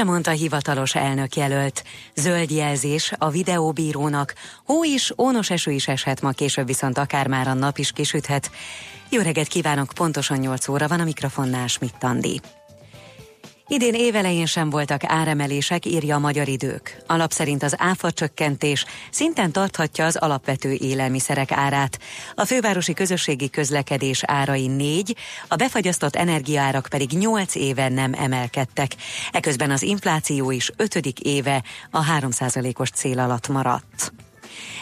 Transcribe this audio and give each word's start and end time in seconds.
Puigdemont 0.00 0.26
a 0.26 0.40
hivatalos 0.40 0.94
elnök 0.94 1.36
jelölt. 1.36 1.84
Zöld 2.14 2.50
jelzés 2.50 3.12
a 3.18 3.30
videóbírónak. 3.30 4.34
Hó 4.64 4.84
is, 4.84 5.12
ónos 5.18 5.50
eső 5.50 5.70
is 5.70 5.88
eshet 5.88 6.20
ma, 6.20 6.30
később 6.30 6.66
viszont 6.66 6.98
akár 6.98 7.26
már 7.26 7.48
a 7.48 7.54
nap 7.54 7.78
is 7.78 7.92
kisüthet. 7.92 8.50
Jó 9.08 9.20
reggelt 9.20 9.48
kívánok, 9.48 9.92
pontosan 9.94 10.38
8 10.38 10.68
óra 10.68 10.88
van 10.88 11.00
a 11.00 11.04
mikrofonnál 11.04 11.66
Schmidt 11.66 12.04
Andi. 12.04 12.40
Idén 13.72 13.94
évelején 13.94 14.46
sem 14.46 14.70
voltak 14.70 15.00
áremelések, 15.04 15.86
írja 15.86 16.16
a 16.16 16.18
Magyar 16.18 16.48
Idők. 16.48 17.02
Alap 17.06 17.32
szerint 17.32 17.62
az 17.62 17.74
áfa 17.78 18.10
csökkentés 18.10 18.84
szinten 19.10 19.52
tarthatja 19.52 20.04
az 20.04 20.16
alapvető 20.16 20.72
élelmiszerek 20.72 21.52
árát. 21.52 21.98
A 22.34 22.44
fővárosi 22.44 22.92
közösségi 22.92 23.50
közlekedés 23.50 24.22
árai 24.24 24.66
négy, 24.66 25.16
a 25.48 25.56
befagyasztott 25.56 26.16
energiaárak 26.16 26.86
pedig 26.90 27.10
nyolc 27.10 27.54
éve 27.54 27.88
nem 27.88 28.12
emelkedtek. 28.12 28.90
Eközben 29.32 29.70
az 29.70 29.82
infláció 29.82 30.50
is 30.50 30.70
ötödik 30.76 31.20
éve 31.20 31.62
a 31.90 32.04
3%-os 32.04 32.90
cél 32.90 33.18
alatt 33.18 33.48
maradt. 33.48 34.12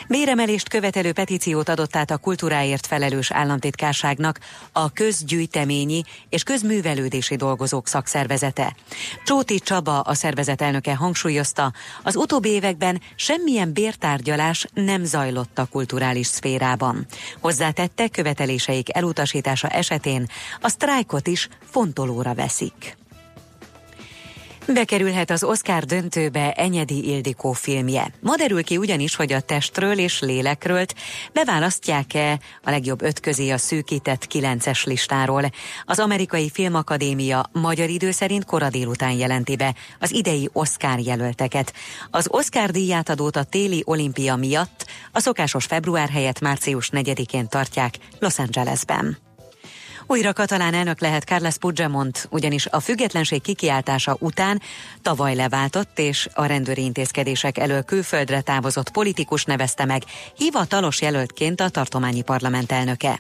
Béremelést 0.09 0.69
követelő 0.69 1.13
petíciót 1.13 1.69
adott 1.69 1.97
át 1.97 2.11
a 2.11 2.17
kultúráért 2.17 2.87
felelős 2.87 3.31
államtitkárságnak 3.31 4.39
a 4.73 4.93
közgyűjteményi 4.93 6.03
és 6.29 6.43
közművelődési 6.43 7.37
dolgozók 7.37 7.89
szakszervezete. 7.89 8.77
Csóti 9.25 9.59
Csaba, 9.59 10.01
a 10.01 10.15
szervezet 10.15 10.63
elnöke 10.63 10.95
hangsúlyozta, 10.95 11.73
az 12.03 12.17
utóbbi 12.17 12.49
években 12.49 13.01
semmilyen 13.17 13.73
bértárgyalás 13.73 14.67
nem 14.75 15.05
zajlott 15.05 15.59
a 15.59 15.67
kulturális 15.67 16.27
szférában. 16.27 17.07
Hozzátette, 17.41 18.09
követeléseik 18.09 18.97
elutasítása 18.97 19.69
esetén 19.69 20.27
a 20.61 20.69
sztrájkot 20.69 21.27
is 21.27 21.49
fontolóra 21.71 22.35
veszik. 22.35 22.97
Bekerülhet 24.73 25.31
az 25.31 25.45
Oscar 25.45 25.85
döntőbe 25.85 26.53
Enyedi 26.53 27.09
Ildikó 27.09 27.53
filmje. 27.53 28.13
Ma 28.21 28.37
derül 28.37 28.65
ki 28.65 28.77
ugyanis, 28.77 29.15
hogy 29.15 29.33
a 29.33 29.41
testről 29.41 29.99
és 29.99 30.21
lélekről 30.21 30.85
beválasztják-e 31.33 32.39
a 32.63 32.71
legjobb 32.71 33.03
öt 33.03 33.21
közé 33.21 33.51
a 33.51 33.59
szűkített 33.59 34.27
kilences 34.27 34.85
listáról. 34.85 35.51
Az 35.85 35.99
Amerikai 35.99 36.51
Filmakadémia 36.51 37.51
magyar 37.53 37.89
idő 37.89 38.11
szerint 38.11 38.45
kora 38.45 38.71
délután 38.71 39.13
jelenti 39.13 39.57
be 39.57 39.75
az 40.01 40.13
idei 40.13 40.49
Oscar 40.53 40.99
jelölteket. 40.99 41.73
Az 42.11 42.27
Oscar 42.31 42.71
díját 42.71 43.09
adót 43.09 43.37
a 43.37 43.45
téli 43.45 43.83
olimpia 43.85 44.37
miatt 44.37 44.87
a 45.13 45.21
szokásos 45.21 45.65
február 45.65 46.09
helyett 46.09 46.41
március 46.41 46.91
4-én 46.93 47.49
tartják 47.49 47.95
Los 48.19 48.39
Angelesben. 48.39 49.28
Újra 50.11 50.33
katalán 50.33 50.75
elnök 50.75 51.01
lehet 51.01 51.25
Carles 51.25 51.57
Puigdemont, 51.57 52.29
ugyanis 52.31 52.67
a 52.67 52.81
függetlenség 52.81 53.43
kikiáltása 53.43 54.17
után 54.21 54.61
tavaly 55.03 55.35
leváltott 55.35 55.99
és 55.99 56.29
a 56.35 56.45
rendőri 56.45 56.83
intézkedések 56.83 57.59
elől 57.59 57.83
külföldre 57.83 58.41
távozott 58.41 58.91
politikus 58.91 59.45
nevezte 59.45 59.85
meg 59.85 60.03
hivatalos 60.37 61.01
jelöltként 61.01 61.61
a 61.61 61.69
tartományi 61.69 62.23
parlament 62.23 62.73
elnöke. 62.73 63.19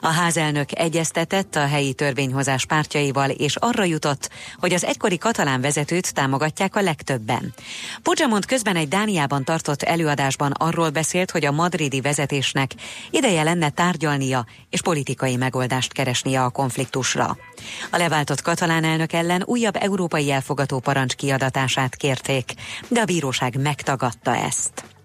A 0.00 0.08
házelnök 0.08 0.78
egyeztetett 0.78 1.56
a 1.56 1.66
helyi 1.66 1.92
törvényhozás 1.92 2.66
pártjaival, 2.66 3.30
és 3.30 3.56
arra 3.56 3.84
jutott, 3.84 4.30
hogy 4.56 4.72
az 4.72 4.84
egykori 4.84 5.18
katalán 5.18 5.60
vezetőt 5.60 6.14
támogatják 6.14 6.76
a 6.76 6.80
legtöbben. 6.80 7.54
Puigdemont 8.02 8.46
közben 8.46 8.76
egy 8.76 8.88
Dániában 8.88 9.44
tartott 9.44 9.82
előadásban 9.82 10.52
arról 10.52 10.90
beszélt, 10.90 11.30
hogy 11.30 11.44
a 11.44 11.52
madridi 11.52 12.00
vezetésnek 12.00 12.70
ideje 13.10 13.42
lenne 13.42 13.70
tárgyalnia 13.70 14.46
és 14.70 14.82
politikai 14.82 15.36
megoldást 15.36 15.92
keresnie 15.92 16.42
a 16.42 16.50
konfliktusra. 16.50 17.36
A 17.90 17.96
leváltott 17.96 18.42
katalán 18.42 18.84
elnök 18.84 19.12
ellen 19.12 19.42
újabb 19.44 19.76
európai 19.76 20.30
elfogató 20.30 20.78
parancs 20.78 21.14
kiadatását 21.14 21.96
kérték, 21.96 22.52
de 22.88 23.00
a 23.00 23.04
bíróság 23.04 23.60
megtagadta 23.60 24.36
ezt. 24.36 24.97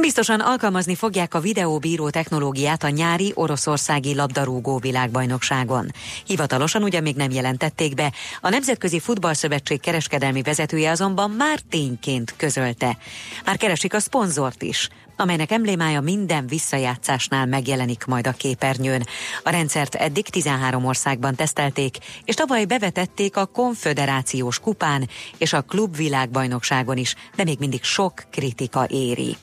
Biztosan 0.00 0.40
alkalmazni 0.40 0.94
fogják 0.94 1.34
a 1.34 1.40
videóbíró 1.40 2.10
technológiát 2.10 2.82
a 2.82 2.88
nyári 2.88 3.32
oroszországi 3.34 4.14
labdarúgó 4.14 4.78
világbajnokságon. 4.78 5.90
Hivatalosan 6.26 6.82
ugye 6.82 7.00
még 7.00 7.16
nem 7.16 7.30
jelentették 7.30 7.94
be, 7.94 8.12
a 8.40 8.48
Nemzetközi 8.48 9.00
Futballszövetség 9.00 9.80
kereskedelmi 9.80 10.42
vezetője 10.42 10.90
azonban 10.90 11.30
már 11.30 11.60
tényként 11.70 12.34
közölte. 12.36 12.96
Már 13.44 13.56
keresik 13.56 13.94
a 13.94 13.98
szponzort 13.98 14.62
is, 14.62 14.88
amelynek 15.16 15.50
emblémája 15.50 16.00
minden 16.00 16.46
visszajátszásnál 16.46 17.46
megjelenik 17.46 18.04
majd 18.04 18.26
a 18.26 18.32
képernyőn. 18.32 19.06
A 19.42 19.50
rendszert 19.50 19.94
eddig 19.94 20.28
13 20.28 20.84
országban 20.84 21.34
tesztelték, 21.34 21.96
és 22.24 22.34
tavaly 22.34 22.64
bevetették 22.64 23.36
a 23.36 23.46
konföderációs 23.46 24.58
kupán 24.58 25.08
és 25.38 25.52
a 25.52 25.62
klubvilágbajnokságon 25.62 26.96
is, 26.96 27.14
de 27.36 27.44
még 27.44 27.58
mindig 27.58 27.82
sok 27.82 28.24
kritika 28.30 28.86
éri. 28.88 29.36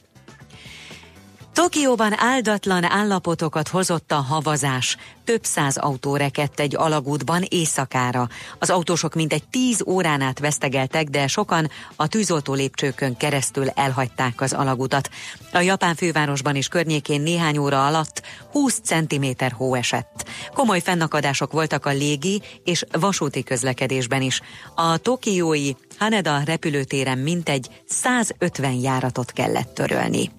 Tokióban 1.53 2.14
áldatlan 2.19 2.84
állapotokat 2.84 3.68
hozott 3.68 4.12
a 4.12 4.16
havazás. 4.16 4.97
Több 5.24 5.44
száz 5.44 5.78
autó 5.78 6.16
rekedt 6.16 6.59
egy 6.59 6.75
alagútban 6.75 7.44
éjszakára. 7.50 8.30
Az 8.59 8.69
autósok 8.69 9.14
mintegy 9.14 9.44
tíz 9.50 9.84
órán 9.88 10.22
át 10.22 10.40
vesztegeltek, 10.40 11.08
de 11.08 11.28
sokan 11.28 11.69
a 11.96 12.08
tűzoltó 12.08 12.53
lépcsőkön 12.53 13.18
keresztül 13.18 13.69
elhagyták 13.69 14.42
az 14.42 14.53
alagutat. 14.53 15.09
A 15.52 15.59
japán 15.59 15.96
fővárosban 15.96 16.56
is 16.56 16.68
környékén 16.68 17.22
néhány 17.22 17.58
óra 17.58 17.86
alatt 17.86 18.22
20 18.52 18.80
cm 18.84 19.25
hó 19.58 19.75
esett. 19.75 20.30
Komoly 20.53 20.80
fennakadások 20.80 21.52
voltak 21.52 21.86
a 21.86 21.92
légi 21.92 22.42
és 22.63 22.86
vasúti 22.92 23.44
közlekedésben 23.44 24.22
is. 24.22 24.42
A 24.75 24.97
tokiói 24.97 25.72
Haneda 26.00 26.42
repülőtéren 26.46 27.18
mintegy 27.18 27.69
150 27.86 28.74
járatot 28.74 29.31
kellett 29.31 29.74
törölni. 29.74 30.31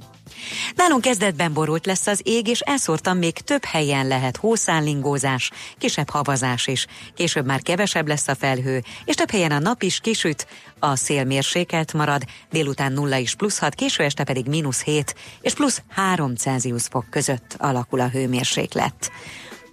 Nálunk 0.74 1.02
kezdetben 1.02 1.52
borult 1.52 1.86
lesz 1.86 2.06
az 2.06 2.20
ég, 2.22 2.48
és 2.48 2.60
elszórtam 2.60 3.18
még 3.18 3.32
több 3.32 3.64
helyen 3.64 4.06
lehet 4.06 4.36
hószállingózás, 4.36 5.50
kisebb 5.78 6.10
havazás 6.10 6.66
is. 6.66 6.86
Később 7.14 7.46
már 7.46 7.62
kevesebb 7.62 8.08
lesz 8.08 8.28
a 8.28 8.34
felhő, 8.34 8.82
és 9.04 9.14
több 9.14 9.30
helyen 9.30 9.50
a 9.50 9.58
nap 9.58 9.82
is 9.82 10.00
kisüt, 10.00 10.46
a 10.78 10.96
szél 10.96 11.24
mérsékelt 11.24 11.92
marad, 11.92 12.22
délután 12.50 12.92
0 12.92 13.16
is 13.16 13.34
plusz 13.34 13.58
6, 13.58 13.74
késő 13.74 14.02
este 14.02 14.24
pedig 14.24 14.46
mínusz 14.46 14.82
7 14.82 15.14
és 15.40 15.54
plusz 15.54 15.82
3 15.88 16.34
Celsius 16.34 16.82
fok 16.82 17.10
között 17.10 17.54
alakul 17.58 18.00
a 18.00 18.08
hőmérséklet. 18.08 19.10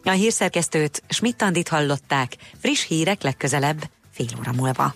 A 0.03 0.11
hírszerkesztőt 0.11 1.03
Schmidt-Andit 1.09 1.67
hallották, 1.67 2.35
friss 2.61 2.85
hírek 2.87 3.21
legközelebb 3.21 3.89
fél 4.11 4.27
óra 4.39 4.51
múlva. 4.51 4.95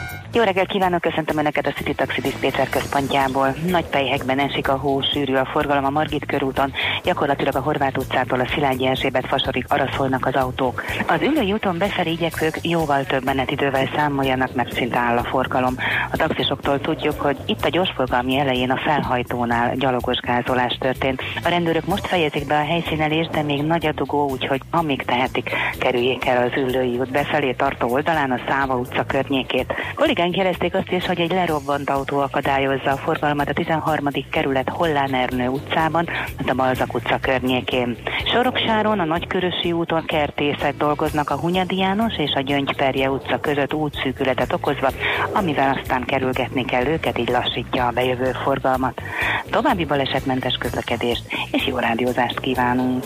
Jó 0.33 0.43
reggelt 0.43 0.67
kívánok, 0.67 1.01
köszöntöm 1.01 1.37
Önöket 1.37 1.67
a 1.67 1.71
City 1.71 1.93
Taxi 1.93 2.21
Dispatcher 2.21 2.69
központjából. 2.69 3.55
Nagy 3.67 3.85
pejhekben 3.85 4.39
esik 4.39 4.69
a 4.69 4.77
hó, 4.77 5.01
sűrű 5.01 5.35
a 5.35 5.45
forgalom 5.45 5.85
a 5.85 5.89
Margit 5.89 6.25
körúton, 6.25 6.73
gyakorlatilag 7.03 7.55
a 7.55 7.59
Horváth 7.59 7.97
utcától 7.97 8.39
a 8.39 8.47
Szilágyi 8.47 8.85
Erzsébet 8.87 9.27
fasorig 9.27 9.65
araszolnak 9.67 10.25
az 10.25 10.35
autók. 10.35 10.83
Az 11.07 11.21
ülői 11.21 11.53
úton 11.53 11.77
befelé 11.77 12.11
igyekvők 12.11 12.59
jóval 12.61 13.03
több 13.03 13.23
menetidővel 13.23 13.89
számoljanak, 13.95 14.53
mert 14.53 14.73
szinte 14.73 14.97
áll 14.97 15.17
a 15.17 15.23
forgalom. 15.23 15.75
A 16.11 16.17
taxisoktól 16.17 16.81
tudjuk, 16.81 17.21
hogy 17.21 17.37
itt 17.45 17.65
a 17.65 17.69
gyorsforgalmi 17.69 18.37
elején 18.37 18.71
a 18.71 18.81
felhajtónál 18.85 19.75
gyalogos 19.75 20.17
gázolás 20.17 20.77
történt. 20.79 21.21
A 21.43 21.49
rendőrök 21.49 21.85
most 21.85 22.07
fejezik 22.07 22.47
be 22.47 22.55
a 22.55 22.65
helyszínelést, 22.65 23.29
de 23.29 23.41
még 23.41 23.63
nagy 23.63 23.85
a 23.85 23.91
dugó, 23.91 24.29
úgyhogy 24.29 24.61
amíg 24.69 25.03
tehetik, 25.03 25.49
kerüljék 25.79 26.25
el 26.25 26.47
az 26.47 26.57
ülői 26.57 26.97
út 26.97 27.11
befelé 27.11 27.51
tartó 27.51 27.91
oldalán 27.91 28.31
a 28.31 28.39
Száva 28.47 28.75
utca 28.75 29.05
környékét. 29.05 29.73
Kollégám 29.95 30.19
Cikkeken 30.21 30.43
jelezték 30.43 30.75
azt 30.75 30.91
is, 30.91 31.05
hogy 31.05 31.19
egy 31.19 31.31
lerobbant 31.31 31.89
autó 31.89 32.19
akadályozza 32.19 32.91
a 32.91 32.97
forgalmat 32.97 33.49
a 33.49 33.53
13. 33.53 34.07
kerület 34.31 34.69
Hollán 34.69 35.13
Ernő 35.13 35.47
utcában, 35.47 36.07
a 36.47 36.53
Balzak 36.53 36.93
utca 36.93 37.19
környékén. 37.21 37.97
Soroksáron 38.33 38.99
a 38.99 39.05
Nagykörösi 39.05 39.71
úton 39.71 40.05
kertészek 40.05 40.77
dolgoznak 40.77 41.29
a 41.29 41.39
Hunyadi 41.39 41.77
János 41.77 42.17
és 42.17 42.31
a 42.35 42.41
Gyöngyperje 42.41 43.09
utca 43.09 43.39
között 43.39 43.73
útszűkületet 43.73 44.53
okozva, 44.53 44.89
amivel 45.33 45.77
aztán 45.81 46.05
kerülgetni 46.05 46.65
kell 46.65 46.85
őket, 46.85 47.17
így 47.17 47.29
lassítja 47.29 47.87
a 47.87 47.91
bejövő 47.91 48.31
forgalmat. 48.43 49.01
További 49.49 49.85
balesetmentes 49.85 50.55
közlekedést 50.59 51.23
és 51.51 51.67
jó 51.67 51.77
rádiózást 51.77 52.39
kívánunk! 52.39 53.05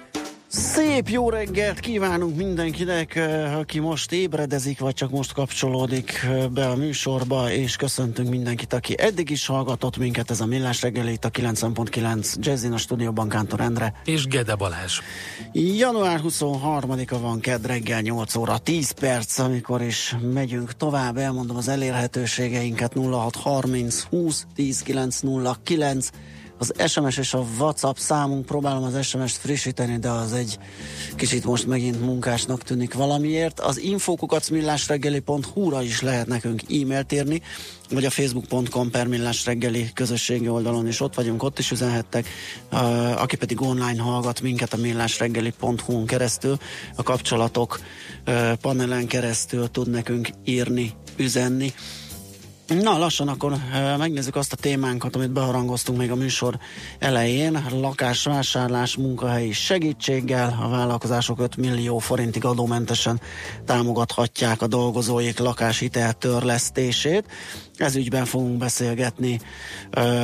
Szép 0.53 1.09
jó 1.09 1.29
reggelt 1.29 1.79
kívánunk 1.79 2.35
mindenkinek, 2.35 3.15
eh, 3.15 3.57
aki 3.57 3.79
most 3.79 4.11
ébredezik, 4.11 4.79
vagy 4.79 4.93
csak 4.93 5.09
most 5.09 5.33
kapcsolódik 5.33 6.19
eh, 6.23 6.47
be 6.47 6.67
a 6.67 6.75
műsorba, 6.75 7.51
és 7.51 7.75
köszöntünk 7.75 8.29
mindenkit, 8.29 8.73
aki 8.73 8.95
eddig 8.99 9.29
is 9.29 9.45
hallgatott 9.45 9.97
minket, 9.97 10.31
ez 10.31 10.41
a 10.41 10.45
Millás 10.45 10.81
reggeli, 10.81 11.11
itt 11.11 11.25
a 11.25 11.29
90.9 11.29 12.35
Jazzin 12.39 12.71
a 12.71 12.77
stúdióban 12.77 13.29
Kántor 13.29 13.59
Endre. 13.59 13.93
És 14.05 14.25
Gede 14.25 14.55
Balázs. 14.55 14.99
Január 15.53 16.21
23-a 16.23 17.19
van, 17.19 17.39
kedd 17.39 17.65
reggel 17.67 18.01
8 18.01 18.35
óra 18.35 18.57
10 18.57 18.91
perc, 18.91 19.39
amikor 19.39 19.81
is 19.81 20.15
megyünk 20.33 20.75
tovább, 20.75 21.17
elmondom 21.17 21.57
az 21.57 21.67
elérhetőségeinket 21.67 22.93
0630 22.93 24.01
20 24.01 24.45
10 24.55 24.81
909 24.81 26.09
Az 26.61 26.73
SMS 26.87 27.17
és 27.17 27.33
a 27.33 27.45
WhatsApp 27.59 27.95
számunk, 27.95 28.45
próbálom 28.45 28.83
az 28.83 29.05
SMS-t 29.05 29.37
frissíteni, 29.37 29.97
de 29.97 30.09
az 30.09 30.33
egy 30.33 30.59
kicsit 31.15 31.45
most 31.45 31.67
megint 31.67 32.01
munkásnak 32.01 32.63
tűnik 32.63 32.93
valamiért. 32.93 33.59
Az 33.59 33.79
infokukacmillásreggeli.hu-ra 33.79 35.81
is 35.81 36.01
lehet 36.01 36.27
nekünk 36.27 36.61
e-mailt 36.61 37.11
írni, 37.11 37.41
vagy 37.89 38.05
a 38.05 38.09
facebook.com 38.09 38.91
per 38.91 39.07
reggeli 39.45 39.89
közösségi 39.93 40.47
oldalon 40.47 40.87
is 40.87 40.99
ott 40.99 41.15
vagyunk, 41.15 41.43
ott 41.43 41.59
is 41.59 41.71
üzenhettek. 41.71 42.27
Aki 43.15 43.35
pedig 43.35 43.61
online 43.61 44.01
hallgat 44.01 44.41
minket 44.41 44.73
a 44.73 44.77
millásreggeli.hu-n 44.77 46.05
keresztül, 46.05 46.57
a 46.95 47.03
kapcsolatok 47.03 47.79
panelen 48.61 49.07
keresztül 49.07 49.71
tud 49.71 49.89
nekünk 49.89 50.29
írni, 50.43 50.93
üzenni. 51.17 51.73
Na, 52.79 52.97
lassan 52.97 53.27
akkor 53.27 53.53
megnézzük 53.97 54.35
azt 54.35 54.53
a 54.53 54.55
témánkat, 54.55 55.15
amit 55.15 55.31
beharangoztunk 55.31 55.97
még 55.97 56.11
a 56.11 56.15
műsor 56.15 56.57
elején. 56.99 57.63
Lakásvásárlás 57.71 58.95
munkahelyi 58.95 59.51
segítséggel 59.51 60.59
a 60.63 60.69
vállalkozások 60.69 61.39
5 61.39 61.57
millió 61.57 61.97
forintig 61.97 62.45
adómentesen 62.45 63.21
támogathatják 63.65 64.61
a 64.61 64.67
dolgozóik 64.67 65.39
lakáshitel 65.39 66.13
törlesztését. 66.13 67.25
Ez 67.75 67.95
ügyben 67.95 68.25
fogunk 68.25 68.57
beszélgetni 68.57 69.39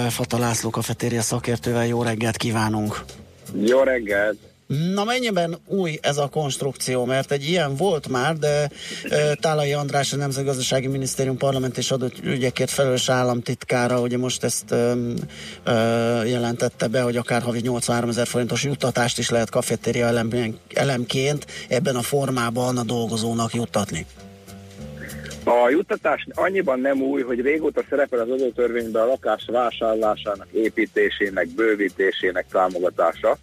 Fata 0.10 0.38
László 0.38 0.70
kafetéria 0.70 1.22
szakértővel. 1.22 1.86
Jó 1.86 2.04
reggelt 2.04 2.38
kívánunk! 2.38 3.06
Jó 3.66 3.80
reggelt! 3.84 4.38
Na 4.68 5.04
mennyiben 5.04 5.58
új 5.66 6.00
ez 6.02 6.18
a 6.18 6.28
konstrukció, 6.28 7.06
mert 7.06 7.32
egy 7.32 7.50
ilyen 7.50 7.76
volt 7.76 8.08
már, 8.08 8.36
de 8.36 8.70
e, 9.10 9.36
Tálai 9.36 9.74
András, 9.74 10.14
a 10.14 10.16
Nemzetgazdasági 10.16 10.88
Minisztérium 10.88 11.38
parlament 11.38 11.78
és 11.78 11.92
adott 11.92 12.20
ügyekért 12.24 12.70
felelős 12.70 13.10
államtitkára, 13.10 14.00
ugye 14.00 14.18
most 14.18 14.44
ezt 14.44 14.76
jelentette 16.26 16.88
be, 16.88 17.02
hogy 17.02 17.18
akár 17.18 17.42
havi 17.42 17.60
83 17.60 18.10
ezer 18.10 18.28
forintos 18.28 18.64
juttatást 18.64 19.18
is 19.18 19.30
lehet 19.30 19.50
kafetéria 19.50 20.06
elem, 20.06 20.30
elemként 20.74 21.46
ebben 21.70 21.96
a 21.96 22.02
formában 22.02 22.78
a 22.78 22.84
dolgozónak 22.84 23.54
juttatni. 23.54 24.06
A 25.44 25.70
juttatás 25.70 26.28
annyiban 26.34 26.80
nem 26.80 27.02
új, 27.02 27.22
hogy 27.22 27.42
régóta 27.42 27.84
szerepel 27.90 28.20
az 28.20 28.30
adótörvényben 28.30 29.02
a 29.02 29.06
lakás 29.06 29.46
vásárlásának, 29.52 30.48
építésének, 30.52 31.48
bővítésének 31.48 32.46
támogatása 32.52 33.38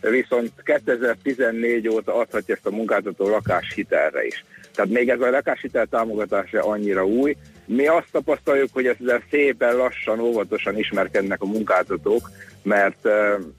viszont 0.00 0.52
2014 0.62 1.88
óta 1.88 2.14
adhatja 2.14 2.54
ezt 2.54 2.66
a 2.66 2.70
munkáltató 2.70 3.28
lakáshitelre 3.28 4.26
is. 4.26 4.44
Tehát 4.74 4.90
még 4.90 5.08
ez 5.08 5.20
a 5.20 5.30
lakáshitel 5.30 5.86
támogatása 5.86 6.64
annyira 6.64 7.06
új. 7.06 7.36
Mi 7.64 7.86
azt 7.86 8.08
tapasztaljuk, 8.12 8.68
hogy 8.72 8.86
ezzel 8.86 9.22
szépen 9.30 9.76
lassan, 9.76 10.20
óvatosan 10.20 10.78
ismerkednek 10.78 11.42
a 11.42 11.46
munkáltatók, 11.46 12.30
mert 12.62 13.08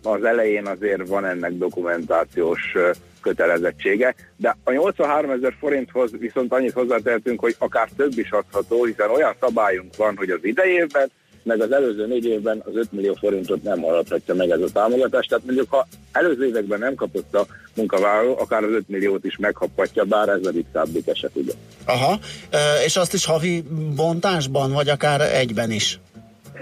az 0.03 0.24
elején 0.24 0.65
azért 0.65 1.08
van 1.08 1.25
ennek 1.25 1.51
dokumentációs 1.51 2.75
kötelezettsége, 3.22 4.15
de 4.36 4.58
a 4.63 4.72
83 4.72 5.32
ezer 5.32 5.53
forinthoz 5.60 6.12
viszont 6.20 6.53
annyit 6.53 6.74
hozzátehetünk, 6.74 7.39
hogy 7.39 7.56
akár 7.58 7.89
több 7.98 8.17
is 8.17 8.32
adható, 8.32 8.84
hiszen 8.84 9.10
olyan 9.10 9.36
szabályunk 9.39 9.96
van, 9.96 10.17
hogy 10.17 10.29
az 10.29 10.39
idejében 10.41 11.12
meg 11.48 11.62
az 11.62 11.72
előző 11.72 12.08
négy 12.08 12.25
évben 12.25 12.63
az 12.66 12.75
5 12.75 12.92
millió 12.92 13.13
forintot 13.13 13.63
nem 13.63 13.80
maradhatja 13.80 14.34
meg 14.34 14.50
ez 14.50 14.62
a 14.62 14.70
támogatás. 14.74 15.25
Tehát 15.25 15.46
mondjuk, 15.46 15.70
ha 15.70 15.88
előző 16.12 16.48
években 16.48 16.80
nem 16.80 16.96
kapott 16.96 17.36
a 17.36 17.46
munkavállaló, 17.75 18.38
akár 18.39 18.63
az 18.63 18.72
5 18.72 18.89
milliót 18.89 19.25
is 19.25 19.38
meghappatja, 19.38 20.04
bár 20.04 20.30
ez 20.30 20.46
a 20.46 20.51
diktábbik 20.51 21.08
eset, 21.08 21.32
ugye. 21.34 21.51
Aha, 21.86 22.20
és 22.86 22.96
azt 22.96 23.13
is 23.13 23.25
havi 23.25 23.63
bontásban, 23.96 24.72
vagy 24.72 24.89
akár 24.89 25.22
egyben 25.22 25.72
is? 25.72 26.00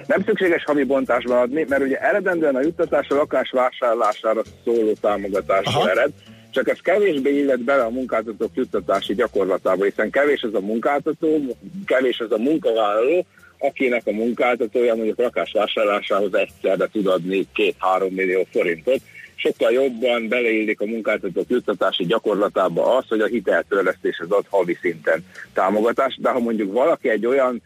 Nem 0.08 0.24
szükséges 0.24 0.64
havi 0.64 0.84
bontásban 0.84 1.38
adni, 1.38 1.66
mert 1.70 1.84
ugye 1.84 1.98
eredendően 1.98 2.56
a 2.56 2.62
juttatás 2.62 3.08
a 3.08 3.16
lakás 3.16 3.50
vásárlására 3.52 4.42
szóló 4.64 4.94
támogatásra 5.02 5.90
ered, 5.90 6.12
csak 6.52 6.70
ez 6.70 6.78
kevésbé 6.80 7.38
illet 7.38 7.64
bele 7.64 7.84
a 7.84 7.90
munkáltatók 7.90 8.52
juttatási 8.54 9.14
gyakorlatába, 9.14 9.84
hiszen 9.84 10.10
kevés 10.10 10.42
az 10.42 10.54
a 10.54 10.60
munkáltató, 10.60 11.58
kevés 11.86 12.20
az 12.20 12.32
a 12.32 12.38
munkavállaló, 12.38 13.26
akinek 13.66 14.08
a 14.08 14.12
munkáltatója 14.12 14.96
mondjuk 14.96 15.20
lakásvásárlásához 15.20 16.34
egyszerre 16.34 16.88
tud 16.92 17.08
adni 17.08 17.48
két-három 17.54 18.14
millió 18.14 18.48
forintot, 18.52 19.02
sokkal 19.36 19.72
jobban 19.72 20.28
beleillik 20.28 20.82
a 20.82 20.86
munkáltatók 20.86 21.50
juttatási 21.50 22.06
gyakorlatába 22.06 22.98
az, 22.98 23.06
hogy 23.08 23.22
a 23.22 23.26
hiteltörlesztéshez 23.26 24.30
ad 24.30 24.46
havi 24.50 24.78
szinten 24.82 25.26
támogatást, 25.54 26.22
de 26.22 26.30
ha 26.30 26.40
mondjuk 26.40 26.74
valaki 26.74 27.10
egy 27.10 27.26
olyan 27.26 27.62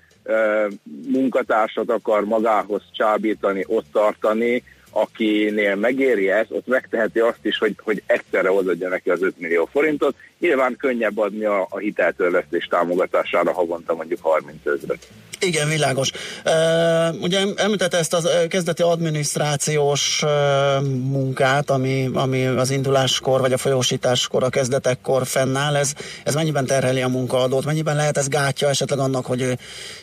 munkatársat 1.07 1.89
akar 1.89 2.25
magához 2.25 2.81
csábítani, 2.91 3.63
ott 3.67 3.85
tartani, 3.91 4.63
akinél 4.91 5.75
megéri 5.75 6.29
ez, 6.29 6.45
ott 6.49 6.67
megteheti 6.67 7.19
azt 7.19 7.39
is, 7.41 7.57
hogy, 7.57 7.75
hogy 7.83 8.03
egyszerre 8.05 8.51
odaadja 8.51 8.89
neki 8.89 9.09
az 9.09 9.21
5 9.21 9.33
millió 9.37 9.69
forintot. 9.71 10.15
Nyilván 10.39 10.75
könnyebb 10.77 11.17
adni 11.17 11.45
a, 11.45 11.67
a 11.69 11.77
hiteltörlesztés 11.77 12.65
támogatására 12.65 13.53
havonta 13.53 13.95
mondjuk 13.95 14.19
30 14.21 14.55
ezeret. 14.65 15.07
Igen, 15.39 15.67
világos. 15.69 16.11
Uh, 16.45 17.21
ugye 17.21 17.45
említette 17.55 17.97
ezt 17.97 18.13
a 18.13 18.47
kezdeti 18.47 18.81
adminisztrációs 18.81 20.23
uh, 20.23 20.87
munkát, 20.87 21.69
ami, 21.69 22.09
ami 22.13 22.45
az 22.45 22.69
induláskor 22.69 23.39
vagy 23.39 23.53
a 23.53 23.57
folyósításkor, 23.57 24.43
a 24.43 24.49
kezdetekkor 24.49 25.25
fennáll. 25.25 25.75
Ez, 25.75 25.93
ez 26.23 26.35
mennyiben 26.35 26.65
terheli 26.65 27.01
a 27.01 27.07
munkaadót? 27.07 27.65
Mennyiben 27.65 27.95
lehet 27.95 28.17
ez 28.17 28.27
gátja 28.27 28.69
esetleg 28.69 28.99
annak, 28.99 29.25
hogy 29.25 29.41
ő 29.41 29.57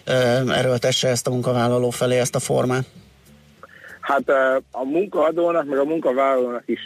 uh, 0.06 0.58
erőltesse 0.58 1.08
ezt 1.08 1.26
a 1.26 1.30
munkavállaló 1.30 1.90
felé 1.90 2.18
ezt 2.18 2.34
a 2.34 2.40
formát? 2.40 2.84
Hát 4.06 4.28
a 4.70 4.84
munkaadónak, 4.84 5.66
meg 5.66 5.78
a 5.78 5.84
munkavállalónak 5.84 6.62
is 6.66 6.80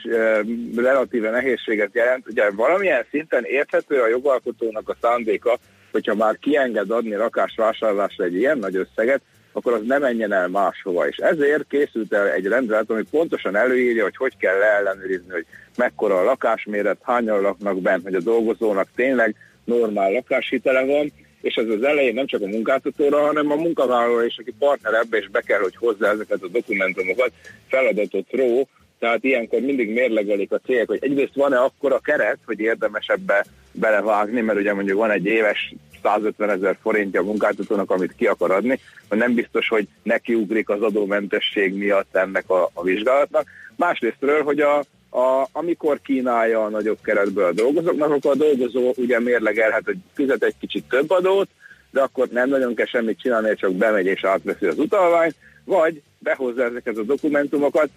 relatíve 0.76 1.30
nehézséget 1.30 1.90
jelent. 1.92 2.28
Ugye 2.28 2.50
valamilyen 2.50 3.04
szinten 3.10 3.44
érthető 3.44 4.00
a 4.00 4.08
jogalkotónak 4.08 4.88
a 4.88 4.96
szándéka, 5.00 5.58
hogyha 5.92 6.14
már 6.14 6.38
kienged 6.38 6.90
adni 6.90 7.14
lakásvásárlásra 7.14 8.24
egy 8.24 8.34
ilyen 8.34 8.58
nagy 8.58 8.76
összeget, 8.76 9.20
akkor 9.52 9.72
az 9.72 9.82
nem 9.84 10.00
menjen 10.00 10.32
el 10.32 10.48
máshova. 10.48 11.08
És 11.08 11.16
ezért 11.16 11.64
készült 11.68 12.12
el 12.12 12.28
egy 12.28 12.46
rendelet, 12.46 12.90
ami 12.90 13.02
pontosan 13.10 13.56
előírja, 13.56 14.02
hogy 14.02 14.16
hogy 14.16 14.36
kell 14.36 14.58
leellenőrizni, 14.58 15.32
hogy 15.32 15.46
mekkora 15.76 16.18
a 16.18 16.24
lakásméret, 16.24 16.98
hányan 17.02 17.40
laknak 17.40 17.80
bent, 17.80 18.02
hogy 18.02 18.14
a 18.14 18.20
dolgozónak 18.20 18.88
tényleg 18.94 19.34
normál 19.64 20.12
lakáshitele 20.12 20.84
van, 20.84 21.12
és 21.40 21.54
ez 21.54 21.68
az 21.68 21.82
elején 21.82 22.14
nem 22.14 22.26
csak 22.26 22.42
a 22.42 22.46
munkáltatóra, 22.46 23.20
hanem 23.20 23.50
a 23.50 23.54
munkavállalóra 23.54 24.24
is, 24.24 24.38
aki 24.38 24.54
partner 24.58 24.94
ebbe, 24.94 25.18
és 25.18 25.28
be 25.28 25.40
kell, 25.40 25.60
hogy 25.60 25.76
hozzá 25.76 26.10
ezeket 26.10 26.42
a 26.42 26.48
dokumentumokat, 26.48 27.32
feladatot 27.68 28.26
ró, 28.30 28.68
tehát 28.98 29.24
ilyenkor 29.24 29.60
mindig 29.60 29.92
mérlegelik 29.92 30.52
a 30.52 30.60
cégek, 30.64 30.86
hogy 30.86 30.98
egyrészt 31.02 31.34
van-e 31.34 31.58
akkora 31.58 31.98
keret, 31.98 32.38
hogy 32.46 32.60
érdemes 32.60 33.06
ebbe 33.06 33.44
belevágni, 33.72 34.40
mert 34.40 34.58
ugye 34.58 34.74
mondjuk 34.74 34.98
van 34.98 35.10
egy 35.10 35.26
éves 35.26 35.74
150 36.02 36.50
ezer 36.50 36.76
forintja 36.82 37.20
a 37.20 37.24
munkáltatónak, 37.24 37.90
amit 37.90 38.14
ki 38.16 38.26
akar 38.26 38.50
adni, 38.50 38.80
hogy 39.08 39.18
nem 39.18 39.34
biztos, 39.34 39.68
hogy 39.68 39.88
nekiugrik 40.02 40.68
az 40.68 40.82
adómentesség 40.82 41.74
miatt 41.74 42.16
ennek 42.16 42.50
a, 42.50 42.70
a 42.72 42.82
vizsgálatnak. 42.82 43.44
Másrésztről, 43.76 44.42
hogy 44.42 44.60
a, 44.60 44.84
a, 45.10 45.48
amikor 45.52 46.00
kínálja 46.02 46.64
a 46.64 46.68
nagyobb 46.68 46.98
keretből 47.02 47.44
a 47.44 47.52
dolgozóknak, 47.52 48.10
akkor 48.10 48.30
a 48.30 48.36
dolgozó 48.36 48.92
ugye 48.96 49.20
mérlegelhet, 49.20 49.84
hogy 49.84 49.96
fizet 50.14 50.42
egy 50.42 50.54
kicsit 50.60 50.84
több 50.88 51.10
adót, 51.10 51.48
de 51.90 52.00
akkor 52.00 52.28
nem 52.28 52.48
nagyon 52.48 52.74
kell 52.74 52.86
semmit 52.86 53.20
csinálni, 53.20 53.54
csak 53.54 53.72
bemegy 53.72 54.06
és 54.06 54.24
átveszi 54.24 54.66
az 54.66 54.78
utalványt, 54.78 55.34
vagy 55.64 56.02
behozza 56.18 56.64
ezeket 56.64 56.96
a 56.96 57.02
dokumentumokat, 57.02 57.88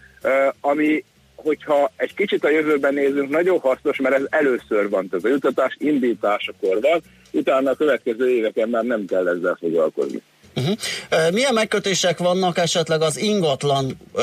ami 0.59 1.03
hogyha 1.35 1.91
egy 1.95 2.13
kicsit 2.13 2.43
a 2.45 2.49
jövőben 2.49 2.93
nézünk, 2.93 3.29
nagyon 3.29 3.59
hasznos, 3.59 3.97
mert 3.97 4.15
ez 4.15 4.25
először 4.29 4.89
van, 4.89 5.09
tehát 5.09 5.25
a 5.25 5.29
jutatás 5.29 5.75
indításakor 5.79 6.81
van, 6.81 7.01
utána 7.31 7.69
a 7.69 7.75
következő 7.75 8.29
éveken 8.29 8.69
már 8.69 8.83
nem 8.83 9.05
kell 9.05 9.27
ezzel 9.27 9.57
foglalkozni. 9.59 10.21
Uh-huh. 10.55 11.31
Milyen 11.31 11.53
megkötések 11.53 12.17
vannak 12.17 12.57
esetleg 12.57 13.01
az 13.01 13.17
ingatlan 13.17 13.97
ö, 14.13 14.21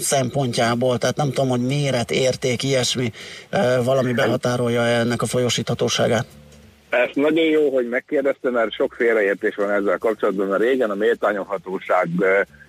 szempontjából? 0.00 0.98
Tehát 0.98 1.16
nem 1.16 1.26
tudom, 1.26 1.48
hogy 1.48 1.66
méret, 1.66 2.10
érték, 2.10 2.62
ilyesmi 2.62 3.12
ö, 3.50 3.82
valami 3.84 4.12
behatárolja 4.12 4.86
ennek 4.86 5.22
a 5.22 5.26
folyosíthatóságát? 5.26 6.26
Ez 6.90 7.08
nagyon 7.14 7.44
jó, 7.44 7.74
hogy 7.74 7.88
megkérdezte, 7.88 8.50
mert 8.50 8.72
sok 8.72 8.94
félreértés 8.96 9.54
van 9.54 9.70
ezzel 9.70 9.98
kapcsolatban, 9.98 10.46
mert 10.46 10.62
régen 10.62 10.90
a 10.90 10.94
méltányolhatóság 10.94 12.08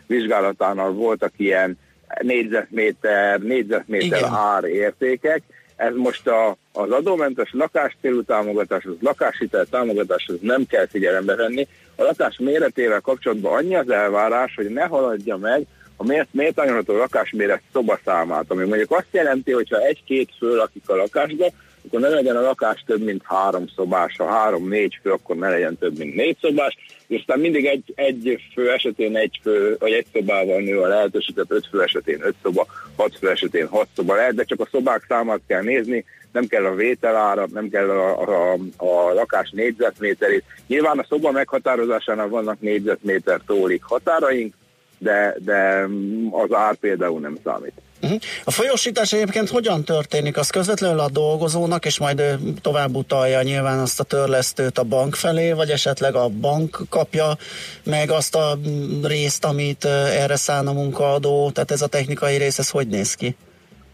vizsgálatánál 0.08 0.90
voltak 0.90 1.32
ilyen 1.38 1.78
négyzetméter, 2.22 3.40
négyzetméter 3.40 4.20
Igen. 4.20 4.34
ár 4.34 4.64
értékek, 4.64 5.42
ez 5.76 5.94
most 5.96 6.28
a, 6.28 6.58
az 6.72 6.90
adómentes 6.90 7.50
lakástérű 7.52 8.20
támogatás, 8.20 8.86
az 8.86 8.94
lakáshitel 9.02 9.66
támogatás, 9.66 10.26
az 10.28 10.38
nem 10.42 10.66
kell 10.66 10.88
figyelembe 10.88 11.36
venni. 11.36 11.68
A 11.96 12.04
lakás 12.04 12.38
méretével 12.40 13.00
kapcsolatban 13.00 13.54
annyi 13.54 13.76
az 13.76 13.90
elvárás, 13.90 14.54
hogy 14.56 14.70
ne 14.70 14.86
haladja 14.86 15.38
meg 15.38 15.66
a 15.98 16.04
mért, 16.04 16.28
méltányolható 16.32 16.98
lakásméret 16.98 17.62
szobaszámát, 17.74 18.46
ami 18.48 18.66
mondjuk 18.66 18.92
azt 18.92 19.08
jelenti, 19.12 19.52
hogyha 19.52 19.80
egy-két 19.80 20.30
fő 20.38 20.56
lakik 20.56 20.90
a 20.90 20.96
lakásba, 20.96 21.46
akkor 21.86 22.00
ne 22.00 22.10
legyen 22.10 22.36
a 22.36 22.42
lakás 22.42 22.84
több, 22.86 23.02
mint 23.02 23.22
három 23.26 23.68
szobás, 23.76 24.16
ha 24.18 24.26
három-négy 24.26 25.00
fő, 25.02 25.12
akkor 25.12 25.36
ne 25.36 25.50
legyen 25.50 25.78
több, 25.78 25.98
mint 25.98 26.16
négy 26.16 26.38
szobás, 26.42 26.78
és 27.08 27.20
aztán 27.20 27.40
mindig 27.40 27.66
egy, 27.66 27.94
egy 27.96 28.40
fő 28.54 28.72
esetén 28.72 29.16
egy 29.16 29.40
fő, 29.44 29.76
vagy 29.80 29.92
egy 29.92 30.06
szobával 30.14 30.62
nő 30.62 30.80
a 30.80 30.88
lehetőség, 30.88 31.36
tehát 31.36 31.52
öt 31.52 31.68
fő 31.72 31.82
esetén 31.82 32.20
öt 32.22 32.36
szoba, 32.44 32.66
hat 32.96 33.18
fő 33.18 33.30
esetén 33.30 33.68
hat 33.68 33.88
szoba 33.96 34.16
lehet, 34.16 34.36
de 34.36 34.44
csak 34.44 34.60
a 34.60 34.68
szobák 34.72 35.06
számát 35.08 35.42
kell 35.48 35.62
nézni, 35.62 36.06
nem 36.32 36.48
kell 36.48 36.66
a 36.66 36.76
vételára, 36.76 37.48
nem 37.54 37.70
kell 37.70 37.90
a, 37.90 38.22
a, 38.22 38.58
a 38.78 39.14
lakás 39.14 39.52
négyzetméterét. 39.52 40.44
Nyilván 40.68 41.00
a 41.00 41.06
szoba 41.10 41.32
meghatározásánál 41.32 42.28
vannak 42.28 42.62
négyzetméter 42.62 43.42
tólik 43.46 43.84
határaink, 43.84 44.54
de, 44.98 45.36
de 45.40 45.88
az 46.32 46.54
ár 46.54 46.76
például 46.76 47.20
nem 47.20 47.38
számít. 47.44 47.82
Uh-huh. 48.04 48.20
A 48.44 48.52
folyósítás 48.52 49.14
egyébként 49.14 49.50
hogyan 49.50 49.84
történik? 49.84 50.38
Az 50.38 50.50
közvetlenül 50.50 51.00
a 51.00 51.10
dolgozónak, 51.10 51.86
és 51.86 52.00
majd 52.00 52.22
tovább 52.62 52.96
utalja 52.96 53.42
nyilván 53.42 53.80
azt 53.80 54.00
a 54.00 54.04
törlesztőt 54.04 54.78
a 54.78 54.84
bank 54.84 55.16
felé, 55.16 55.52
vagy 55.52 55.70
esetleg 55.70 56.16
a 56.16 56.28
bank 56.28 56.80
kapja 56.90 57.38
meg 57.84 58.12
azt 58.12 58.36
a 58.36 58.58
részt, 59.04 59.46
amit 59.46 59.86
erre 59.86 60.36
szán 60.36 60.68
a 60.68 60.74
munkaadó, 60.74 61.52
tehát 61.52 61.72
ez 61.72 61.82
a 61.82 61.88
technikai 61.88 62.38
rész, 62.38 62.60
ez 62.60 62.70
hogy 62.70 62.88
néz 62.88 63.14
ki? 63.14 63.36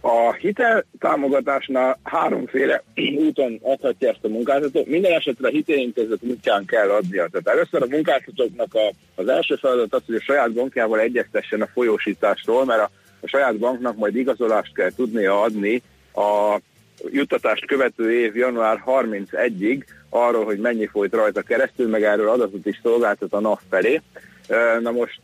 A 0.01 0.33
hitel 0.33 0.85
támogatásnál 0.99 1.99
háromféle 2.03 2.83
úton 3.17 3.59
adhatja 3.63 4.09
ezt 4.09 4.23
a 4.23 4.27
munkáltató. 4.27 4.83
Minden 4.85 5.11
esetre 5.11 5.47
a 5.47 5.51
hitelintézet 5.51 6.19
útján 6.21 6.65
kell 6.65 6.89
adnia. 6.89 7.27
Tehát 7.27 7.47
először 7.47 7.81
a 7.81 7.95
munkáltatóknak 7.95 8.73
a, 8.73 8.93
az 9.15 9.27
első 9.27 9.55
feladat 9.55 9.93
az, 9.93 10.01
hogy 10.05 10.15
a 10.15 10.21
saját 10.21 10.51
bankjával 10.53 10.99
egyeztessen 10.99 11.61
a 11.61 11.69
folyósításról, 11.73 12.65
mert 12.65 12.81
a, 12.81 12.89
a 13.21 13.27
saját 13.27 13.57
banknak 13.57 13.95
majd 13.95 14.15
igazolást 14.15 14.73
kell 14.73 14.91
tudnia 14.95 15.41
adni 15.41 15.81
a 16.13 16.59
juttatást 17.11 17.65
követő 17.65 18.19
év 18.19 18.35
január 18.35 18.83
31-ig 18.85 19.83
arról, 20.09 20.45
hogy 20.45 20.59
mennyi 20.59 20.85
folyt 20.85 21.13
rajta 21.13 21.41
keresztül, 21.41 21.89
meg 21.89 22.03
erről 22.03 22.29
adatot 22.29 22.65
is 22.65 22.79
szolgáltat 22.83 23.33
a 23.33 23.39
NAV 23.39 23.59
felé. 23.69 24.01
Na 24.81 24.91
most 24.91 25.19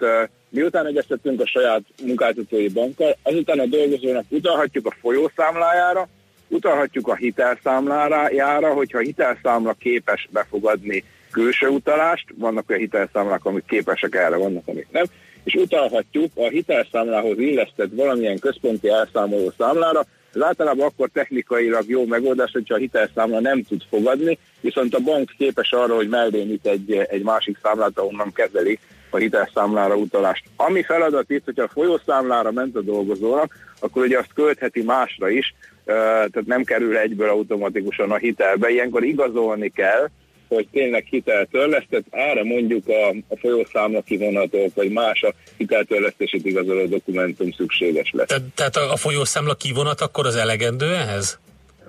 miután 0.50 0.86
egyeztettünk 0.86 1.42
a 1.42 1.48
saját 1.48 1.82
munkáltatói 2.04 2.70
bankkal, 2.70 3.18
azután 3.24 3.60
a 3.60 3.66
dolgozónak 3.66 4.26
utalhatjuk 4.30 4.86
a 4.86 4.96
folyószámlájára, 5.02 6.08
utalhatjuk 6.48 7.08
a 7.08 7.16
hitelszámlájára, 7.16 8.74
hogyha 8.74 8.98
a 8.98 9.02
hitelszámla 9.02 9.74
képes 9.74 10.28
befogadni 10.32 11.04
külső 11.32 11.68
utalást, 11.68 12.26
vannak 12.36 12.70
olyan 12.70 12.82
hitelszámlák, 12.82 13.46
amik 13.46 13.66
képesek 13.66 14.16
erre, 14.16 14.36
vannak, 14.36 14.68
amik 14.68 14.88
nem, 14.92 15.06
és 15.46 15.54
utalhatjuk 15.54 16.32
a 16.36 16.48
hitelszámlához 16.48 17.40
illesztett 17.40 17.90
valamilyen 17.94 18.40
központi 18.40 18.90
elszámoló 18.90 19.52
számlára, 19.58 20.06
ez 20.34 20.42
általában 20.42 20.86
akkor 20.86 21.10
technikailag 21.14 21.90
jó 21.90 22.06
megoldás, 22.06 22.52
hogyha 22.52 22.76
a 22.76 22.78
hitelszámla 22.78 23.40
nem 23.40 23.64
tud 23.64 23.82
fogadni, 23.90 24.38
viszont 24.62 24.96
a 24.96 25.00
bank 25.00 25.32
képes 25.38 25.72
arra, 25.72 25.96
hogy 25.96 26.10
mellé 26.10 26.44
nyit 26.44 26.66
egy, 26.66 26.92
egy 26.92 27.24
másik 27.24 27.58
számlát, 27.62 28.00
ahonnan 28.00 28.32
kezeli 28.34 28.80
a 29.10 29.18
hitelszámlára 29.18 29.96
utalást. 29.96 30.44
Ami 30.56 30.84
feladat 30.84 31.30
itt, 31.30 31.46
hogyha 31.46 31.64
a 31.64 31.72
folyószámlára 31.74 32.52
ment 32.52 32.76
a 32.76 32.82
dolgozónak, 32.82 33.56
akkor 33.80 34.04
ugye 34.04 34.18
azt 34.18 34.34
költheti 34.34 34.82
másra 34.82 35.30
is, 35.30 35.54
tehát 35.86 36.46
nem 36.46 36.64
kerül 36.64 36.98
egyből 36.98 37.30
automatikusan 37.30 38.12
a 38.12 38.18
hitelbe. 38.18 38.70
Ilyenkor 38.70 39.04
igazolni 39.04 39.70
kell, 39.70 40.10
hogy 40.48 40.68
tényleg 40.72 41.06
hiteltörlesztett, 41.10 42.06
erre 42.10 42.44
mondjuk 42.44 42.88
a, 42.88 43.10
a 43.28 43.38
folyószámla 43.38 44.02
kivonatok, 44.02 44.76
vagy 44.76 44.92
más 44.92 45.24
a 45.24 45.34
hiteltörlesztését 45.58 46.46
igazoló 46.46 46.86
dokumentum 46.86 47.52
szükséges 47.52 48.12
lesz. 48.12 48.28
Te, 48.28 48.38
tehát 48.56 48.76
a, 48.76 48.92
a 48.92 48.96
folyószámla 48.96 49.54
kivonat 49.54 50.02
akkor 50.02 50.26
az 50.26 50.36
elegendő 50.36 50.94
ehhez? 50.94 51.40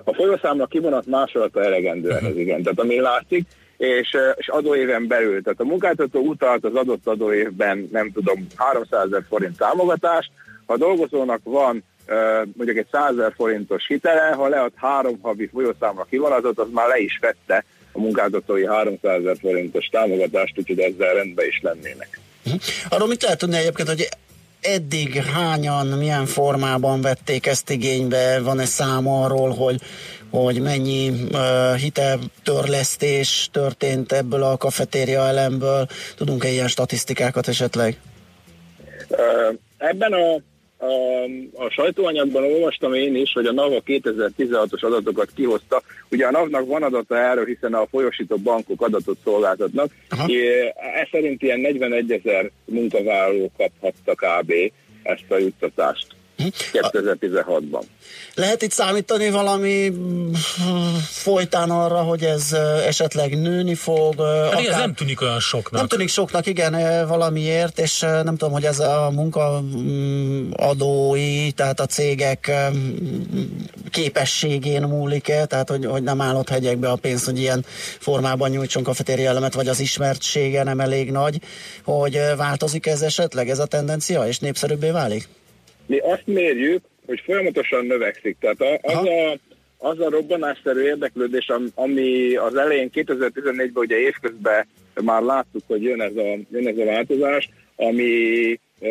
A 0.03 0.13
folyószámla 0.13 0.65
kivonat 0.65 1.05
másolata 1.05 1.63
elegendő 1.63 2.09
ehhez, 2.09 2.23
uh-huh. 2.23 2.39
igen. 2.39 2.63
Tehát 2.63 2.79
ami 2.79 2.99
látszik, 2.99 3.47
és, 3.77 4.17
és 4.35 4.47
adóéven 4.47 5.07
belül. 5.07 5.41
Tehát 5.41 5.59
a 5.59 5.63
munkáltató 5.63 6.19
utalt 6.19 6.63
az 6.63 6.75
adott 6.75 7.07
adóévben, 7.07 7.87
nem 7.91 8.11
tudom, 8.11 8.47
300 8.55 9.05
ezer 9.05 9.23
forint 9.29 9.57
támogatást, 9.57 10.31
ha 10.65 10.73
a 10.73 10.77
dolgozónak 10.77 11.39
van 11.43 11.83
mondjuk 12.53 12.77
egy 12.77 12.87
100 12.91 13.11
ezer 13.11 13.33
forintos 13.35 13.87
hitele, 13.87 14.33
ha 14.37 14.47
lead 14.47 14.71
három 14.75 15.19
havi 15.21 15.49
folyószámla 15.53 16.05
kivonatot, 16.09 16.59
az 16.59 16.67
már 16.71 16.87
le 16.87 16.99
is 16.99 17.19
vette 17.21 17.65
a 17.97 17.99
munkáltatói 17.99 18.65
300 18.65 19.19
ezer 19.19 19.37
forintos 19.41 19.85
támogatást, 19.85 20.53
úgyhogy 20.57 20.79
ezzel 20.79 21.13
rendben 21.13 21.45
is 21.47 21.59
lennének. 21.61 22.19
Uh-huh. 22.45 22.61
Arról 22.89 23.07
mit 23.07 23.21
lehet 23.21 23.37
tudni 23.37 23.57
egyébként, 23.57 23.87
hogy 23.87 24.09
eddig 24.61 25.15
hányan, 25.15 25.87
milyen 25.87 26.25
formában 26.25 27.01
vették 27.01 27.45
ezt 27.45 27.69
igénybe? 27.69 28.39
Van-e 28.41 28.65
szám 28.65 29.07
arról, 29.07 29.49
hogy, 29.49 29.81
hogy 30.29 30.61
mennyi 30.61 31.09
uh, 31.09 31.75
hiteltörlesztés 31.75 33.49
történt 33.51 34.11
ebből 34.11 34.43
a 34.43 34.57
kafetéria 34.57 35.27
elemből? 35.27 35.87
Tudunk-e 36.15 36.49
ilyen 36.49 36.67
statisztikákat 36.67 37.47
esetleg? 37.47 37.99
Uh, 39.09 39.55
ebben 39.77 40.13
a 40.13 40.41
a, 40.77 40.85
a 41.63 41.69
sajtóanyagban 41.69 42.43
olvastam 42.43 42.93
én 42.93 43.15
is, 43.15 43.33
hogy 43.33 43.45
a 43.45 43.51
NAV 43.51 43.71
a 43.71 43.81
2016-os 43.81 44.83
adatokat 44.83 45.29
kihozta. 45.35 45.81
Ugye 46.11 46.25
a 46.25 46.31
NAV-nak 46.31 46.67
van 46.67 46.83
adata 46.83 47.17
erről, 47.17 47.45
hiszen 47.45 47.73
a 47.73 47.87
folyosító 47.87 48.37
bankok 48.37 48.81
adatot 48.81 49.17
szolgáltatnak. 49.23 49.91
Ez 51.01 51.07
szerint 51.11 51.41
ilyen 51.41 51.59
41 51.59 52.11
ezer 52.11 52.51
munkavállaló 52.65 53.51
kaphatta 53.57 54.15
kb. 54.15 54.53
ezt 55.03 55.25
a 55.31 55.37
juttatást. 55.37 56.16
2016-ban. 56.37 57.81
Lehet 58.33 58.61
itt 58.61 58.71
számítani 58.71 59.29
valami 59.29 59.89
mm, 59.89 60.33
folytán 61.09 61.69
arra, 61.69 62.01
hogy 62.01 62.23
ez 62.23 62.53
esetleg 62.85 63.39
nőni 63.39 63.75
fog? 63.75 64.21
Hát 64.21 64.53
akár... 64.53 64.65
ez 64.65 64.77
nem 64.77 64.93
tűnik 64.93 65.21
olyan 65.21 65.39
soknak. 65.39 65.79
Nem 65.79 65.87
tűnik 65.87 66.09
soknak, 66.09 66.45
igen, 66.45 67.07
valamiért, 67.07 67.79
és 67.79 67.99
nem 67.99 68.37
tudom, 68.37 68.51
hogy 68.51 68.65
ez 68.65 68.79
a 68.79 69.11
munkaadói, 69.13 69.71
tehát 71.51 71.79
a 71.79 71.85
cégek 71.85 72.51
képességén 73.89 74.81
múlik-e, 74.81 75.45
tehát 75.45 75.69
hogy, 75.69 75.85
hogy 75.85 76.03
nem 76.03 76.21
állott 76.21 76.49
hegyekbe 76.49 76.89
a 76.89 76.95
pénz, 76.95 77.25
hogy 77.25 77.39
ilyen 77.39 77.65
formában 77.99 78.49
nyújtson 78.49 78.83
kafetéria 78.83 79.29
elemet, 79.29 79.53
vagy 79.53 79.67
az 79.67 79.79
ismertsége 79.79 80.63
nem 80.63 80.79
elég 80.79 81.11
nagy, 81.11 81.41
hogy 81.83 82.21
változik 82.37 82.85
ez 82.85 83.01
esetleg, 83.01 83.49
ez 83.49 83.59
a 83.59 83.65
tendencia, 83.65 84.27
és 84.27 84.39
népszerűbbé 84.39 84.89
válik? 84.89 85.27
Mi 85.87 85.97
azt 85.97 86.25
mérjük, 86.25 86.81
hogy 87.05 87.21
folyamatosan 87.25 87.85
növekszik. 87.85 88.37
Tehát 88.39 88.79
az 88.81 89.07
a, 89.07 89.37
az 89.77 89.99
a 89.99 90.09
robbanásszerű 90.09 90.81
érdeklődés, 90.81 91.51
ami 91.75 92.35
az 92.35 92.55
elején 92.55 92.89
2014-ben 92.93 93.71
ugye 93.73 93.97
évközben 93.97 94.67
már 95.03 95.21
láttuk, 95.21 95.61
hogy 95.67 95.83
jön 95.83 96.01
ez 96.01 96.15
a, 96.15 96.37
jön 96.51 96.67
ez 96.67 96.77
a 96.77 96.85
változás, 96.85 97.49
ami 97.75 98.59
e, 98.79 98.89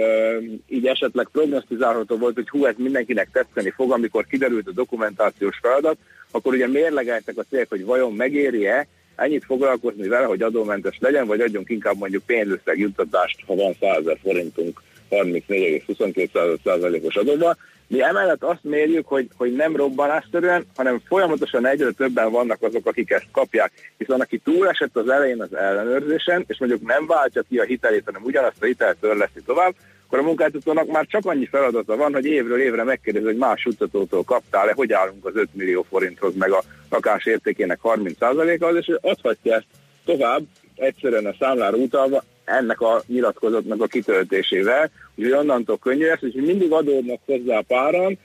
így 0.68 0.86
esetleg 0.86 1.28
prognosztizálható 1.32 2.16
volt, 2.16 2.34
hogy 2.34 2.48
hú, 2.48 2.64
ez 2.64 2.74
mindenkinek 2.76 3.28
tetszeni 3.32 3.70
fog, 3.70 3.92
amikor 3.92 4.26
kiderült 4.26 4.68
a 4.68 4.72
dokumentációs 4.72 5.58
feladat, 5.62 5.96
akkor 6.30 6.54
ugye 6.54 6.66
mérlegeltek 6.66 7.36
a 7.38 7.44
célk, 7.50 7.68
hogy 7.68 7.84
vajon 7.84 8.12
megéri-e 8.12 8.86
ennyit 9.16 9.44
foglalkozni 9.44 10.08
vele, 10.08 10.26
hogy 10.26 10.42
adómentes 10.42 10.98
legyen, 11.00 11.26
vagy 11.26 11.40
adjunk 11.40 11.70
inkább 11.70 11.96
mondjuk 11.96 12.22
pénzösszeg 12.26 12.78
juttatást, 12.78 13.38
ha 13.46 13.54
van 13.54 13.76
100 13.80 14.02
forintunk 14.22 14.82
34,22%-os 15.10 17.16
adóban. 17.16 17.56
Mi 17.88 18.02
emellett 18.02 18.42
azt 18.42 18.64
mérjük, 18.64 19.06
hogy, 19.06 19.28
hogy 19.36 19.52
nem 19.52 19.76
robbanásszerűen, 19.76 20.66
hanem 20.76 21.00
folyamatosan 21.06 21.66
egyre 21.66 21.90
többen 21.90 22.30
vannak 22.30 22.62
azok, 22.62 22.86
akik 22.86 23.10
ezt 23.10 23.26
kapják. 23.32 23.72
Hiszen 23.98 24.20
aki 24.20 24.38
túlesett 24.38 24.96
az 24.96 25.08
elején 25.08 25.42
az 25.42 25.54
ellenőrzésen, 25.54 26.44
és 26.46 26.58
mondjuk 26.58 26.82
nem 26.82 27.06
váltja 27.06 27.42
ki 27.48 27.58
a 27.58 27.64
hitelét, 27.64 28.02
hanem 28.04 28.22
ugyanazt 28.22 28.62
a 28.62 28.66
hitelt 28.66 28.96
törleszti 29.00 29.42
tovább, 29.42 29.74
akkor 30.06 30.18
a 30.18 30.22
munkáltatónak 30.22 30.86
már 30.86 31.06
csak 31.06 31.26
annyi 31.26 31.46
feladata 31.46 31.96
van, 31.96 32.12
hogy 32.12 32.24
évről 32.24 32.60
évre 32.60 32.84
megkérdezi, 32.84 33.24
hogy 33.24 33.36
más 33.36 33.64
juttatótól 33.64 34.22
kaptál-e, 34.22 34.72
hogy 34.72 34.92
állunk 34.92 35.26
az 35.26 35.36
5 35.36 35.48
millió 35.52 35.86
forinthoz, 35.88 36.36
meg 36.36 36.50
a 36.50 36.62
lakás 36.90 37.24
értékének 37.24 37.78
30%-hoz, 37.82 38.76
és 38.76 38.92
adhatja 39.00 39.54
ezt 39.54 39.66
tovább, 40.04 40.42
egyszerűen 40.74 41.26
a 41.26 41.34
számlára 41.38 41.76
utalva, 41.76 42.22
ennek 42.46 42.80
a 42.80 43.02
nyilatkozatnak 43.06 43.82
a 43.82 43.86
kitöltésével, 43.86 44.90
úgyhogy 45.14 45.32
onnantól 45.32 45.78
könnyű 45.78 46.06
lesz, 46.06 46.20
hogy 46.20 46.34
mindig 46.34 46.72
adódnak 46.72 47.20
hozzá 47.24 47.60
páran, 47.66 48.18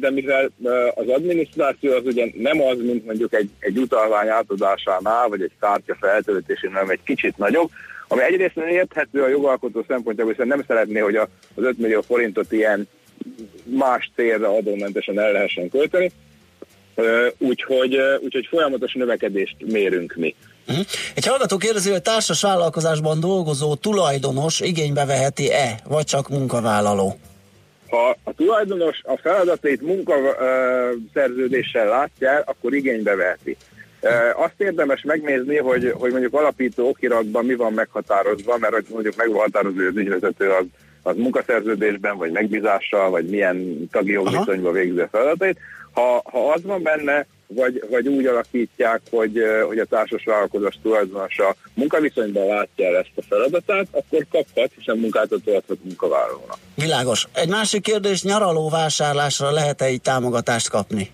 de 0.00 0.10
mivel 0.10 0.50
az 0.94 1.08
adminisztráció 1.08 1.92
az 1.92 2.04
ugye 2.04 2.26
nem 2.34 2.62
az, 2.62 2.78
mint 2.78 3.04
mondjuk 3.04 3.34
egy, 3.34 3.50
egy 3.58 3.78
utalvány 3.78 4.28
átadásánál, 4.28 5.28
vagy 5.28 5.42
egy 5.42 5.52
kártya 5.60 5.96
feltöltésén, 6.00 6.72
hanem 6.72 6.90
egy 6.90 7.02
kicsit 7.04 7.36
nagyobb, 7.36 7.70
ami 8.08 8.22
egyrészt 8.22 8.56
érthető 8.56 9.22
a 9.22 9.28
jogalkotó 9.28 9.84
szempontjából, 9.88 10.32
hiszen 10.32 10.48
nem 10.48 10.64
szeretné, 10.66 10.98
hogy 10.98 11.16
az 11.16 11.28
5 11.54 11.78
millió 11.78 12.00
forintot 12.00 12.52
ilyen 12.52 12.88
más 13.64 14.10
célra 14.14 14.56
adómentesen 14.56 15.20
el 15.20 15.32
lehessen 15.32 15.68
költeni, 15.68 16.10
úgyhogy, 17.38 17.98
úgyhogy 18.20 18.46
folyamatos 18.46 18.92
növekedést 18.92 19.56
mérünk 19.64 20.14
mi. 20.16 20.34
Uh-huh. 20.68 20.84
Egy 21.14 21.26
hallgató 21.26 21.56
kérdezi, 21.56 21.90
hogy 21.90 22.02
társas 22.02 22.42
vállalkozásban 22.42 23.20
dolgozó 23.20 23.74
tulajdonos 23.74 24.60
igénybe 24.60 25.04
veheti-e, 25.04 25.78
vagy 25.84 26.04
csak 26.04 26.28
munkavállaló? 26.28 27.18
Ha 27.90 28.16
a 28.24 28.32
tulajdonos 28.36 29.00
a 29.04 29.18
feladatait 29.22 29.82
munkaszerződéssel 29.82 31.88
látja 31.88 32.28
el, 32.28 32.42
akkor 32.46 32.74
igénybe 32.74 33.14
veheti. 33.14 33.56
Azt 34.36 34.54
érdemes 34.56 35.02
megnézni, 35.02 35.56
hogy, 35.56 35.94
hogy 35.98 36.10
mondjuk 36.10 36.34
alapító 36.34 36.88
okiratban 36.88 37.44
mi 37.44 37.54
van 37.54 37.72
meghatározva, 37.72 38.58
mert 38.58 38.88
mondjuk 38.88 39.16
meg 39.16 39.30
van 39.30 39.40
határozva, 39.40 39.78
hogy 39.78 39.86
az 39.86 39.96
ügyvezető 39.96 40.50
az, 40.50 40.64
az 41.02 41.16
munkaszerződésben, 41.16 42.16
vagy 42.16 42.30
megbízással, 42.30 43.10
vagy 43.10 43.28
milyen 43.28 43.88
tagi 43.92 44.12
jogviszonyban 44.12 44.72
végzi 44.72 45.00
a 45.00 45.08
feladatait. 45.10 45.58
Ha, 45.92 46.22
ha 46.24 46.52
az 46.52 46.62
van 46.62 46.82
benne, 46.82 47.26
vagy, 47.48 47.84
vagy 47.90 48.08
úgy 48.08 48.26
alakítják, 48.26 49.00
hogy, 49.10 49.42
hogy 49.66 49.78
a 49.78 49.84
társas 49.84 50.24
vállalkozás 50.24 50.78
tulajdonosa 50.82 51.54
munkaviszonyban 51.74 52.46
látja 52.46 52.86
el 52.86 52.96
ezt 52.96 53.10
a 53.16 53.22
feladatát, 53.28 53.86
akkor 53.90 54.26
kaphat, 54.30 54.70
hiszen 54.76 54.98
munkáltató 54.98 55.54
adhat 55.54 55.84
munkavállalónak. 55.84 56.58
Világos. 56.74 57.28
Egy 57.34 57.48
másik 57.48 57.82
kérdés, 57.82 58.22
nyaraló 58.22 58.68
vásárlásra 58.68 59.50
lehet-e 59.50 59.90
így 59.90 60.00
támogatást 60.00 60.68
kapni? 60.68 61.10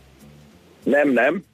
Nem, 0.82 1.08
nem. 1.08 1.44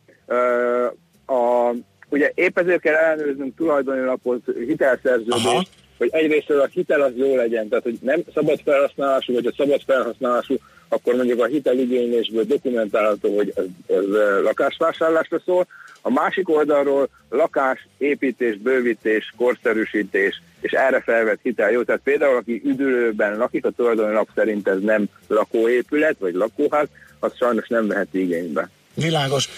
A, 1.26 1.74
ugye 2.08 2.32
épp 2.34 2.58
ezért 2.58 2.80
kell 2.80 2.94
ellenőriznünk 2.94 3.56
tulajdoni 3.56 4.04
lapot, 4.04 4.42
hitelszerződést, 4.66 5.68
hogy 5.98 6.08
egyrészt 6.12 6.50
a 6.50 6.68
hitel 6.72 7.00
az 7.00 7.12
jó 7.16 7.36
legyen, 7.36 7.68
tehát 7.68 7.84
hogy 7.84 7.98
nem 8.02 8.22
szabad 8.34 8.60
felhasználású, 8.64 9.34
vagy 9.34 9.46
a 9.46 9.52
szabad 9.56 9.82
felhasználású 9.86 10.54
akkor 10.92 11.14
mondjuk 11.14 11.40
a 11.40 11.46
hiteligénylésből 11.46 12.44
dokumentálható, 12.44 13.36
hogy 13.36 13.52
ez, 13.56 13.64
ez 13.96 14.04
lakásvásárlásra 14.42 15.40
szól. 15.44 15.66
A 16.00 16.10
másik 16.10 16.48
oldalról 16.48 17.08
lakás, 17.28 17.88
építés, 17.98 18.56
bővítés, 18.56 19.34
korszerűsítés, 19.36 20.42
és 20.60 20.72
erre 20.72 21.00
felvett 21.00 21.38
hitel 21.42 21.70
jó. 21.70 21.82
Tehát 21.82 22.00
például, 22.04 22.36
aki 22.36 22.62
üdülőben 22.64 23.36
lakik, 23.36 23.64
a 23.64 23.70
tulajdoni 23.70 24.12
nap 24.12 24.28
szerint 24.34 24.68
ez 24.68 24.80
nem 24.80 25.04
lakóépület, 25.28 26.16
vagy 26.18 26.34
lakóház, 26.34 26.88
az 27.18 27.32
sajnos 27.36 27.68
nem 27.68 27.86
veheti 27.86 28.20
igénybe. 28.20 28.68
Világos. 28.94 29.48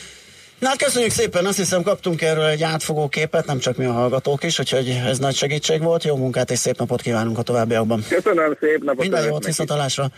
Na 0.59 0.69
hát 0.69 0.83
köszönjük 0.83 1.11
szépen, 1.11 1.47
azt 1.47 1.57
hiszem 1.57 1.83
kaptunk 1.83 2.23
erről 2.23 2.45
egy 2.45 2.63
átfogó 2.63 3.09
képet, 3.09 3.47
nem 3.47 3.59
csak 3.59 3.77
mi 3.77 3.85
a 3.85 3.93
hallgatók 3.93 4.45
is, 4.45 4.59
úgyhogy 4.59 5.01
ez 5.07 5.19
nagy 5.19 5.35
segítség 5.35 5.83
volt. 5.83 6.05
Jó 6.05 6.17
munkát 6.17 6.51
és 6.51 6.59
szép 6.59 6.79
napot 6.79 7.01
kívánunk 7.01 7.39
a 7.39 7.43
továbbiakban. 7.43 8.05
Köszönöm, 8.09 8.57
szép 8.61 8.83
napot! 8.83 9.01
Minden 9.01 9.25
jót, 9.25 9.45
viszontalásra! 9.45 10.11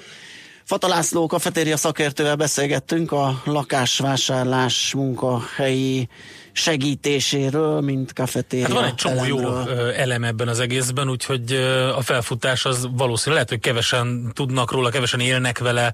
Fata 0.65 0.89
László 0.89 1.27
kafetéria 1.27 1.77
szakértővel 1.77 2.37
beszélgettünk 2.37 3.13
a 3.13 3.43
lakásvásárlás 3.45 4.93
munkahelyi 4.95 6.09
segítéséről, 6.53 7.81
mint 7.81 8.13
kafetéria 8.13 8.67
hát 8.67 8.75
van 8.75 8.85
egy 8.85 8.95
csomó 8.95 9.15
elemről. 9.15 9.65
jó 9.67 9.89
elem 9.89 10.25
ebben 10.25 10.49
az 10.49 10.61
egészben, 10.61 11.11
úgyhogy 11.11 11.53
a 11.97 12.01
felfutás 12.01 12.65
az 12.65 12.89
valószínű, 12.93 13.35
lehet, 13.35 13.49
hogy 13.49 13.61
kevesen 13.61 14.31
tudnak 14.35 14.73
róla, 14.73 14.91
kevesen 14.91 15.21
élnek 15.21 15.59
vele, 15.59 15.93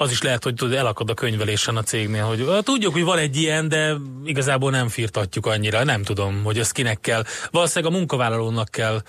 az 0.00 0.10
is 0.10 0.22
lehet, 0.22 0.44
hogy 0.44 0.54
tud, 0.54 0.72
elakad 0.72 1.10
a 1.10 1.14
könyvelésen 1.14 1.76
a 1.76 1.82
cégnél, 1.82 2.24
hogy 2.24 2.48
tudjuk, 2.62 2.92
hogy 2.92 3.04
van 3.04 3.18
egy 3.18 3.36
ilyen, 3.36 3.68
de 3.68 3.96
igazából 4.24 4.70
nem 4.70 4.88
firtatjuk 4.88 5.46
annyira, 5.46 5.84
nem 5.84 6.02
tudom, 6.02 6.40
hogy 6.44 6.58
ez 6.58 6.70
kinek 6.70 7.00
kell. 7.00 7.24
Valószínűleg 7.50 7.94
a 7.94 7.96
munkavállalónak 7.96 8.68
kell 8.68 9.02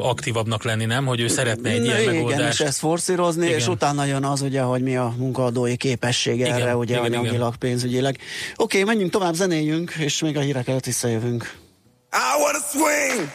aktívabbnak 0.00 0.64
lenni, 0.64 0.84
nem? 0.84 1.06
Hogy 1.06 1.20
ő 1.20 1.28
szeretne 1.28 1.70
egy 1.70 1.78
Na, 1.78 1.84
ilyen 1.84 2.00
igen, 2.00 2.14
megoldást. 2.14 2.60
és 2.60 2.66
ezt 2.66 2.78
forszírozni, 2.78 3.46
igen. 3.46 3.58
és 3.58 3.66
utána 3.66 4.04
jön 4.04 4.24
az, 4.24 4.40
ugye, 4.40 4.60
hogy 4.60 4.82
mi 4.82 4.96
a 4.96 5.14
munkaadói 5.16 5.76
képessége 5.76 6.46
igen, 6.46 6.60
erre, 6.60 6.76
ugye 6.76 6.98
igen, 6.98 7.04
anyagilag, 7.04 7.54
igen. 7.54 7.58
pénzügyileg. 7.58 8.16
Oké, 8.56 8.80
okay, 8.80 8.82
menjünk 8.82 9.12
tovább, 9.12 9.34
zenéljünk, 9.34 9.90
és 9.98 10.20
még 10.20 10.36
a 10.36 10.40
hírek 10.40 10.68
előtt 10.68 10.84
visszajövünk. 10.84 11.54
I 12.12 12.42
wanna 12.42 12.58
swing, 12.70 13.30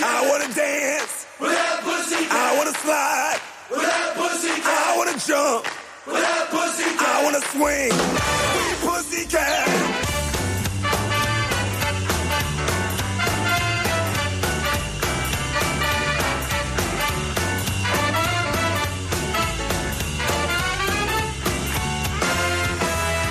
I 0.00 0.28
wanna 0.30 0.46
dance, 0.46 1.14
I 2.30 2.56
wanna 2.56 2.72
slide, 2.82 3.23
swing. 7.52 7.92
We 8.56 8.66
pussycat. 8.86 9.68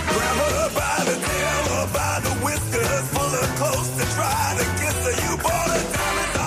Grab 0.09 0.37
her 0.37 0.69
by 0.75 0.97
the 1.09 1.17
tail 1.27 1.63
or 1.79 1.87
by 1.93 2.19
the 2.23 2.33
whiskers. 2.45 3.05
Try 4.15 4.55
to 4.59 4.65
kiss 4.81 4.97
her. 5.07 5.15
You 5.25 5.37
bought 5.43 5.69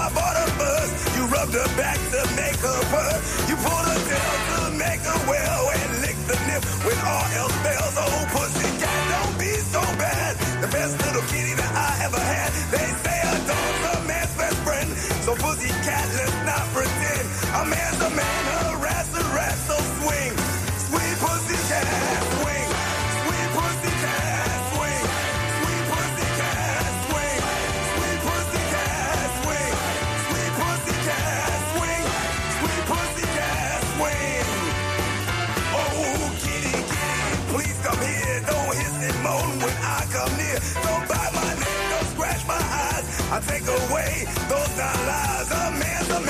I 0.01 0.11
bought 0.15 0.37
buzz. 0.59 0.91
You 1.17 1.27
rubbed 1.27 1.55
her 1.55 1.71
back 1.77 1.99
to 2.13 2.21
make 2.37 2.57
her 2.69 2.81
purr. 2.93 3.15
You 3.49 3.57
pulled 3.57 3.87
her 3.93 4.01
down 4.11 4.37
to 4.51 4.66
I 43.37 43.41
take 43.41 43.69
away 43.69 44.25
those 44.49 44.69
dollars. 44.79 45.51
A 45.51 45.71
man's 45.79 46.09
a 46.09 46.21
man. 46.23 46.26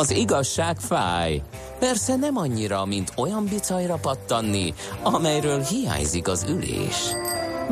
Az 0.00 0.10
igazság 0.10 0.76
fáj. 0.78 1.42
Persze 1.78 2.16
nem 2.16 2.36
annyira, 2.36 2.84
mint 2.84 3.12
olyan 3.16 3.44
bicajra 3.44 3.94
pattanni, 3.94 4.74
amelyről 5.02 5.62
hiányzik 5.62 6.28
az 6.28 6.46
ülés. 6.48 6.96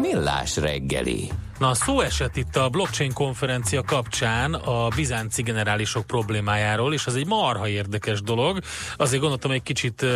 Millás 0.00 0.56
reggeli. 0.56 1.30
Na, 1.58 1.74
szó 1.74 2.00
esett 2.00 2.36
itt 2.36 2.56
a 2.56 2.68
blockchain 2.68 3.12
konferencia 3.12 3.82
kapcsán 3.82 4.54
a 4.54 4.88
bizánci 4.88 5.42
generálisok 5.42 6.06
problémájáról, 6.06 6.92
és 6.94 7.06
ez 7.06 7.14
egy 7.14 7.26
marha 7.26 7.68
érdekes 7.68 8.22
dolog. 8.22 8.58
Azért 8.96 9.20
gondoltam, 9.20 9.50
egy 9.50 9.62
kicsit 9.62 10.06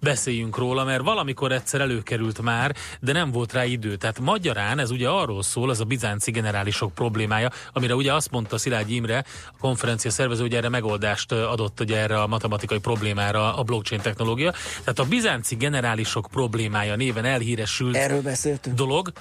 beszéljünk 0.00 0.56
róla, 0.56 0.84
mert 0.84 1.02
valamikor 1.02 1.52
egyszer 1.52 1.80
előkerült 1.80 2.42
már, 2.42 2.74
de 3.00 3.12
nem 3.12 3.30
volt 3.30 3.52
rá 3.52 3.64
idő. 3.64 3.96
Tehát 3.96 4.18
magyarán 4.18 4.78
ez 4.78 4.90
ugye 4.90 5.08
arról 5.08 5.42
szól, 5.42 5.70
az 5.70 5.80
a 5.80 5.84
bizánci 5.84 6.30
generálisok 6.30 6.94
problémája, 6.94 7.50
amire 7.72 7.94
ugye 7.94 8.14
azt 8.14 8.30
mondta 8.30 8.58
Szilágy 8.58 8.90
Imre, 8.90 9.24
a 9.46 9.58
konferencia 9.60 10.10
szervező, 10.10 10.42
hogy 10.42 10.54
erre 10.54 10.68
megoldást 10.68 11.32
adott 11.32 11.80
ugye 11.80 11.98
erre 11.98 12.22
a 12.22 12.26
matematikai 12.26 12.78
problémára 12.78 13.56
a 13.56 13.62
blockchain 13.62 14.00
technológia. 14.00 14.50
Tehát 14.80 14.98
a 14.98 15.04
bizánci 15.04 15.54
generálisok 15.54 16.28
problémája 16.30 16.96
néven 16.96 17.24
elhíresült 17.24 17.96
Erről 17.96 18.22
beszéltünk. 18.22 18.76
dolog, 18.76 19.12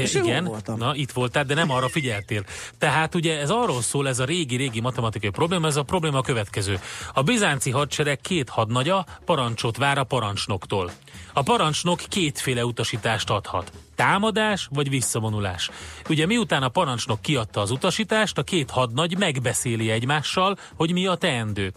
És 0.00 0.14
igen, 0.14 0.44
voltam. 0.44 0.78
na 0.78 0.94
itt 0.94 1.12
voltál, 1.12 1.44
de 1.44 1.54
nem 1.54 1.70
arra 1.70 1.88
figyeltél. 1.88 2.44
Tehát 2.78 3.14
ugye 3.14 3.38
ez 3.38 3.50
arról 3.50 3.82
szól, 3.82 4.08
ez 4.08 4.18
a 4.18 4.24
régi-régi 4.24 4.80
matematikai 4.80 5.30
probléma, 5.30 5.66
ez 5.66 5.76
a 5.76 5.82
probléma 5.82 6.18
a 6.18 6.22
következő. 6.22 6.80
A 7.12 7.22
bizánci 7.22 7.70
hadsereg 7.70 8.20
két 8.20 8.48
hadnagya 8.48 9.06
parancsot 9.24 9.76
vár 9.76 9.98
a 9.98 10.04
parancsnoktól. 10.04 10.90
A 11.32 11.42
parancsnok 11.42 12.00
kétféle 12.08 12.64
utasítást 12.64 13.30
adhat. 13.30 13.72
Támadás 13.94 14.68
vagy 14.70 14.88
visszavonulás. 14.88 15.70
Ugye 16.08 16.26
miután 16.26 16.62
a 16.62 16.68
parancsnok 16.68 17.20
kiadta 17.20 17.60
az 17.60 17.70
utasítást, 17.70 18.38
a 18.38 18.42
két 18.42 18.70
hadnagy 18.70 19.18
megbeszéli 19.18 19.90
egymással, 19.90 20.58
hogy 20.74 20.92
mi 20.92 21.06
a 21.06 21.14
teendő. 21.14 21.72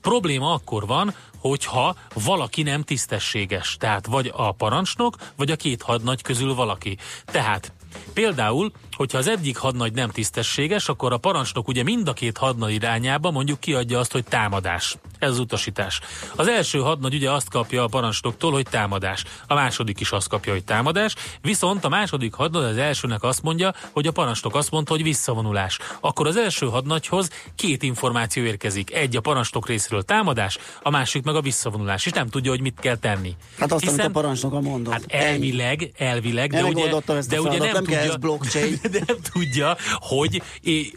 Probléma 0.00 0.52
akkor 0.52 0.86
van, 0.86 1.14
hogyha 1.38 1.96
valaki 2.14 2.62
nem 2.62 2.82
tisztességes. 2.82 3.76
Tehát 3.78 4.06
vagy 4.06 4.32
a 4.36 4.52
parancsnok, 4.52 5.16
vagy 5.36 5.50
a 5.50 5.56
két 5.56 5.82
hadnagy 5.82 6.22
közül 6.22 6.54
valaki. 6.54 6.96
Tehát 7.24 7.72
Például, 8.12 8.72
hogyha 8.96 9.18
az 9.18 9.28
egyik 9.28 9.56
hadnagy 9.56 9.92
nem 9.92 10.10
tisztességes, 10.10 10.88
akkor 10.88 11.12
a 11.12 11.16
parancsnok 11.16 11.68
ugye 11.68 11.82
mind 11.82 12.08
a 12.08 12.12
két 12.12 12.38
hadnagy 12.38 12.72
irányába 12.72 13.30
mondjuk 13.30 13.60
kiadja 13.60 13.98
azt, 13.98 14.12
hogy 14.12 14.24
támadás. 14.24 14.96
Ez 15.18 15.30
az 15.30 15.38
utasítás. 15.38 16.00
Az 16.36 16.48
első 16.48 16.78
hadnagy 16.78 17.14
ugye 17.14 17.30
azt 17.30 17.50
kapja 17.50 17.82
a 17.82 17.86
parancsnoktól, 17.86 18.52
hogy 18.52 18.66
támadás. 18.70 19.24
A 19.46 19.54
második 19.54 20.00
is 20.00 20.10
azt 20.10 20.28
kapja, 20.28 20.52
hogy 20.52 20.64
támadás. 20.64 21.14
Viszont 21.40 21.84
a 21.84 21.88
második 21.88 22.34
hadnagy 22.34 22.64
az 22.64 22.76
elsőnek 22.76 23.22
azt 23.22 23.42
mondja, 23.42 23.74
hogy 23.92 24.06
a 24.06 24.12
parancsnok 24.12 24.54
azt 24.54 24.70
mondta, 24.70 24.92
hogy 24.92 25.02
visszavonulás. 25.02 25.78
Akkor 26.00 26.26
az 26.26 26.36
első 26.36 26.66
hadnagyhoz 26.66 27.30
két 27.56 27.82
információ 27.82 28.42
érkezik. 28.42 28.92
Egy 28.94 29.16
a 29.16 29.20
parancsnok 29.20 29.68
részéről 29.68 30.02
támadás, 30.02 30.58
a 30.82 30.90
másik 30.90 31.24
meg 31.24 31.34
a 31.34 31.40
visszavonulás. 31.40 32.06
És 32.06 32.12
nem 32.12 32.28
tudja, 32.28 32.50
hogy 32.50 32.60
mit 32.60 32.80
kell 32.80 32.96
tenni. 32.96 33.36
Hát 33.58 33.72
azt, 33.72 33.86
amit 33.86 34.00
a 34.00 34.10
parancsnok 34.10 34.62
mondott. 34.62 34.92
Hát 34.92 35.04
elvileg, 35.08 35.90
elvileg, 35.96 36.50
de 36.50 36.64
ugye, 36.64 36.90
de 37.28 37.40
ugye 37.40 37.58
nem 37.58 37.72
nem 37.72 37.84
kell 37.84 38.00
tudja, 38.00 38.12
ez 38.12 38.16
blockchain. 38.16 38.80
de 38.92 39.00
nem 39.06 39.16
tudja, 39.32 39.76
hogy 40.00 40.42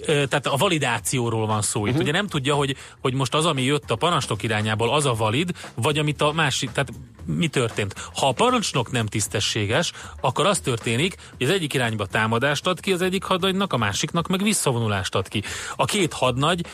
tehát 0.05 0.45
a 0.45 0.55
validációról 0.55 1.47
van 1.47 1.61
szó 1.61 1.79
itt. 1.85 1.91
Uh-huh. 1.91 2.01
Ugye 2.01 2.11
nem 2.11 2.27
tudja, 2.27 2.55
hogy, 2.55 2.75
hogy 3.01 3.13
most 3.13 3.33
az, 3.33 3.45
ami 3.45 3.63
jött 3.63 3.91
a 3.91 3.95
parancsnok 3.95 4.43
irányából, 4.43 4.93
az 4.93 5.05
a 5.05 5.13
valid, 5.13 5.51
vagy 5.75 5.97
amit 5.97 6.21
a 6.21 6.31
másik, 6.31 6.71
tehát 6.71 6.91
mi 7.25 7.47
történt? 7.47 7.95
Ha 8.15 8.27
a 8.27 8.31
parancsnok 8.31 8.91
nem 8.91 9.05
tisztességes, 9.05 9.91
akkor 10.21 10.45
az 10.45 10.59
történik, 10.59 11.15
hogy 11.37 11.47
az 11.47 11.53
egyik 11.53 11.73
irányba 11.73 12.05
támadást 12.05 12.67
ad 12.67 12.79
ki 12.79 12.91
az 12.91 13.01
egyik 13.01 13.23
hadnagynak, 13.23 13.73
a 13.73 13.77
másiknak 13.77 14.27
meg 14.27 14.43
visszavonulást 14.43 15.15
ad 15.15 15.27
ki. 15.27 15.43
A 15.75 15.85
két 15.85 16.13
hadnagy 16.13 16.65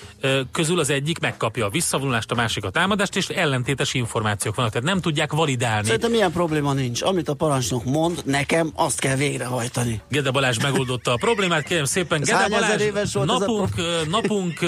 közül 0.51 0.79
az 0.79 0.89
egyik 0.89 1.19
megkapja 1.19 1.65
a 1.65 1.69
visszavonulást, 1.69 2.31
a 2.31 2.35
másik 2.35 2.63
a 2.63 2.69
támadást, 2.69 3.15
és 3.15 3.27
ellentétes 3.27 3.93
információk 3.93 4.55
vannak, 4.55 4.71
tehát 4.71 4.87
nem 4.87 5.01
tudják 5.01 5.31
validálni. 5.31 5.85
Szerintem 5.85 6.13
ilyen 6.13 6.31
probléma 6.31 6.73
nincs. 6.73 7.01
Amit 7.01 7.29
a 7.29 7.33
parancsnok 7.33 7.85
mond, 7.85 8.21
nekem 8.25 8.71
azt 8.75 8.99
kell 8.99 9.15
végrehajtani. 9.15 10.01
Gede 10.09 10.31
Balázs 10.31 10.57
megoldotta 11.03 11.11
a 11.11 11.15
problémát, 11.15 11.63
kérem 11.63 11.85
szépen. 11.85 12.21
Ez 12.21 12.27
Gede 12.27 12.47
Balázs, 12.49 12.81
ez 12.81 13.15
a 13.15 13.23
napunk, 13.23 13.69
napunk 14.09 14.59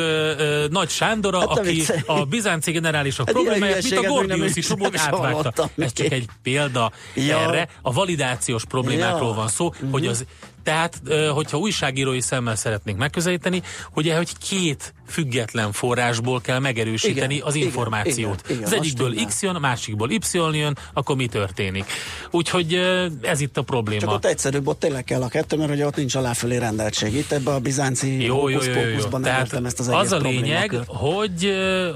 Nagy 0.69 0.89
Sándora, 0.89 1.39
Hát 1.39 1.50
aki 1.50 1.84
a 2.06 2.26
bizánci 2.26 2.72
generálisok 2.72 3.26
Hát 3.26 3.36
problémáját, 3.36 3.84
mint 3.84 4.06
a 4.06 4.08
Gordiuszi 4.10 4.62
csomót 4.62 4.98
átvágta. 5.06 5.69
Ez 5.78 5.93
csak 5.93 6.12
egy 6.12 6.26
példa 6.43 6.91
Ja. 7.15 7.38
erre. 7.39 7.67
A 7.82 7.93
validációs 7.93 8.65
problémákról 8.65 9.22
Ja. 9.22 9.28
Mhm. 9.28 9.38
van 9.38 9.48
szó, 9.48 9.74
hogy 9.91 10.08
az 10.08 10.26
tehát, 10.63 11.02
hogyha 11.34 11.58
újságírói 11.58 12.21
szemmel 12.21 12.56
szeretnénk 12.56 12.97
megközelíteni, 12.97 13.62
ugye, 13.93 14.15
hogy 14.15 14.38
két 14.38 14.93
független 15.08 15.71
forrásból 15.71 16.41
kell 16.41 16.60
megerősíteni 16.60 17.34
Igen, 17.34 17.47
az 17.47 17.56
információt. 17.56 18.41
igen, 18.43 18.58
igen, 18.58 18.63
az 18.63 18.73
egyikből. 18.73 19.13
X 19.26 19.41
jön, 19.41 19.56
a 19.56 19.60
másikból 19.60 20.12
Y 20.12 20.19
jön, 20.32 20.78
akkor 20.93 21.15
mi 21.15 21.28
történik? 21.28 21.86
Úgyhogy 22.32 22.73
ez 23.21 23.39
itt 23.39 23.58
a 23.58 23.62
probléma. 23.62 24.02
Csak 24.02 24.12
ott 24.12 24.26
egyszerűbb, 24.26 24.67
ott 24.67 24.80
tényleg 24.80 25.04
kell 25.04 25.21
a 25.21 25.28
kettő, 25.28 25.58
mert 25.58 25.71
ugye 25.71 25.86
ott 25.86 25.95
nincs 25.95 26.15
aláfölé 26.15 26.58
rendeltség. 26.58 27.13
Itt 27.15 27.32
ebbe 27.32 27.52
a 27.52 27.60
bizánci 27.60 28.23
Jó, 28.23 28.49
jó, 28.49 28.62
jó, 28.62 28.73
jó, 28.73 29.08
nem 29.10 29.21
Tehát 29.21 29.39
értem 29.39 29.65
ezt 29.65 29.80
az 29.80 29.88
egész 29.88 30.02
az 30.02 30.12
a 30.12 30.17
lényeg, 30.17 30.80
hogy, 30.88 31.54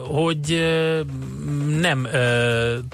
hogy 0.07 0.65
nem 1.79 2.07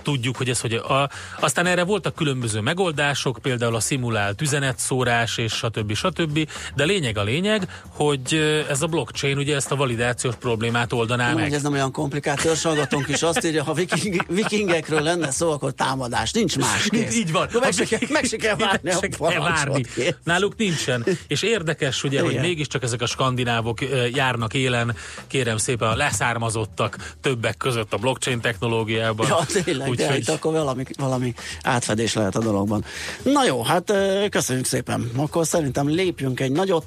tudjuk, 0.04 0.38
hogy 0.38 0.50
ez 0.50 0.62
hogy 0.62 0.74
a, 0.74 1.10
aztán 1.40 1.66
erre 1.66 1.84
voltak 1.84 2.16
különböző 2.16 2.60
megoldások, 2.60 3.40
például 3.42 3.76
a 3.76 3.80
szimulált 3.80 4.42
üzenetszórás 4.42 5.38
és 5.38 5.63
stb. 5.64 5.94
stb. 5.94 6.48
De 6.76 6.84
lényeg 6.84 7.18
a 7.18 7.24
lényeg, 7.24 7.68
hogy 7.90 8.34
ez 8.70 8.82
a 8.82 8.88
blockchain 8.88 9.38
ugye 9.38 9.56
ezt 9.56 9.72
a 9.72 9.76
validációs 9.76 10.36
problémát 10.36 10.94
oldaná 10.94 11.26
Nem, 11.26 11.36
meg. 11.36 11.44
hogy 11.44 11.54
ez 11.54 11.62
nem 11.62 11.74
olyan 11.74 11.92
komplikált, 11.92 12.42
törzsalgatónk 12.42 13.08
is 13.08 13.22
azt 13.22 13.46
írja, 13.46 13.64
ha 13.64 13.74
viking, 13.74 14.26
vikingekről 14.28 15.02
lenne 15.02 15.32
szó, 15.32 15.52
akkor 15.52 15.72
támadás, 15.72 16.32
nincs 16.32 16.58
más 16.58 16.88
kész. 16.90 17.16
Így 17.16 17.32
van. 17.32 17.50
Meg, 17.60 17.72
se, 17.74 17.86
kell- 17.86 18.00
meg 18.10 18.26
se 18.26 18.38
kell 18.38 18.56
várni 18.56 18.92
se 18.92 19.08
kell 19.08 19.40
várni. 19.40 19.84
kész. 19.96 20.14
Náluk 20.24 20.56
nincsen. 20.56 21.06
És 21.28 21.42
érdekes, 21.42 22.04
ugye, 22.04 22.22
hogy 22.22 22.32
Igen. 22.32 22.44
mégiscsak 22.44 22.84
ezek 22.84 23.02
a 23.02 23.06
skandinávok 23.06 23.78
járnak 24.14 24.54
élen, 24.54 24.96
kérem 25.28 25.58
szépen, 25.58 25.90
a 25.90 25.96
leszármazottak 25.96 27.14
többek 27.22 27.58
között 27.58 27.94
a 27.94 27.98
blockchain 27.98 28.42
technológiában. 28.42 29.28
Ja, 29.28 29.62
tényleg, 29.64 29.86
de 29.86 29.90
Úgyhogy 29.90 30.18
itt 30.18 30.30
akkor 30.30 30.52
valami, 30.54 30.84
valami 30.98 31.34
átfedés 31.62 32.14
lehet 32.14 32.36
a 32.36 32.40
dologban. 32.40 32.84
Na 33.24 33.46
jó, 33.46 33.64
hát 33.64 33.94
köszönjük 34.30 34.66
szépen. 34.66 35.12
Akkor 35.16 35.46
szerintem 35.54 35.90
lépjünk 35.90 36.40
egy 36.40 36.52
nagyot, 36.52 36.86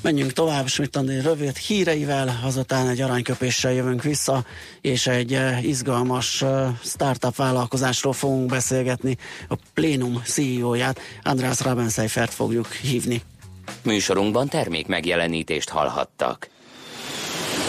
menjünk 0.00 0.32
tovább 0.32 0.66
Smittandi 0.66 1.20
rövid 1.20 1.56
híreivel, 1.56 2.40
azután 2.44 2.88
egy 2.88 3.00
aranyköpéssel 3.00 3.72
jövünk 3.72 4.02
vissza, 4.02 4.44
és 4.80 5.06
egy 5.06 5.32
ö, 5.32 5.56
izgalmas 5.62 6.42
ö, 6.42 6.66
startup 6.84 7.36
vállalkozásról 7.36 8.12
fogunk 8.12 8.46
beszélgetni. 8.50 9.16
A 9.48 9.54
Plénum 9.74 10.22
CEO-ját, 10.24 11.00
András 11.22 11.60
Rabenseifert 11.60 12.34
fogjuk 12.34 12.72
hívni. 12.72 13.22
Műsorunkban 13.82 14.48
termék 14.48 14.86
megjelenítést 14.86 15.68
hallhattak. 15.68 16.48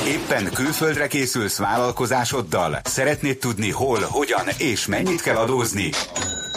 Éppen 0.08 0.52
külföldre 0.54 1.08
készülsz 1.08 1.58
vállalkozásoddal? 1.58 2.80
Szeretnéd 2.84 3.38
tudni 3.38 3.72
hol, 3.72 4.00
hogyan 4.10 4.48
és 4.58 4.86
mennyit 4.86 5.22
kell 5.22 5.36
adózni? 5.36 5.90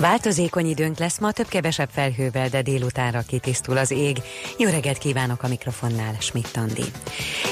Változékony 0.00 0.66
időnk 0.66 0.98
lesz 0.98 1.18
ma, 1.18 1.32
több-kevesebb 1.32 1.88
felhővel, 1.92 2.48
de 2.48 2.62
délutánra 2.62 3.22
kitisztul 3.26 3.76
az 3.76 3.90
ég. 3.90 4.16
Jó 4.58 4.68
reggelt 4.68 4.98
kívánok 4.98 5.42
a 5.42 5.48
mikrofonnál, 5.48 6.16
Schmidt 6.18 6.56
Andi. 6.56 6.84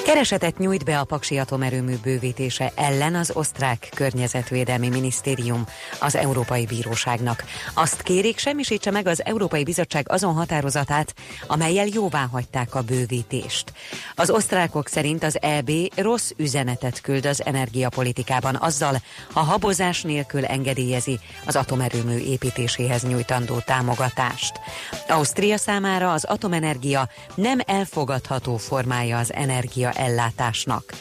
Keresetet 0.04 0.58
nyújt 0.58 0.84
be 0.84 0.98
a 0.98 1.04
Paksi 1.04 1.38
atomerőmű 1.38 1.94
bővítése 2.02 2.72
ellen 2.74 3.14
az 3.14 3.30
osztrák 3.34 3.88
környezetvédelmi 3.94 4.88
minisztérium 4.88 5.66
az 6.00 6.16
Európai 6.16 6.66
Bíróságnak. 6.66 7.44
Azt 7.74 8.02
kérik, 8.02 8.38
semmisítse 8.38 8.90
meg 8.90 9.06
az 9.06 9.24
Európai 9.24 9.64
Bizottság 9.64 10.12
azon 10.12 10.34
határozatát, 10.34 11.14
amelyel 11.46 11.86
jóvá 11.86 12.28
hagyták 12.32 12.74
a 12.74 12.82
bővítést. 12.82 13.72
Az 14.14 14.30
osztrákok 14.30 14.88
szerint 14.88 15.24
az 15.24 15.38
EB 15.42 15.70
rossz 15.96 16.30
üzenetet 16.36 17.00
küld 17.00 17.26
az 17.26 17.44
energiapolitikában 17.44 18.56
azzal, 18.60 19.02
ha 19.32 19.40
habozás 19.40 20.02
nélkül 20.02 20.44
engedélyezi 20.44 21.18
az 21.46 21.56
atomerőmű 21.56 22.34
építéséhez 22.36 23.02
nyújtandó 23.02 23.58
támogatást. 23.58 24.60
Ausztria 25.08 25.56
számára 25.56 26.12
az 26.12 26.24
atomenergia 26.24 27.08
nem 27.34 27.58
elfogadható 27.66 28.56
formája 28.56 29.18
az 29.18 29.32
energiaellátásnak. 29.32 30.92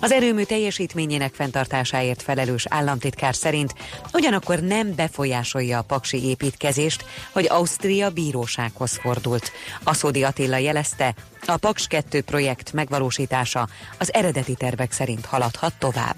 Az 0.00 0.12
erőmű 0.12 0.42
teljesítményének 0.42 1.34
fenntartásáért 1.34 2.22
felelős 2.22 2.64
államtitkár 2.68 3.34
szerint 3.34 3.74
ugyanakkor 4.12 4.60
nem 4.60 4.94
befolyásolja 4.94 5.78
a 5.78 5.82
paksi 5.82 6.24
építkezést, 6.24 7.04
hogy 7.32 7.46
Ausztria 7.48 8.10
bírósághoz 8.10 8.98
fordult. 9.02 9.52
Aszódi 9.82 10.22
Attila 10.22 10.56
jelezte, 10.56 11.14
a 11.48 11.56
Paks 11.56 11.86
2 11.86 12.20
projekt 12.22 12.72
megvalósítása 12.72 13.68
az 13.98 14.14
eredeti 14.14 14.54
tervek 14.54 14.92
szerint 14.92 15.26
haladhat 15.26 15.72
tovább. 15.78 16.16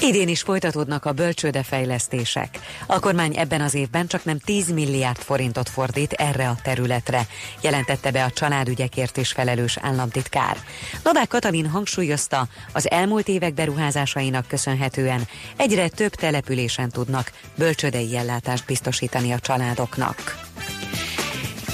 Idén 0.00 0.28
is 0.28 0.40
folytatódnak 0.40 1.04
a 1.04 1.12
bölcsődefejlesztések. 1.12 2.58
A 2.86 2.98
kormány 2.98 3.36
ebben 3.36 3.60
az 3.60 3.74
évben 3.74 4.06
csak 4.06 4.24
nem 4.24 4.38
10 4.38 4.72
milliárd 4.72 5.18
forintot 5.18 5.68
fordít 5.68 6.12
erre 6.12 6.48
a 6.48 6.56
területre, 6.62 7.26
jelentette 7.60 8.10
be 8.10 8.24
a 8.24 8.30
családügyekért 8.30 9.16
is 9.16 9.32
felelős 9.32 9.76
államtitkár. 9.80 10.56
Novák 11.04 11.28
Katalin 11.28 11.66
hangsúlyozta, 11.66 12.48
az 12.72 12.90
elmúlt 12.90 13.28
évek 13.28 13.54
beruházásainak 13.54 14.46
köszönhetően 14.46 15.28
egyre 15.56 15.88
több 15.88 16.14
településen 16.14 16.90
tudnak 16.90 17.32
bölcsődei 17.54 18.16
ellátást 18.16 18.66
biztosítani 18.66 19.32
a 19.32 19.38
családoknak. 19.38 20.51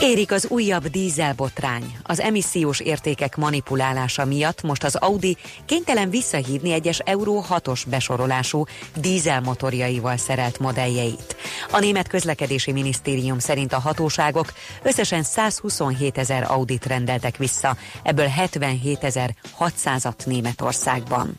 Érik 0.00 0.32
az 0.32 0.46
újabb 0.48 0.86
dízelbotrány. 0.86 1.96
Az 2.02 2.20
emissziós 2.20 2.80
értékek 2.80 3.36
manipulálása 3.36 4.24
miatt 4.24 4.62
most 4.62 4.84
az 4.84 4.94
Audi 4.94 5.36
kénytelen 5.66 6.10
visszahívni 6.10 6.72
egyes 6.72 6.98
Euró 6.98 7.44
6-os 7.50 7.82
besorolású 7.86 8.64
dízelmotorjaival 8.96 10.16
szerelt 10.16 10.58
modelljeit. 10.58 11.36
A 11.70 11.78
német 11.78 12.08
közlekedési 12.08 12.72
minisztérium 12.72 13.38
szerint 13.38 13.72
a 13.72 13.78
hatóságok 13.78 14.52
összesen 14.82 15.22
127 15.22 16.18
ezer 16.18 16.50
Audit 16.50 16.86
rendeltek 16.86 17.36
vissza, 17.36 17.76
ebből 18.02 18.26
77 18.26 19.04
ezer 19.04 19.34
600-at 19.58 20.26
Németországban. 20.26 21.38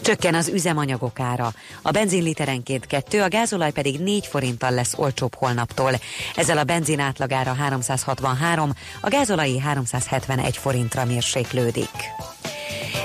Csökken 0.00 0.34
az 0.34 0.48
üzemanyagok 0.48 1.20
ára. 1.20 1.52
A 1.82 1.90
benzin 1.90 2.22
literenként 2.22 2.86
kettő, 2.86 3.22
a 3.22 3.28
gázolaj 3.28 3.72
pedig 3.72 4.00
4 4.00 4.26
forinttal 4.26 4.70
lesz 4.70 4.94
olcsóbb 4.96 5.34
holnaptól. 5.34 5.92
Ezzel 6.36 6.58
a 6.58 6.64
benzin 6.64 7.00
átlagára 7.00 7.52
3 7.52 7.80
363, 7.88 8.72
a 9.00 9.08
gázolai 9.08 9.58
371 9.58 10.56
forintra 10.56 11.04
mérséklődik. 11.04 11.90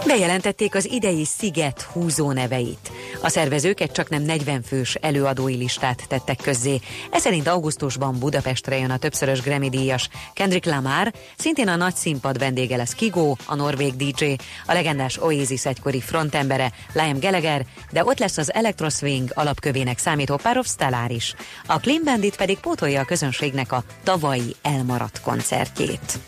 Bejelentették 0.06 0.76
az 0.76 0.92
idei 0.92 1.26
Sziget 1.26 1.82
húzó 1.82 2.32
neveit. 2.32 2.92
A 3.22 3.30
szervezők 3.30 3.80
egy 3.80 3.92
csak 3.92 4.10
nem 4.10 4.22
40 4.22 4.62
fős 4.62 4.96
előadói 4.96 5.56
listát 5.56 6.06
tettek 6.08 6.38
közzé. 6.38 6.80
Ez 7.12 7.22
szerint 7.22 7.48
augusztusban 7.48 8.20
Budapestre 8.20 8.78
jön 8.78 8.90
a 8.90 8.98
többszörös 8.98 9.42
Grammy 9.42 9.70
díjas 9.70 10.10
Kendrick 10.34 10.66
Lamar, 10.66 11.12
szintén 11.38 11.68
a 11.68 11.76
nagy 11.76 11.96
színpad 11.96 12.38
vendége 12.38 12.76
lesz 12.76 12.94
Kigo, 12.94 13.36
a 13.46 13.56
norvég 13.56 13.96
DJ, 13.96 14.34
a 14.66 14.74
legendás 14.74 15.22
Oasis 15.22 15.66
egykori 15.66 16.02
frontembere 16.02 16.72
Liam 16.94 17.20
Gallagher, 17.20 17.66
de 17.92 18.06
ott 18.06 18.20
lesz 18.20 18.38
az 18.38 18.54
Electroswing 18.54 19.32
alapkövének 19.34 19.98
számító 19.98 20.36
Pár 20.36 20.62
Stellar 20.64 21.12
is. 21.12 21.36
A 21.66 21.80
Clean 21.80 22.02
Bandit 22.04 22.36
pedig 22.36 22.60
pótolja 22.60 23.02
a 23.02 23.06
közönségnek 23.06 23.72
a 23.72 23.84
tavalyi 24.04 24.56
elmaradt 24.62 25.22
koncertjét. 25.22 26.20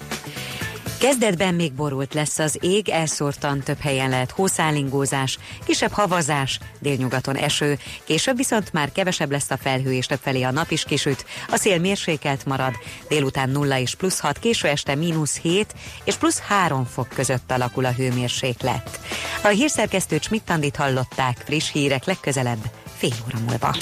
Kezdetben 0.99 1.53
még 1.53 1.73
borult 1.73 2.13
lesz 2.13 2.39
az 2.39 2.57
ég, 2.61 2.89
elszórtan 2.89 3.59
több 3.59 3.79
helyen 3.79 4.09
lehet 4.09 4.31
hószálingózás, 4.31 5.37
kisebb 5.65 5.91
havazás, 5.91 6.59
délnyugaton 6.79 7.35
eső, 7.35 7.77
később 8.03 8.37
viszont 8.37 8.73
már 8.73 8.91
kevesebb 8.91 9.31
lesz 9.31 9.49
a 9.49 9.57
felhő 9.57 9.93
és 9.93 10.05
többfelé 10.05 10.41
a 10.41 10.51
nap 10.51 10.71
is 10.71 10.83
kisüt, 10.83 11.25
a 11.49 11.57
szél 11.57 11.79
mérsékelt 11.79 12.45
marad, 12.45 12.73
délután 13.07 13.49
0 13.49 13.79
és 13.79 13.95
plusz 13.95 14.19
6, 14.19 14.39
késő 14.39 14.67
este 14.67 14.95
mínusz 14.95 15.37
7 15.37 15.73
és 16.03 16.15
plusz 16.15 16.39
3 16.39 16.85
fok 16.85 17.07
között 17.07 17.51
alakul 17.51 17.85
a 17.85 17.91
hőmérséklet. 17.91 18.99
A 19.43 19.47
hírszerkesztő 19.47 20.19
Csmittandit 20.19 20.75
hallották, 20.75 21.37
friss 21.45 21.71
hírek 21.71 22.05
legközelebb, 22.05 22.71
fél 22.97 23.13
óra 23.25 23.39
múlva. 23.47 23.75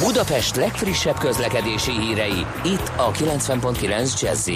Budapest 0.00 0.56
legfrissebb 0.56 1.18
közlekedési 1.18 1.92
hírei, 1.92 2.46
itt 2.64 2.92
a 2.96 3.10
90.9 3.10 4.20
jazz 4.20 4.48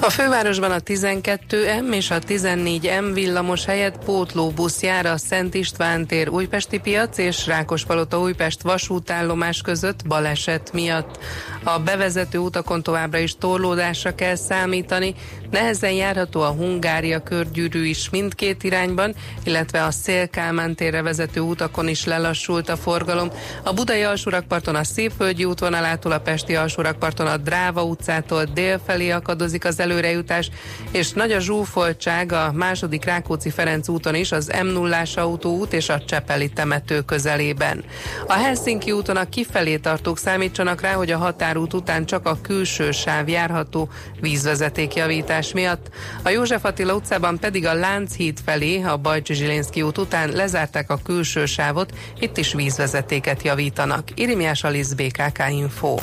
a 0.00 0.10
fővárosban 0.10 0.70
a 0.70 0.78
12M 0.78 1.94
és 1.94 2.10
a 2.10 2.18
14M 2.18 3.10
villamos 3.14 3.64
helyett 3.64 4.04
pótlóbusz 4.04 4.82
jár 4.82 5.06
a 5.06 5.16
Szent 5.16 5.54
István 5.54 6.06
tér 6.06 6.28
Újpesti 6.28 6.78
piac 6.78 7.18
és 7.18 7.46
Rákospalota 7.46 8.20
Újpest 8.20 8.62
vasútállomás 8.62 9.60
között 9.60 10.06
baleset 10.06 10.72
miatt. 10.72 11.18
A 11.62 11.78
bevezető 11.78 12.38
utakon 12.38 12.82
továbbra 12.82 13.18
is 13.18 13.36
torlódásra 13.38 14.14
kell 14.14 14.34
számítani, 14.34 15.14
nehezen 15.50 15.92
járható 15.92 16.40
a 16.40 16.50
Hungária 16.50 17.22
körgyűrű 17.22 17.84
is 17.84 18.10
mindkét 18.10 18.62
irányban, 18.62 19.14
illetve 19.44 19.84
a 19.84 19.90
Szélkálmán 19.90 20.74
térre 20.74 21.02
vezető 21.02 21.40
utakon 21.40 21.88
is 21.88 22.04
lelassult 22.04 22.68
a 22.68 22.76
forgalom. 22.76 23.30
A 23.62 23.72
Budai 23.72 24.02
alsórakparton 24.02 24.74
a 24.74 24.84
Szépvölgyi 24.84 25.44
útvonalától, 25.44 26.12
a 26.12 26.20
Pesti 26.20 26.56
alsórakparton 26.56 27.26
a 27.26 27.36
Dráva 27.36 27.82
utcától 27.82 28.44
dél 28.44 28.80
felé 28.86 29.10
akadozik 29.10 29.64
az 29.64 29.80
előrejutás, 29.90 30.50
és 30.90 31.10
nagy 31.10 31.32
a 31.32 31.40
zsúfoltság 31.40 32.32
a 32.32 32.52
második 32.52 33.04
Rákóczi 33.04 33.50
Ferenc 33.50 33.88
úton 33.88 34.14
is, 34.14 34.32
az 34.32 34.50
m 34.62 34.66
0 34.66 35.02
autóút 35.14 35.72
és 35.72 35.88
a 35.88 36.04
Csepeli 36.04 36.48
temető 36.48 37.00
közelében. 37.00 37.84
A 38.26 38.32
Helsinki 38.32 38.92
úton 38.92 39.16
a 39.16 39.28
kifelé 39.28 39.76
tartók 39.76 40.18
számítsanak 40.18 40.80
rá, 40.80 40.92
hogy 40.92 41.10
a 41.10 41.18
határút 41.18 41.74
után 41.74 42.06
csak 42.06 42.26
a 42.26 42.38
külső 42.42 42.90
sáv 42.90 43.28
járható 43.28 43.88
vízvezeték 44.20 44.94
javítás 44.94 45.52
miatt. 45.52 45.90
A 46.22 46.28
József 46.28 46.64
Attila 46.64 46.94
utcában 46.94 47.38
pedig 47.38 47.66
a 47.66 47.74
Lánchíd 47.74 48.38
felé, 48.44 48.82
a 48.82 48.96
Bajcsi 48.96 49.34
Zsilinszki 49.34 49.82
út 49.82 49.98
után 49.98 50.30
lezárták 50.30 50.90
a 50.90 51.00
külső 51.04 51.46
sávot, 51.46 51.92
itt 52.20 52.36
is 52.36 52.52
vízvezetéket 52.52 53.42
javítanak. 53.42 54.08
Irimiás 54.14 54.64
Alisz 54.64 54.92
BKK 54.92 55.42
Info. 55.50 55.96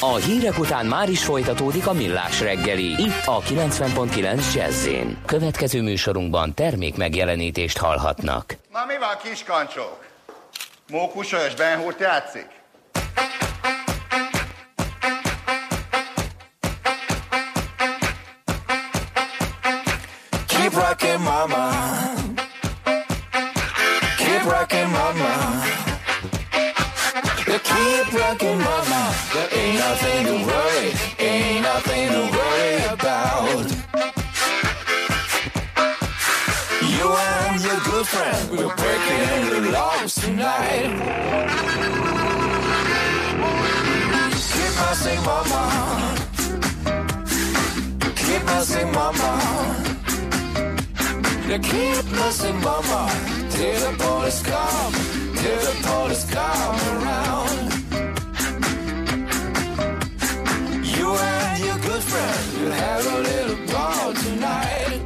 A 0.00 0.14
hírek 0.14 0.58
után 0.58 0.86
már 0.86 1.08
is 1.08 1.24
folytatódik 1.24 1.86
a 1.86 1.92
millás 1.92 2.40
reggeli, 2.40 2.84
itt 2.84 3.22
a 3.24 3.40
90.9 3.40 4.54
jazz 4.54 4.88
Következő 5.26 5.82
műsorunkban 5.82 6.54
termék 6.54 6.96
megjelenítést 6.96 7.78
hallhatnak. 7.78 8.56
Na 8.72 8.84
mi 8.86 8.98
van 8.98 9.16
kiskancsók? 9.22 10.04
Mókusolyos 10.90 11.54
Benhurt 11.54 12.00
játszik? 12.00 12.46
Tonight 40.48 40.90
Keep 44.52 44.72
rocking 44.80 45.22
mama 45.24 45.62
Keep 48.16 48.42
rocking 48.46 48.92
mama 48.92 49.84
you 51.48 51.58
keep 51.60 52.04
missing 52.12 52.60
mama 52.60 53.10
till 53.48 53.80
the 53.80 53.96
police 53.96 54.42
come, 54.42 54.92
till 55.34 55.60
the 55.60 55.74
police 55.82 56.24
come 56.30 56.76
around. 56.92 57.72
You 60.84 61.08
and 61.14 61.64
your 61.64 61.78
good 61.78 62.02
friend 62.02 62.60
will 62.60 62.72
have 62.72 63.06
a 63.06 63.18
little 63.28 63.56
ball 63.72 64.12
tonight. 64.12 65.00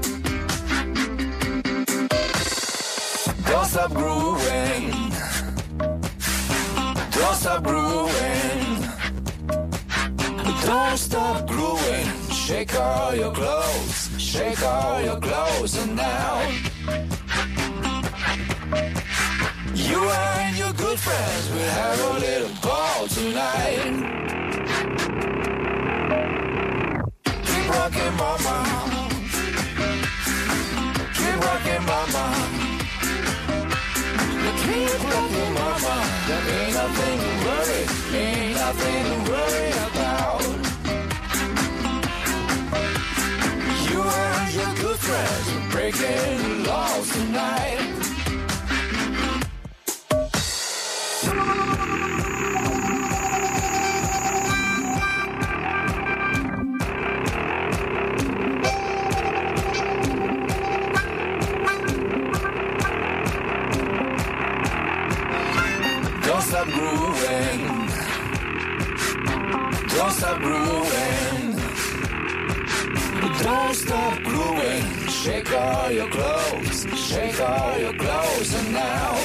Don't 3.46 3.66
stop 3.66 3.94
grooving. 3.94 5.01
Don't 7.32 7.40
stop 7.40 7.64
grooving. 7.64 8.88
Don't 10.66 10.98
stop 10.98 11.46
grooving. 11.46 12.30
Shake 12.30 12.74
all 12.74 13.14
your 13.14 13.32
clothes. 13.32 14.10
Shake 14.18 14.62
all 14.62 15.00
your 15.00 15.18
clothes 15.18 15.82
and 15.82 15.96
now 15.96 16.46
You 19.74 20.10
and 20.10 20.58
your 20.58 20.74
good 20.74 20.98
friends 20.98 21.50
will 21.50 21.72
have 21.80 22.00
a 22.00 22.18
little 22.18 22.54
ball 22.60 23.08
tonight 23.08 23.92
Keep 27.46 27.68
rocking 27.70 28.16
mama 28.16 28.56
Keep 31.14 31.40
rocking 31.40 31.84
mama 31.86 32.71
Please 34.64 34.94
come 34.94 35.28
to 35.36 35.44
mama. 35.58 35.96
There 36.28 36.44
ain't 36.58 36.74
nothing 36.74 37.18
to 37.24 37.30
worry, 37.46 37.82
ain't 38.22 38.56
nothing 38.56 39.02
to 39.10 39.16
worry 39.30 39.70
about. 39.88 40.42
You 43.90 44.00
and 44.02 44.54
your 44.54 44.72
good 44.82 44.98
friends 44.98 45.46
are 45.56 45.66
breaking 45.70 46.64
laws. 46.64 47.08
Don't 70.02 70.10
stop 70.10 70.40
grooving. 70.40 71.56
Don't 73.44 73.74
stop 73.74 74.22
grooving. 74.24 75.08
Shake 75.08 75.52
all 75.52 75.92
your 75.92 76.08
clothes. 76.10 76.86
Shake 76.96 77.40
all 77.40 77.78
your 77.78 77.92
clothes 77.92 78.52
and 78.52 78.72
now. 78.72 79.16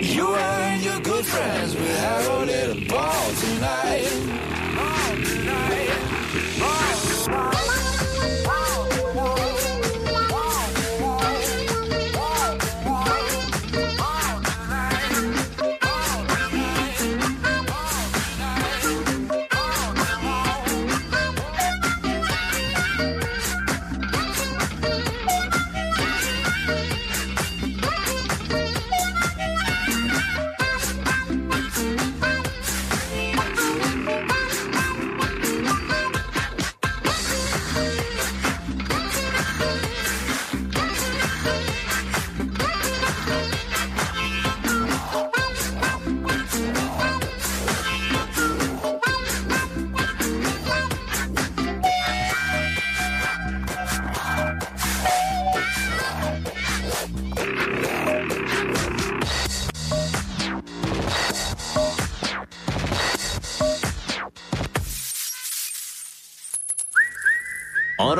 You 0.00 0.34
and 0.34 0.82
your 0.82 1.00
good 1.00 1.26
friends 1.26 1.74
will 1.74 1.96
have 2.08 2.26
a 2.26 2.46
little 2.46 2.88
ball 2.88 3.30
tonight. 3.34 4.51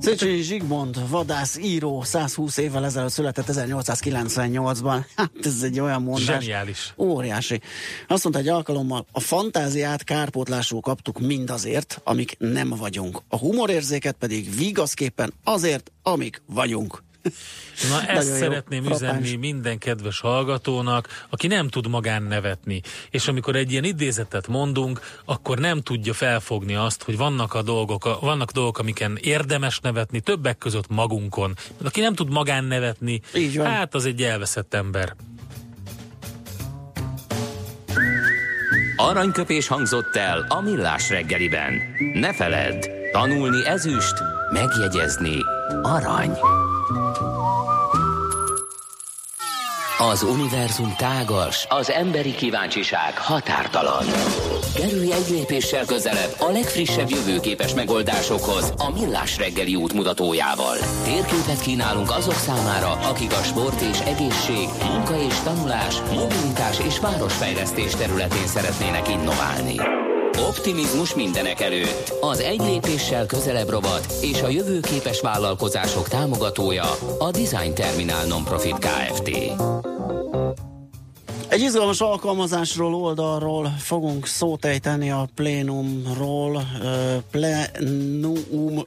Széchenyi 0.00 0.40
Zsigmond, 0.40 1.08
vadász, 1.10 1.56
író, 1.56 2.02
120 2.02 2.56
évvel 2.56 2.84
ezelőtt 2.84 3.10
született 3.10 3.46
1898-ban. 3.48 5.04
Hát 5.16 5.30
ez 5.42 5.62
egy 5.62 5.80
olyan 5.80 6.02
mondás. 6.02 6.24
Zseniális. 6.44 6.94
Óriási. 6.96 7.60
Azt 8.08 8.22
mondta 8.22 8.40
egy 8.42 8.48
alkalommal, 8.48 9.06
a 9.12 9.20
fantáziát 9.20 10.04
kárpótlásul 10.04 10.80
kaptuk 10.80 11.20
mindazért, 11.20 12.00
amik 12.04 12.36
nem 12.38 12.68
vagyunk. 12.68 13.22
A 13.28 13.38
humorérzéket 13.38 14.16
pedig 14.18 14.56
vigaszképpen 14.56 15.32
azért, 15.44 15.92
amik 16.02 16.42
vagyunk. 16.46 17.02
Na 17.90 18.00
ezt 18.00 18.06
Nagyon 18.06 18.32
jó. 18.32 18.38
szeretném 18.38 18.82
Frappáns. 18.84 19.20
üzenni 19.20 19.36
minden 19.36 19.78
kedves 19.78 20.20
hallgatónak, 20.20 21.26
aki 21.28 21.46
nem 21.46 21.68
tud 21.68 21.88
magán 21.88 22.22
nevetni. 22.22 22.80
És 23.10 23.28
amikor 23.28 23.56
egy 23.56 23.72
ilyen 23.72 23.84
idézetet 23.84 24.46
mondunk, 24.46 25.00
akkor 25.24 25.58
nem 25.58 25.80
tudja 25.80 26.12
felfogni 26.12 26.74
azt, 26.74 27.02
hogy 27.02 27.16
vannak 27.16 27.54
a 27.54 27.62
dolgok, 27.62 28.04
a, 28.04 28.18
vannak 28.20 28.50
dolgok, 28.50 28.78
amiken 28.78 29.18
érdemes 29.20 29.78
nevetni, 29.80 30.20
többek 30.20 30.58
között 30.58 30.88
magunkon. 30.88 31.54
Aki 31.84 32.00
nem 32.00 32.14
tud 32.14 32.30
magán 32.30 32.64
nevetni, 32.64 33.20
hát 33.64 33.94
az 33.94 34.04
egy 34.04 34.22
elveszett 34.22 34.74
ember. 34.74 35.16
Aranyköpés 38.96 39.66
hangzott 39.66 40.16
el 40.16 40.46
a 40.48 40.60
millás 40.60 41.10
reggeliben. 41.10 41.80
Ne 42.14 42.34
feledd, 42.34 42.88
tanulni 43.12 43.66
ezüst, 43.66 44.14
megjegyezni 44.52 45.36
arany. 45.82 46.30
Az 50.12 50.22
univerzum 50.22 50.94
tágas, 50.96 51.66
az 51.68 51.90
emberi 51.90 52.34
kíváncsiság 52.34 53.18
határtalan. 53.18 54.04
Kerülj 54.74 55.12
egy 55.12 55.28
lépéssel 55.30 55.84
közelebb 55.84 56.34
a 56.38 56.50
legfrissebb 56.50 57.10
jövőképes 57.10 57.74
megoldásokhoz 57.74 58.72
a 58.76 58.90
Millás 58.90 59.38
reggeli 59.38 59.74
útmutatójával. 59.74 60.76
Térképet 61.04 61.60
kínálunk 61.60 62.10
azok 62.10 62.34
számára, 62.34 62.92
akik 62.92 63.32
a 63.32 63.42
sport 63.42 63.80
és 63.80 64.00
egészség, 64.00 64.68
munka 64.84 65.16
és 65.22 65.34
tanulás, 65.44 66.00
mobilitás 66.00 66.78
és 66.86 66.98
városfejlesztés 66.98 67.92
területén 67.94 68.46
szeretnének 68.46 69.08
innoválni. 69.08 69.76
Optimizmus 70.46 71.14
mindenek 71.14 71.60
előtt. 71.60 72.14
Az 72.20 72.40
egy 72.40 72.60
lépéssel 72.60 73.26
közelebb 73.26 73.68
rovat 73.68 74.06
és 74.20 74.42
a 74.42 74.48
jövőképes 74.48 75.20
vállalkozások 75.20 76.08
támogatója 76.08 76.90
a 77.18 77.30
Design 77.30 77.74
Terminál 77.74 78.26
Nonprofit 78.26 78.78
Kft. 78.78 79.30
Egy 81.48 81.60
izgalmas 81.60 82.00
alkalmazásról, 82.00 82.94
oldalról 82.94 83.74
fogunk 83.78 84.26
szót 84.26 84.64
ejteni 84.64 85.10
a 85.10 85.28
plénumról, 85.34 86.66
plenum.com 87.30 88.78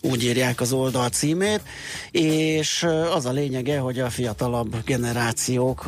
úgy 0.00 0.24
írják 0.24 0.60
az 0.60 0.72
oldal 0.72 1.08
címét, 1.08 1.62
és 2.10 2.86
az 3.14 3.26
a 3.26 3.30
lényege, 3.30 3.78
hogy 3.78 3.98
a 3.98 4.10
fiatalabb 4.10 4.84
generációk 4.84 5.86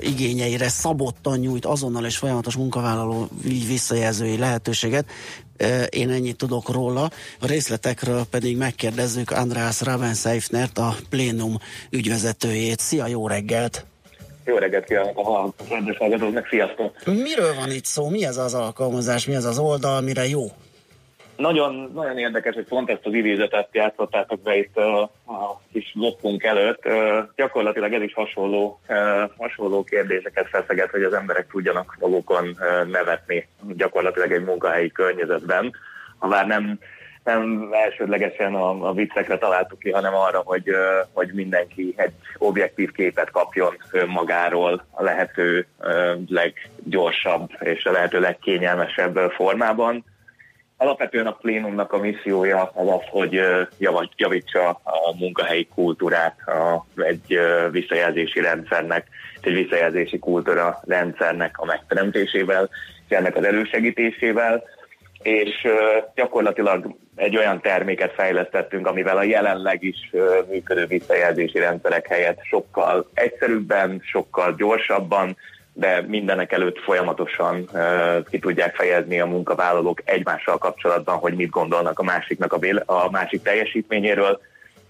igényeire 0.00 0.68
szabottan 0.68 1.38
nyújt 1.38 1.64
azonnal 1.64 2.04
és 2.04 2.16
folyamatos 2.16 2.54
munkavállaló 2.54 3.28
visszajelzői 3.42 4.38
lehetőséget. 4.38 5.06
Én 5.88 6.10
ennyit 6.10 6.36
tudok 6.36 6.68
róla, 6.68 7.10
a 7.40 7.46
részletekről 7.46 8.24
pedig 8.24 8.56
megkérdezzük 8.56 9.30
András 9.30 9.80
Rabenseifnert, 9.80 10.78
a 10.78 10.96
plénum 11.08 11.58
ügyvezetőjét. 11.90 12.80
Szia, 12.80 13.06
jó 13.06 13.28
reggelt! 13.28 13.86
Jó 14.44 14.56
reggelt 14.56 14.84
kívánok 14.84 15.18
a 15.18 15.64
kedves 15.68 15.96
hallgatóknak, 15.96 16.46
sziasztok! 16.48 16.96
Miről 17.04 17.54
van 17.54 17.70
itt 17.70 17.84
szó? 17.84 18.08
Mi 18.08 18.24
ez 18.24 18.36
az 18.36 18.54
alkalmazás? 18.54 19.26
Mi 19.26 19.34
ez 19.34 19.44
az 19.44 19.58
oldal? 19.58 20.00
Mire 20.00 20.26
jó? 20.26 20.42
Nagyon, 21.36 21.90
nagyon 21.94 22.18
érdekes, 22.18 22.54
hogy 22.54 22.64
pont 22.64 22.90
ezt 22.90 23.06
az 23.06 23.14
idézetet 23.14 23.68
játszottátok 23.72 24.40
be 24.40 24.56
itt 24.56 24.76
a, 24.76 25.02
a 25.02 25.60
kis 25.72 25.92
blokkunk 25.94 26.42
előtt. 26.42 26.82
Gyakorlatilag 27.36 27.92
ez 27.92 28.02
is 28.02 28.14
hasonló, 28.14 28.80
hasonló 29.36 29.84
kérdéseket 29.84 30.48
feszeget, 30.48 30.90
hogy 30.90 31.02
az 31.02 31.12
emberek 31.12 31.46
tudjanak 31.50 31.96
magukon 32.00 32.58
nevetni 32.90 33.48
gyakorlatilag 33.76 34.32
egy 34.32 34.44
munkahelyi 34.44 34.90
környezetben. 34.92 35.72
Ha 36.18 36.26
már 36.26 36.46
nem, 36.46 36.78
nem 37.24 37.68
elsődlegesen 37.72 38.54
a, 38.54 38.88
a 38.88 38.92
viccekre 38.92 39.38
találtuk 39.38 39.78
ki, 39.78 39.90
hanem 39.90 40.14
arra, 40.14 40.42
hogy, 40.44 40.70
hogy 41.12 41.30
mindenki 41.32 41.94
egy 41.96 42.12
objektív 42.38 42.92
képet 42.92 43.30
kapjon 43.30 43.76
magáról 44.06 44.84
a 44.90 45.02
lehető 45.02 45.66
leggyorsabb 46.28 47.50
és 47.60 47.84
a 47.84 47.92
lehető 47.92 48.20
legkényelmesebb 48.20 49.18
formában. 49.30 50.04
Alapvetően 50.76 51.26
a 51.26 51.32
plénumnak 51.32 51.92
a 51.92 51.98
missziója 51.98 52.70
az 52.74 52.88
az, 52.88 53.02
hogy 53.10 53.40
javítsa 54.16 54.68
a 54.68 55.16
munkahelyi 55.18 55.68
kultúrát 55.74 56.36
egy 56.96 57.38
visszajelzési 57.70 58.40
rendszernek, 58.40 59.06
egy 59.40 59.54
visszajelzési 59.54 60.18
kultúra 60.18 60.80
rendszernek 60.86 61.58
a 61.58 61.64
megteremtésével, 61.64 62.68
és 63.08 63.16
ennek 63.16 63.36
az 63.36 63.44
elősegítésével. 63.44 64.64
És 65.24 65.66
gyakorlatilag 66.14 66.96
egy 67.16 67.36
olyan 67.36 67.60
terméket 67.60 68.12
fejlesztettünk, 68.12 68.86
amivel 68.86 69.16
a 69.16 69.22
jelenleg 69.22 69.82
is 69.82 70.10
működő 70.48 70.86
visszajelzési 70.86 71.58
rendszerek 71.58 72.06
helyett 72.06 72.38
sokkal 72.42 73.10
egyszerűbben, 73.14 74.00
sokkal 74.02 74.54
gyorsabban, 74.54 75.36
de 75.72 76.02
mindenek 76.06 76.52
előtt 76.52 76.78
folyamatosan 76.78 77.68
ki 78.30 78.38
tudják 78.38 78.74
fejezni 78.74 79.20
a 79.20 79.26
munkavállalók 79.26 80.02
egymással 80.04 80.58
kapcsolatban, 80.58 81.16
hogy 81.16 81.34
mit 81.34 81.50
gondolnak 81.50 81.98
a 81.98 82.02
másiknak 82.02 82.52
a, 82.52 82.58
véle- 82.58 82.88
a 82.88 83.08
másik 83.10 83.42
teljesítményéről, 83.42 84.40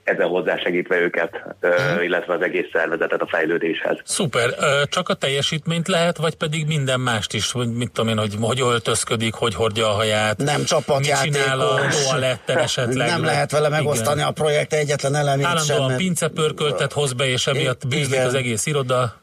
ezzel 0.05 0.27
hozzásegítve 0.27 1.01
őket, 1.01 1.43
uh, 1.63 2.05
illetve 2.05 2.35
az 2.35 2.43
egész 2.43 2.67
szervezetet 2.73 3.21
a 3.21 3.27
fejlődéshez. 3.27 3.99
Szuper. 4.05 4.49
Csak 4.89 5.09
a 5.09 5.15
teljesítményt 5.15 5.89
lehet, 5.89 6.17
vagy 6.17 6.35
pedig 6.35 6.67
minden 6.67 7.01
mást 7.01 7.35
is, 7.35 7.53
hogy 7.53 7.73
mit 7.73 7.91
tudom 7.93 8.11
én, 8.11 8.19
hogy 8.19 8.35
hogy 8.41 8.61
öltözködik, 8.61 9.35
hogy 9.35 9.55
hordja 9.55 9.89
a 9.89 9.93
haját, 9.93 10.37
Nem 10.37 10.65
csapatjátékos. 10.65 11.23
mit 11.23 11.33
csinál 11.43 11.61
a 11.61 11.81
toaletten 12.09 12.59
esetleg. 12.59 13.09
Nem 13.09 13.25
lehet 13.25 13.51
vele 13.51 13.69
megosztani 13.69 14.17
Igen. 14.17 14.29
a 14.29 14.33
projekt 14.33 14.73
egyetlen 14.73 15.15
elemét 15.15 15.47
Állandóan 15.47 15.89
sem. 15.89 15.97
pincepörköltet 15.99 16.93
hoz 16.93 17.13
be, 17.13 17.27
és 17.27 17.47
emiatt 17.47 17.89
bűzlik 17.89 18.21
az 18.21 18.35
egész 18.35 18.67
iroda. 18.67 19.23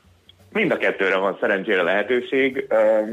Mind 0.54 0.72
a 0.72 0.78
kettőre 0.78 1.18
van 1.18 1.38
szerencsére 1.40 1.82
lehetőség. 1.82 2.68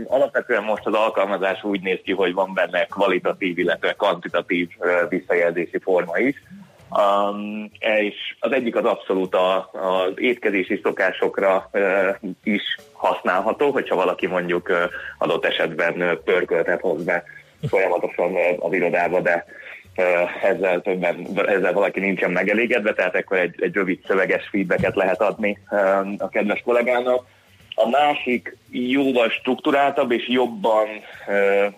Alapvetően 0.06 0.62
most 0.62 0.86
az 0.86 0.94
alkalmazás 0.94 1.62
úgy 1.64 1.80
néz 1.80 1.98
ki, 2.04 2.12
hogy 2.12 2.32
van 2.32 2.54
benne 2.54 2.84
kvalitatív, 2.84 3.58
illetve 3.58 3.92
kvantitatív 3.92 4.68
visszajelzési 5.08 5.78
forma 5.78 6.18
is. 6.18 6.42
Um, 6.90 7.70
és 7.78 8.14
az 8.40 8.52
egyik 8.52 8.76
az 8.76 8.84
abszolút 8.84 9.34
a, 9.34 9.70
az 9.72 10.12
étkezési 10.16 10.80
szokásokra 10.82 11.70
uh, 11.72 12.30
is 12.44 12.62
használható, 12.92 13.70
hogyha 13.70 13.96
valaki 13.96 14.26
mondjuk 14.26 14.68
uh, 14.68 14.76
adott 15.18 15.44
esetben 15.44 16.02
uh, 16.02 16.12
pörköltet 16.12 16.80
hoz 16.80 17.04
be 17.04 17.24
folyamatosan 17.68 18.34
az 18.58 18.72
irodába, 18.72 19.20
de 19.20 19.44
ezzel, 20.42 20.80
többen, 20.80 21.26
ezzel 21.46 21.72
valaki 21.72 22.00
nincsen 22.00 22.30
megelégedve, 22.30 22.92
tehát 22.92 23.16
akkor 23.16 23.38
egy, 23.38 23.54
egy 23.62 23.74
rövid 23.74 24.00
szöveges 24.06 24.48
feedbacket 24.50 24.94
lehet 24.94 25.20
adni 25.20 25.58
a 26.18 26.28
kedves 26.28 26.60
kollégának. 26.64 27.26
A 27.74 27.88
másik 27.88 28.56
jóval 28.70 29.28
struktúráltabb 29.28 30.10
és 30.10 30.28
jobban, 30.28 30.86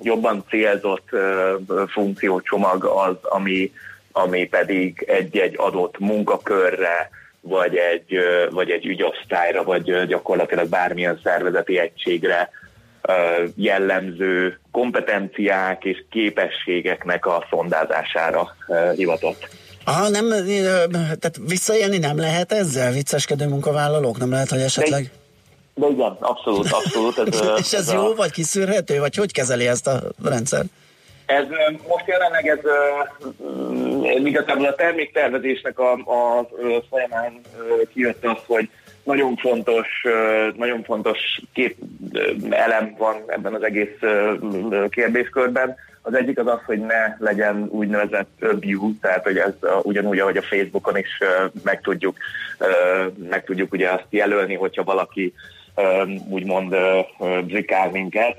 jobban 0.03 0.45
célzott 0.49 1.09
funkciócsomag 1.89 2.85
az, 2.85 3.17
ami 3.23 3.73
ami 4.13 4.45
pedig 4.45 5.05
egy-egy 5.07 5.55
adott 5.59 5.99
munkakörre, 5.99 7.11
vagy 7.41 7.77
egy, 7.77 8.19
vagy 8.51 8.71
egy 8.71 8.87
ügyosztályra, 8.87 9.63
vagy 9.65 10.07
gyakorlatilag 10.07 10.69
bármilyen 10.69 11.21
szervezeti 11.23 11.79
egységre 11.79 12.51
jellemző 13.55 14.61
kompetenciák 14.71 15.85
és 15.85 16.05
képességeknek 16.11 17.27
a 17.27 17.47
szondázására 17.51 18.57
hivatott. 18.97 19.49
Aha, 19.85 20.09
nem, 20.09 20.29
tehát 20.91 21.41
visszaélni 21.47 21.99
nem 21.99 22.19
lehet 22.19 22.53
ezzel, 22.53 22.93
vicceskedő 22.93 23.47
munkavállalók? 23.47 24.19
Nem 24.19 24.31
lehet, 24.31 24.49
hogy 24.49 24.61
esetleg... 24.61 25.11
De 25.75 25.87
igen, 25.87 26.17
abszolút, 26.21 26.71
abszolút. 26.71 27.19
Ez, 27.19 27.41
És 27.65 27.73
ez 27.73 27.89
a- 27.89 27.95
jó, 27.95 28.15
vagy 28.15 28.31
kiszűrhető, 28.31 28.99
vagy 28.99 29.15
hogy 29.17 29.33
kezeli 29.33 29.67
ezt 29.67 29.87
a 29.87 30.03
rendszer? 30.25 30.65
Ez 31.31 31.47
most 31.89 32.07
jelenleg 32.07 32.47
ez 32.47 32.59
igazából 34.25 34.67
a 34.67 34.75
terméktervezésnek 34.75 35.79
a, 35.79 35.93
a 35.93 36.49
folyamán 36.91 37.41
kijött 37.93 38.25
az, 38.25 38.39
hogy 38.47 38.69
nagyon 39.05 39.37
fontos, 39.37 39.89
nagyon 40.57 40.83
fontos 40.83 41.41
két 41.53 41.77
elem 42.51 42.95
van 42.99 43.23
ebben 43.27 43.55
az 43.55 43.63
egész 43.63 43.99
kérdéskörben. 44.89 45.77
Az 46.03 46.15
egyik 46.15 46.39
az 46.39 46.47
az, 46.47 46.59
hogy 46.67 46.81
ne 46.81 47.17
legyen 47.19 47.69
úgynevezett 47.71 48.31
abuse, 48.41 48.99
tehát 49.01 49.23
hogy 49.23 49.37
ez 49.37 49.53
a, 49.61 49.81
ugyanúgy, 49.83 50.19
ahogy 50.19 50.37
a 50.37 50.43
Facebookon 50.43 50.97
is 50.97 51.19
meg 51.65 51.81
tudjuk, 51.81 52.17
meg 53.31 53.45
tudjuk 53.45 53.73
ugye 53.73 53.89
azt 53.91 54.07
jelölni, 54.11 54.55
hogyha 54.55 54.85
valaki 54.85 55.35
úgymond 56.29 56.75
zsikál 57.47 57.91
minket, 57.91 58.37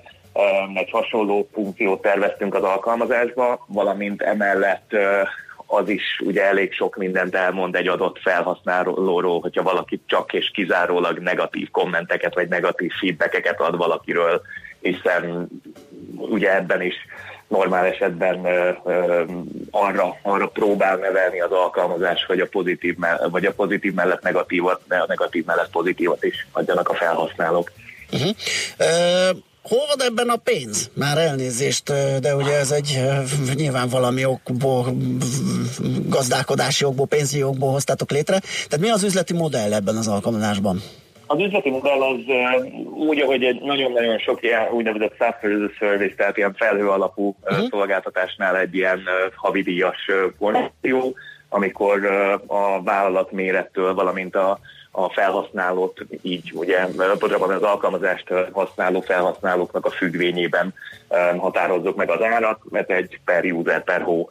egy 0.74 0.90
hasonló 0.92 1.50
funkciót 1.54 2.02
terveztünk 2.02 2.56
az 2.56 2.64
alkalmazásba, 2.64 3.66
valamint 3.68 4.22
emellett 4.22 4.92
az 5.66 5.90
is 5.90 6.22
ugye 6.26 6.46
elég 6.46 6.74
sok 6.74 6.96
mindent 6.96 7.36
elmond 7.36 7.76
egy 7.76 7.88
adott 7.88 8.20
felhasználóról, 8.20 9.40
hogyha 9.40 9.64
valaki 9.64 10.02
csak 10.06 10.34
és 10.34 10.52
kizárólag 10.54 11.20
negatív 11.20 11.70
kommenteket 11.70 12.34
vagy 12.34 12.48
negatív 12.48 12.92
feedbackeket 13.00 13.62
ad 13.62 13.78
valakiről, 13.78 14.42
hiszen 14.82 15.48
ugye 16.16 16.56
ebben 16.56 16.82
is 16.82 16.96
normál 17.48 17.86
esetben 17.86 18.46
ö, 18.46 18.72
ö, 18.86 19.24
arra, 19.72 20.16
arra 20.22 20.48
próbál 20.48 20.98
nevelni 20.98 21.42
az 21.42 21.52
alkalmazás, 21.52 22.26
hogy 22.26 22.40
a 22.40 22.48
pozitív, 22.48 22.98
mell- 22.98 23.30
vagy 23.30 23.46
a 23.46 23.54
pozitív 23.54 23.94
mellett 23.94 24.22
negatívat, 24.22 24.82
a 24.88 25.06
negatív 25.08 25.46
mellett 25.46 25.72
pozitívat 25.72 26.24
is 26.24 26.48
adjanak 26.52 26.90
a 26.90 26.94
felhasználók. 26.94 27.72
Uh-huh. 28.12 28.36
Uh, 28.80 29.38
hol 29.64 29.80
van 29.88 30.08
ebben 30.08 30.30
a 30.30 30.36
pénz? 30.36 30.90
Már 30.94 31.18
elnézést, 31.18 31.84
de 32.22 32.36
ugye 32.36 32.58
ez 32.58 32.72
egy 32.72 33.00
nyilván 33.56 33.90
valami 33.90 34.26
okból, 34.26 34.86
gazdálkodási 36.08 36.86
okból, 36.86 37.08
pénzügyi 37.08 37.44
okból 37.44 37.72
hoztátok 37.72 38.12
létre. 38.12 38.40
Tehát 38.40 38.80
mi 38.80 38.90
az 38.90 39.04
üzleti 39.04 39.34
modell 39.34 39.74
ebben 39.74 39.96
az 39.96 40.08
alkalmazásban? 40.08 40.82
Az 41.28 41.40
üzleti 41.40 41.70
modell 41.70 42.02
az 42.02 42.20
úgy, 43.08 43.20
ahogy 43.20 43.44
egy 43.44 43.62
nagyon-nagyon 43.62 44.18
sok 44.18 44.44
ilyen 44.44 44.70
úgynevezett 44.72 45.16
software 45.18 45.56
as 45.56 45.72
a 45.72 45.74
service, 45.80 46.16
tehát 46.16 46.38
ilyen 46.38 46.54
felhő 46.54 46.90
alapú 46.90 47.36
uh-huh. 47.44 47.68
szolgáltatásnál 47.70 48.58
egy 48.58 48.76
ilyen 48.76 49.00
havidíjas 49.36 49.98
koncepció, 50.40 51.16
amikor 51.50 52.06
a 52.48 52.84
vállalat 52.84 53.32
mérettől, 53.32 53.94
valamint 53.94 54.36
a, 54.36 54.60
a 54.92 55.10
felhasználót 55.10 56.06
így 56.22 56.52
ugye, 56.54 56.86
pontosabban 56.86 57.52
az 57.52 57.62
alkalmazást 57.62 58.28
használó 58.52 59.02
felhasználóknak 59.02 59.86
a 59.86 59.90
függvényében 59.90 60.74
határozzuk 61.38 61.96
meg 61.96 62.10
az 62.10 62.22
árat, 62.22 62.60
mert 62.70 62.92
egy 62.92 63.20
per 63.26 63.46
user, 63.46 63.84
per 63.84 64.02
hó 64.02 64.30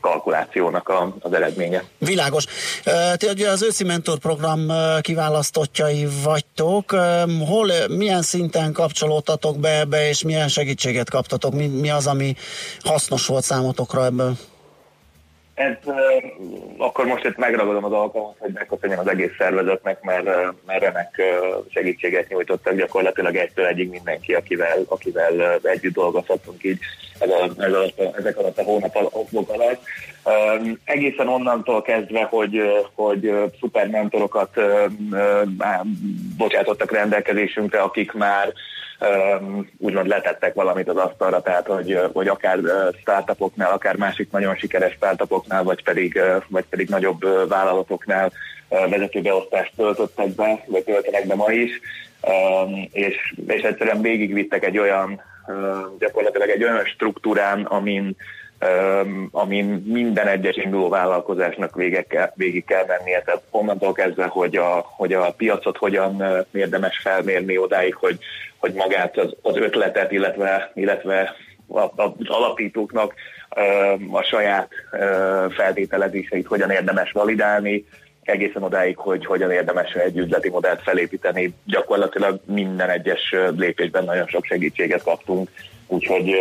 kalkulációnak 0.00 0.88
a, 0.88 1.16
az 1.20 1.32
eredménye. 1.32 1.84
Világos. 1.98 2.44
Ti 3.16 3.28
ugye 3.28 3.50
az 3.50 3.62
őszi 3.62 3.84
mentor 3.84 4.18
program 4.18 4.68
ö, 4.68 4.98
kiválasztottjai 5.00 6.06
vagytok. 6.24 6.90
Hol, 7.46 7.70
milyen 7.88 8.22
szinten 8.22 8.72
kapcsolódtatok 8.72 9.58
be 9.58 9.78
ebbe, 9.78 10.08
és 10.08 10.22
milyen 10.22 10.48
segítséget 10.48 11.10
kaptatok? 11.10 11.52
Mi, 11.54 11.66
mi 11.66 11.90
az, 11.90 12.06
ami 12.06 12.36
hasznos 12.80 13.26
volt 13.26 13.44
számotokra 13.44 14.04
ebből? 14.04 14.32
Ez, 15.58 15.94
akkor 16.76 17.06
most 17.06 17.24
itt 17.24 17.36
megragadom 17.36 17.84
az 17.84 17.92
alkalmat, 17.92 18.36
hogy 18.38 18.50
megköszönjem 18.54 18.98
az 18.98 19.08
egész 19.08 19.30
szervezetnek, 19.38 20.02
mert, 20.02 20.24
mert 20.66 20.82
remek 20.82 21.22
segítséget 21.68 22.28
nyújtottak 22.28 22.74
gyakorlatilag 22.74 23.36
egytől 23.36 23.66
egyig 23.66 23.90
mindenki, 23.90 24.34
akivel, 24.34 24.78
akivel 24.88 25.58
együtt 25.62 25.94
dolgozhatunk 25.94 26.64
így 26.64 26.78
ez 27.18 27.30
alatt, 27.30 27.60
ez 27.60 27.72
alatt, 27.72 28.16
ezek 28.18 28.38
alatt 28.38 28.58
a 28.58 28.62
hónapok 28.62 29.50
alatt. 29.50 29.82
Egészen 30.84 31.28
onnantól 31.28 31.82
kezdve, 31.82 32.22
hogy, 32.22 32.60
hogy 32.94 33.32
szuper 33.60 33.88
mentorokat 33.88 34.60
bocsátottak 36.36 36.92
rendelkezésünkre, 36.92 37.80
akik 37.80 38.12
már 38.12 38.52
úgymond 39.78 40.06
letettek 40.06 40.54
valamit 40.54 40.88
az 40.88 40.96
asztalra, 40.96 41.42
tehát 41.42 41.66
hogy, 41.66 42.00
hogy 42.12 42.28
akár 42.28 42.58
startupoknál, 43.00 43.72
akár 43.72 43.96
másik 43.96 44.30
nagyon 44.30 44.56
sikeres 44.56 44.92
startupoknál, 44.92 45.62
vagy 45.62 45.82
pedig, 45.82 46.20
vagy 46.48 46.64
pedig 46.64 46.88
nagyobb 46.88 47.48
vállalatoknál 47.48 48.32
vezetőbeosztást 48.68 49.72
töltöttek 49.76 50.28
be, 50.28 50.64
vagy 50.66 50.84
töltenek 50.84 51.26
be 51.26 51.34
ma 51.34 51.50
is, 51.50 51.80
és, 52.92 53.34
és 53.46 53.62
egyszerűen 53.62 54.00
végigvittek 54.00 54.64
egy 54.64 54.78
olyan, 54.78 55.22
gyakorlatilag 55.98 56.48
egy 56.48 56.64
olyan 56.64 56.84
struktúrán, 56.84 57.62
amin 57.62 58.16
amin 59.30 59.64
minden 59.86 60.26
egyes 60.26 60.56
induló 60.56 60.88
vállalkozásnak 60.88 61.74
vége 61.74 62.02
kell, 62.02 62.32
végig 62.34 62.64
kell 62.64 62.84
mennie. 62.86 63.22
Tehát 63.22 63.42
onnantól 63.50 63.92
kezdve, 63.92 64.26
hogy 64.26 64.56
a, 64.56 64.84
hogy 64.96 65.12
a 65.12 65.32
piacot 65.32 65.76
hogyan 65.76 66.22
érdemes 66.52 66.98
felmérni 66.98 67.58
odáig, 67.58 67.94
hogy, 67.94 68.18
hogy 68.56 68.72
magát 68.72 69.18
az, 69.18 69.34
az 69.42 69.56
ötletet, 69.56 70.12
illetve, 70.12 70.70
illetve 70.74 71.34
az 71.68 72.10
alapítóknak 72.24 73.14
a 74.10 74.22
saját 74.22 74.68
feltételezéseit 75.50 76.46
hogyan 76.46 76.70
érdemes 76.70 77.12
validálni, 77.12 77.84
egészen 78.22 78.62
odáig, 78.62 78.96
hogy 78.96 79.26
hogyan 79.26 79.50
érdemes 79.50 79.92
egy 79.92 80.16
üzleti 80.16 80.48
modellt 80.48 80.82
felépíteni. 80.82 81.54
Gyakorlatilag 81.64 82.40
minden 82.44 82.90
egyes 82.90 83.34
lépésben 83.56 84.04
nagyon 84.04 84.26
sok 84.26 84.44
segítséget 84.44 85.02
kaptunk, 85.02 85.50
úgyhogy 85.86 86.34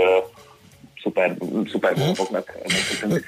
szuper, 1.07 1.35
szuper 1.71 1.93
dolgoknak. 1.93 2.57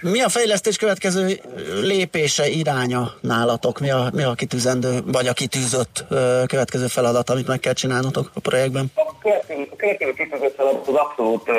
Mi 0.02 0.22
a 0.22 0.30
fejlesztés 0.30 0.78
következő 0.78 1.40
lépése, 1.84 2.48
iránya 2.48 3.12
nálatok? 3.22 3.80
Mi 3.80 3.92
a, 3.92 4.10
mi 4.14 4.24
a 4.24 4.34
kitűzendő, 4.34 5.00
vagy 5.06 5.28
a 5.28 5.34
kitűzött 5.34 6.06
következő 6.48 6.88
feladat, 6.88 7.30
amit 7.30 7.48
meg 7.48 7.60
kell 7.60 7.74
csinálnotok 7.74 8.32
a 8.34 8.40
projektben? 8.40 8.92
kreatív, 9.20 9.68
a 9.72 9.76
kreatív 9.76 10.14
kitűzött 10.14 10.56
feladat 10.56 10.88
az 10.88 10.96
abszolút 10.96 11.50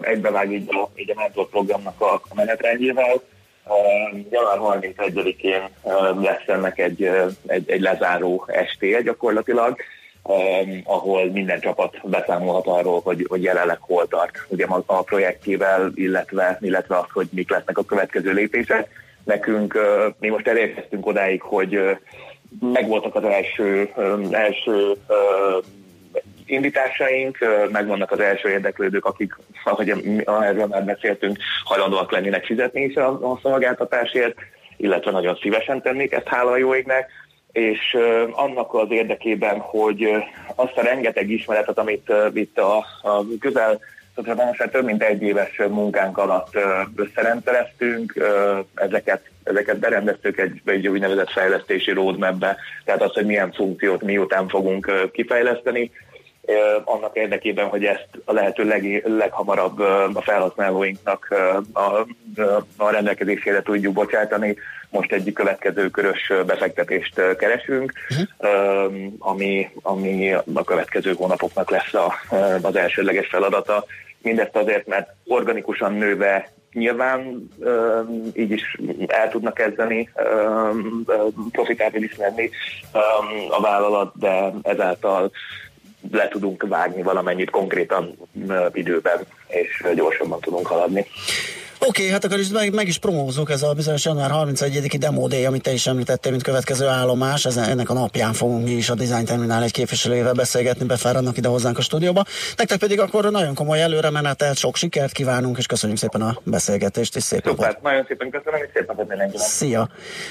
egybevág 0.00 0.52
így 0.52 0.68
a, 0.68 0.88
így 0.94 1.10
a 1.10 1.14
mentor 1.16 1.48
programnak 1.48 2.00
a, 2.00 2.14
a 2.14 2.34
menetrendjével. 2.34 3.22
Uh, 3.64 4.20
január 4.30 4.80
31-én 4.80 5.68
uh, 5.82 6.22
lesz 6.22 6.46
ennek 6.46 6.78
egy, 6.78 7.02
uh, 7.02 7.30
egy, 7.46 7.70
egy 7.70 7.80
lezáró 7.80 8.44
estéje 8.48 9.02
gyakorlatilag, 9.02 9.76
um, 10.22 10.80
ahol 10.84 11.30
minden 11.30 11.60
csapat 11.60 12.00
beszámolhat 12.04 12.66
arról, 12.66 13.00
hogy, 13.00 13.26
hogy 13.28 13.42
jelenleg 13.42 13.78
hol 13.80 14.08
tart 14.08 14.46
ugye 14.48 14.64
a, 14.64 14.82
a 14.86 15.02
projektjével, 15.02 15.90
illetve, 15.94 16.58
illetve 16.60 16.98
az, 16.98 17.06
hogy 17.12 17.28
mik 17.30 17.50
lesznek 17.50 17.78
a 17.78 17.84
következő 17.84 18.32
lépések. 18.32 18.88
Nekünk, 19.24 19.74
uh, 19.74 20.14
mi 20.18 20.28
most 20.28 20.48
elérkeztünk 20.48 21.06
odáig, 21.06 21.42
hogy 21.42 21.76
uh, 21.76 21.90
megvoltak 22.72 23.14
az 23.14 23.24
első, 23.24 23.90
um, 23.96 24.34
első 24.34 24.90
uh, 25.08 25.64
indításaink, 26.50 27.38
megvannak 27.72 28.10
az 28.10 28.20
első 28.20 28.48
érdeklődők, 28.48 29.04
akik, 29.04 29.36
ahogy 29.64 29.88
erről 30.26 30.66
már 30.66 30.84
beszéltünk, 30.84 31.38
hajlandóak 31.64 32.12
lennének 32.12 32.44
fizetni 32.44 32.82
is 32.82 32.94
a, 32.94 33.32
a 33.32 33.38
szolgáltatásért, 33.42 34.34
illetve 34.76 35.10
nagyon 35.10 35.38
szívesen 35.42 35.82
tennék 35.82 36.12
ezt 36.12 36.28
hála 36.28 36.56
jó 36.56 36.74
égnek, 36.74 37.10
és 37.52 37.96
annak 38.32 38.74
az 38.74 38.90
érdekében, 38.90 39.58
hogy 39.58 40.08
azt 40.54 40.76
a 40.76 40.82
rengeteg 40.82 41.30
ismeretet, 41.30 41.78
amit 41.78 42.12
itt 42.34 42.58
a, 42.58 42.76
a 43.02 43.24
közel 43.40 43.80
most 44.14 44.70
több 44.70 44.84
mint 44.84 45.02
egy 45.02 45.22
éves 45.22 45.60
munkánk 45.68 46.18
alatt 46.18 46.58
összerendszereztünk, 46.96 48.14
ezeket, 48.74 49.22
ezeket 49.44 49.78
berendeztük 49.78 50.38
egy, 50.38 50.60
egy 50.64 50.88
úgynevezett 50.88 51.30
fejlesztési 51.30 51.90
roadmapbe, 51.90 52.56
tehát 52.84 53.02
az, 53.02 53.12
hogy 53.12 53.26
milyen 53.26 53.52
funkciót 53.52 54.02
miután 54.02 54.48
fogunk 54.48 55.10
kifejleszteni, 55.12 55.90
annak 56.84 57.16
érdekében, 57.16 57.66
hogy 57.66 57.84
ezt 57.84 58.08
a 58.24 58.32
lehető 58.32 58.64
leg, 58.64 59.02
leghamarabb 59.06 59.78
a 60.14 60.22
felhasználóinknak 60.22 61.34
a, 61.72 62.06
a 62.76 62.90
rendelkezésére 62.90 63.62
tudjuk 63.62 63.92
bocsátani. 63.92 64.56
Most 64.90 65.12
egy 65.12 65.32
következő 65.32 65.88
körös 65.88 66.32
befektetést 66.46 67.36
keresünk, 67.36 67.92
uh-huh. 68.10 68.92
ami, 69.18 69.70
ami 69.82 70.32
a 70.54 70.64
következő 70.64 71.12
hónapoknak 71.12 71.70
lesz 71.70 71.94
a, 71.94 72.14
az 72.62 72.76
elsődleges 72.76 73.28
feladata. 73.28 73.84
Mindezt 74.22 74.56
azért, 74.56 74.86
mert 74.86 75.08
organikusan 75.26 75.92
nőve 75.92 76.50
nyilván 76.72 77.48
így 78.32 78.50
is 78.50 78.78
el 79.06 79.28
tudnak 79.28 79.54
kezdeni 79.54 80.10
profitábilis 81.50 82.16
lenni 82.16 82.50
a 83.50 83.60
vállalat, 83.60 84.12
de 84.18 84.52
ezáltal 84.62 85.30
le 86.12 86.28
tudunk 86.28 86.66
vágni 86.68 87.02
valamennyit 87.02 87.50
konkrétan 87.50 88.16
időben, 88.72 89.20
és 89.46 89.84
gyorsabban 89.94 90.40
tudunk 90.40 90.66
haladni. 90.66 91.06
Oké, 91.82 92.02
okay, 92.02 92.12
hát 92.12 92.24
akkor 92.24 92.38
is 92.38 92.48
meg, 92.48 92.74
meg 92.74 92.88
is 92.88 92.98
promózunk 92.98 93.50
ez 93.50 93.62
a 93.62 93.72
bizonyos 93.72 94.04
január 94.04 94.30
31-i 94.34 94.96
demo 94.98 95.28
day, 95.28 95.44
amit 95.44 95.62
te 95.62 95.72
is 95.72 95.86
említettél, 95.86 96.30
mint 96.30 96.42
következő 96.42 96.86
állomás. 96.86 97.44
Ezen, 97.44 97.68
ennek 97.68 97.90
a 97.90 97.92
napján 97.92 98.32
fogunk 98.32 98.64
mi 98.64 98.70
is 98.70 98.90
a 98.90 98.94
Design 98.94 99.24
Terminál 99.24 99.62
egy 99.62 99.72
képviselőjével 99.72 100.32
beszélgetni, 100.32 100.86
befáradnak 100.86 101.36
ide 101.36 101.48
hozzánk 101.48 101.78
a 101.78 101.80
stúdióba. 101.80 102.24
Nektek 102.56 102.78
pedig 102.78 103.00
akkor 103.00 103.30
nagyon 103.30 103.54
komoly 103.54 103.82
előre 103.82 104.10
menetelt, 104.10 104.56
sok 104.56 104.76
sikert 104.76 105.12
kívánunk, 105.12 105.58
és 105.58 105.66
köszönjük 105.66 105.98
szépen 105.98 106.20
a 106.20 106.38
beszélgetést, 106.42 107.16
és 107.16 107.22
szép 107.22 107.42
Szuper, 107.44 107.66
napot. 107.66 107.82
nagyon 107.82 108.04
szépen 108.08 108.30
köszönöm, 108.30 108.60
és 108.62 108.68
szép 108.74 108.86
napot 108.86 109.08
mindenkinek. 109.08 109.46
Szia! 109.46 109.88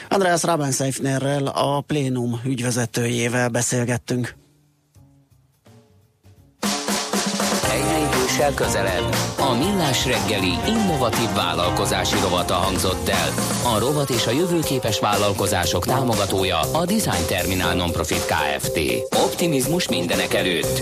András 0.09 0.43
Rabenseifnerrel, 0.43 1.45
a 1.45 1.81
Plénum 1.81 2.41
ügyvezetőjével 2.45 3.49
beszélgettünk. 3.49 4.38
Lépéssel 8.39 8.53
közelebb. 8.53 9.15
A 9.39 9.53
Millás 9.53 10.05
reggeli 10.05 10.53
innovatív 10.67 11.29
vállalkozási 11.35 12.15
rovata 12.21 12.53
hangzott 12.53 13.09
el. 13.09 13.29
A 13.75 13.79
rovat 13.79 14.09
és 14.09 14.27
a 14.27 14.31
jövőképes 14.31 14.99
vállalkozások 14.99 15.85
támogatója 15.85 16.59
a 16.59 16.85
Design 16.85 17.25
Terminal 17.27 17.73
Nonprofit 17.73 18.25
Kft. 18.25 18.79
Optimizmus 19.23 19.87
mindenek 19.87 20.33
előtt. 20.33 20.81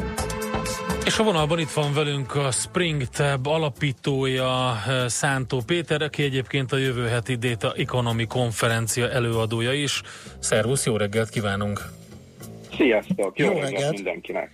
És 1.05 1.19
a 1.19 1.23
vonalban 1.23 1.59
itt 1.59 1.69
van 1.71 1.93
velünk 1.93 2.35
a 2.35 2.51
SpringTab 2.51 3.47
alapítója 3.47 4.77
eh, 4.87 5.07
Szántó 5.07 5.61
Péter, 5.65 6.01
aki 6.01 6.23
egyébként 6.23 6.71
a 6.71 6.77
jövő 6.77 7.07
heti 7.07 7.35
Data 7.35 7.73
Economy 7.77 8.25
konferencia 8.27 9.09
előadója 9.09 9.73
is. 9.73 10.01
Szervusz, 10.39 10.85
jó 10.85 10.97
reggelt 10.97 11.29
kívánunk! 11.29 11.81
Sziasztok! 12.77 13.39
Jó, 13.39 13.45
Jó 13.45 13.51
reggelt 13.53 13.71
reggelt. 13.71 13.93
mindenkinek! 13.93 14.51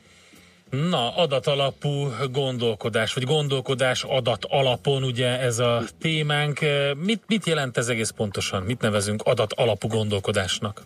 Na, 0.70 1.16
adatalapú 1.16 2.08
gondolkodás, 2.32 3.14
vagy 3.14 3.24
gondolkodás 3.24 4.04
adat 4.04 4.46
alapon, 4.50 5.04
ugye 5.04 5.40
ez 5.40 5.60
a 5.60 5.82
témánk. 6.00 6.62
Eh, 6.62 6.94
Mit, 6.96 7.24
mit 7.28 7.46
jelent 7.46 7.78
ez 7.78 7.88
egész 7.88 8.10
pontosan? 8.10 8.64
Mit 8.64 8.82
nevezünk 8.82 9.22
adat 9.26 9.54
alapú 9.54 9.88
gondolkodásnak? 9.88 10.82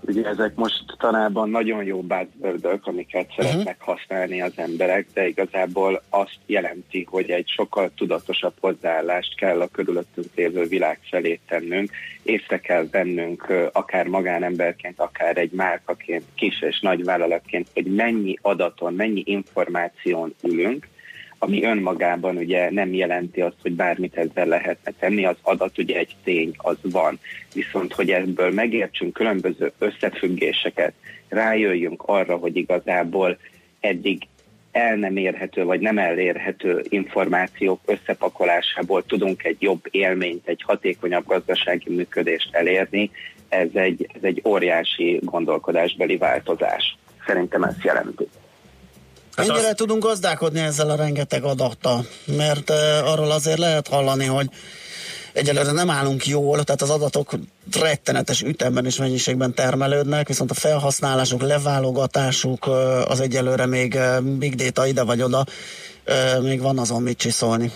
Ugye 0.00 0.24
ezek 0.24 0.54
most 0.54 0.84
tanában 0.98 1.50
nagyon 1.50 1.84
jó 1.84 2.00
buzzwordök, 2.02 2.86
amiket 2.86 3.32
szeretnek 3.36 3.80
használni 3.80 4.42
az 4.42 4.52
emberek, 4.56 5.06
de 5.14 5.26
igazából 5.26 6.02
azt 6.08 6.38
jelenti, 6.46 7.06
hogy 7.10 7.30
egy 7.30 7.48
sokkal 7.48 7.90
tudatosabb 7.96 8.54
hozzáállást 8.60 9.36
kell 9.36 9.60
a 9.60 9.66
körülöttünk 9.66 10.26
lévő 10.34 10.64
világ 10.64 10.98
felé 11.10 11.40
tennünk. 11.48 11.90
Észre 12.22 12.60
kell 12.60 12.86
vennünk 12.90 13.52
akár 13.72 14.06
magánemberként, 14.06 15.00
akár 15.00 15.36
egy 15.36 15.52
márkaként, 15.52 16.24
kis 16.34 16.62
és 16.62 16.80
nagy 16.80 17.04
vállalatként, 17.04 17.68
hogy 17.74 17.94
mennyi 17.94 18.38
adaton, 18.42 18.94
mennyi 18.94 19.22
információn 19.24 20.34
ülünk, 20.42 20.88
ami 21.38 21.64
önmagában 21.64 22.36
ugye 22.36 22.70
nem 22.70 22.94
jelenti 22.94 23.40
azt, 23.40 23.56
hogy 23.62 23.72
bármit 23.72 24.16
ezzel 24.16 24.46
lehetne 24.46 24.92
tenni, 24.98 25.26
az 25.26 25.36
adat 25.42 25.78
ugye 25.78 25.98
egy 25.98 26.16
tény, 26.24 26.54
az 26.56 26.76
van. 26.82 27.18
Viszont, 27.54 27.92
hogy 27.92 28.10
ebből 28.10 28.50
megértsünk 28.50 29.12
különböző 29.12 29.72
összefüggéseket, 29.78 30.92
rájöjjünk 31.28 32.02
arra, 32.06 32.36
hogy 32.36 32.56
igazából 32.56 33.38
eddig 33.80 34.26
el 34.72 34.96
nem 34.96 35.16
érhető, 35.16 35.64
vagy 35.64 35.80
nem 35.80 35.98
elérhető 35.98 36.84
információk 36.88 37.80
összepakolásából 37.84 39.04
tudunk 39.06 39.44
egy 39.44 39.56
jobb 39.58 39.86
élményt, 39.90 40.48
egy 40.48 40.62
hatékonyabb 40.62 41.26
gazdasági 41.26 41.94
működést 41.94 42.54
elérni, 42.54 43.10
ez 43.48 43.68
egy, 43.72 44.06
ez 44.14 44.22
egy 44.22 44.42
óriási 44.44 45.20
gondolkodásbeli 45.22 46.16
változás. 46.16 46.96
Szerintem 47.26 47.62
ezt 47.62 47.84
jelenti. 47.84 48.28
Hát 49.36 49.46
Mennyire 49.46 49.66
azt- 49.66 49.76
tudunk 49.76 50.02
gazdálkodni 50.02 50.60
ezzel 50.60 50.90
a 50.90 50.94
rengeteg 50.94 51.44
adattal? 51.44 52.06
Mert 52.24 52.70
uh, 52.70 53.10
arról 53.10 53.30
azért 53.30 53.58
lehet 53.58 53.88
hallani, 53.88 54.24
hogy 54.24 54.48
egyelőre 55.32 55.72
nem 55.72 55.90
állunk 55.90 56.26
jól, 56.26 56.64
tehát 56.64 56.82
az 56.82 56.90
adatok 56.90 57.32
rettenetes 57.80 58.42
ütemben 58.42 58.86
és 58.86 58.96
mennyiségben 58.96 59.54
termelődnek, 59.54 60.28
viszont 60.28 60.50
a 60.50 60.54
felhasználásuk, 60.54 61.42
leválogatásuk 61.42 62.66
az 63.06 63.20
egyelőre 63.20 63.66
még 63.66 63.98
big 64.22 64.54
data 64.54 64.86
ide 64.86 65.02
vagy 65.02 65.22
oda, 65.22 65.44
még 66.42 66.60
van 66.60 66.78
azon 66.78 67.02
mit 67.02 67.18
csiszolni. 67.18 67.72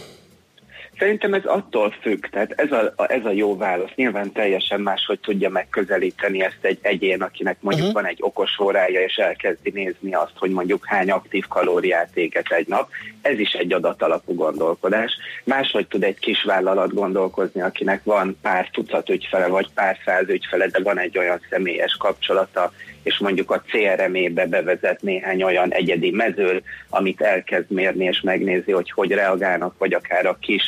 Szerintem 1.01 1.35
ez 1.35 1.45
attól 1.45 1.95
függ, 2.01 2.27
tehát 2.27 2.53
ez 2.57 2.73
a, 2.73 2.93
ez 3.09 3.25
a 3.25 3.31
jó 3.31 3.57
válasz. 3.57 3.91
Nyilván 3.95 4.33
teljesen 4.33 4.81
máshogy 4.81 5.21
tudja 5.21 5.51
megközelíteni 5.51 6.43
ezt 6.43 6.59
egy 6.61 6.79
egyén, 6.83 7.23
akinek 7.23 7.57
mondjuk 7.61 7.87
uh-huh. 7.87 8.03
van 8.03 8.11
egy 8.11 8.19
okos 8.21 8.59
órája, 8.59 9.01
és 9.01 9.15
elkezdi 9.15 9.71
nézni 9.71 10.15
azt, 10.15 10.33
hogy 10.35 10.51
mondjuk 10.51 10.87
hány 10.87 11.11
aktív 11.11 11.47
kalóriát 11.49 12.17
éget 12.17 12.53
egy 12.53 12.67
nap. 12.69 12.89
Ez 13.23 13.39
is 13.39 13.53
egy 13.53 13.73
adatalapú 13.73 14.35
gondolkodás. 14.35 15.17
Máshogy 15.45 15.87
tud 15.87 16.03
egy 16.03 16.19
kis 16.19 16.43
vállalat 16.43 16.95
gondolkozni, 16.95 17.61
akinek 17.61 18.05
van 18.05 18.39
pár 18.43 18.69
tucat 18.73 19.09
ügyfele, 19.09 19.47
vagy 19.47 19.69
pár 19.75 19.97
száz 20.05 20.29
ügyfele, 20.29 20.67
de 20.67 20.83
van 20.83 20.99
egy 20.99 21.19
olyan 21.19 21.41
személyes 21.51 21.97
kapcsolata, 21.99 22.73
és 23.03 23.19
mondjuk 23.19 23.51
a 23.51 23.63
CRM-ébe 23.67 24.47
bevezet 24.47 25.03
néhány 25.03 25.43
olyan 25.43 25.73
egyedi 25.73 26.11
mezől, 26.11 26.63
amit 26.89 27.21
elkezd 27.21 27.71
mérni, 27.71 28.05
és 28.05 28.21
megnézi, 28.21 28.73
hogy 28.73 28.91
hogy 28.91 29.11
reagálnak, 29.11 29.79
vagy 29.79 29.95
akár 29.95 30.27
a 30.27 30.39
kis 30.41 30.63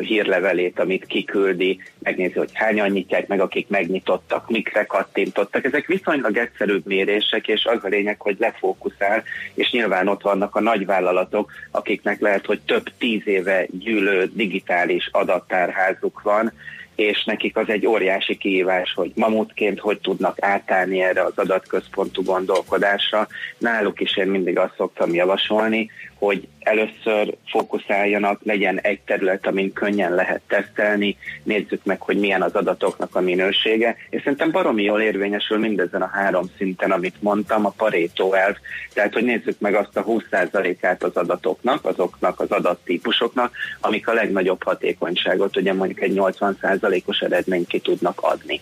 hírlevelét, 0.00 0.78
amit 0.78 1.06
kiküldi, 1.06 1.80
megnézi, 1.98 2.38
hogy 2.38 2.50
hányan 2.52 2.90
nyitják 2.90 3.26
meg, 3.26 3.40
akik 3.40 3.68
megnyitottak, 3.68 4.48
mikre 4.48 4.84
kattintottak. 4.84 5.64
Ezek 5.64 5.86
viszonylag 5.86 6.36
egyszerűbb 6.36 6.86
mérések, 6.86 7.48
és 7.48 7.64
az 7.64 7.84
a 7.84 7.88
lényeg, 7.88 8.20
hogy 8.20 8.36
lefókuszál, 8.38 9.22
és 9.54 9.70
nyilván 9.70 10.08
ott 10.08 10.22
vannak 10.22 10.54
a 10.54 10.60
nagyvállalatok, 10.60 11.52
akiknek 11.70 12.20
lehet, 12.20 12.46
hogy 12.46 12.60
több 12.60 12.84
tíz 12.98 13.22
éve 13.24 13.66
gyűlő 13.70 14.30
digitális 14.32 15.08
adattárházuk 15.12 16.22
van, 16.22 16.52
és 16.94 17.24
nekik 17.24 17.56
az 17.56 17.68
egy 17.68 17.86
óriási 17.86 18.36
kihívás, 18.36 18.92
hogy 18.94 19.12
mamutként 19.14 19.80
hogy 19.80 20.00
tudnak 20.00 20.36
átállni 20.40 21.02
erre 21.02 21.22
az 21.22 21.32
adatközpontú 21.38 22.22
gondolkodásra. 22.22 23.26
Náluk 23.58 24.00
is 24.00 24.16
én 24.16 24.26
mindig 24.26 24.58
azt 24.58 24.74
szoktam 24.76 25.14
javasolni, 25.14 25.90
hogy 26.18 26.48
először 26.58 27.34
fókuszáljanak, 27.46 28.40
legyen 28.42 28.80
egy 28.80 29.00
terület, 29.06 29.46
amin 29.46 29.72
könnyen 29.72 30.14
lehet 30.14 30.40
tesztelni, 30.46 31.16
nézzük 31.42 31.84
meg, 31.84 32.00
hogy 32.00 32.16
milyen 32.16 32.42
az 32.42 32.54
adatoknak 32.54 33.14
a 33.14 33.20
minősége, 33.20 33.96
és 34.10 34.22
szerintem 34.22 34.50
baromi 34.50 34.82
jól 34.82 35.00
érvényesül 35.00 35.58
mindezen 35.58 36.02
a 36.02 36.10
három 36.12 36.50
szinten, 36.56 36.90
amit 36.90 37.22
mondtam, 37.22 37.66
a 37.66 37.74
Pareto 37.76 38.32
elv, 38.32 38.54
tehát 38.92 39.12
hogy 39.12 39.24
nézzük 39.24 39.58
meg 39.58 39.74
azt 39.74 39.96
a 39.96 40.04
20%-át 40.04 41.02
az 41.02 41.16
adatoknak, 41.16 41.84
azoknak 41.84 42.40
az 42.40 42.50
adattípusoknak, 42.50 43.52
amik 43.80 44.08
a 44.08 44.12
legnagyobb 44.12 44.62
hatékonyságot, 44.62 45.56
ugye 45.56 45.72
mondjuk 45.72 46.00
egy 46.00 46.12
80%-os 46.14 47.20
eredményt 47.20 47.66
ki 47.66 47.78
tudnak 47.78 48.20
adni. 48.20 48.60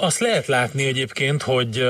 Azt 0.00 0.18
lehet 0.18 0.46
látni 0.46 0.86
egyébként, 0.86 1.42
hogy 1.42 1.86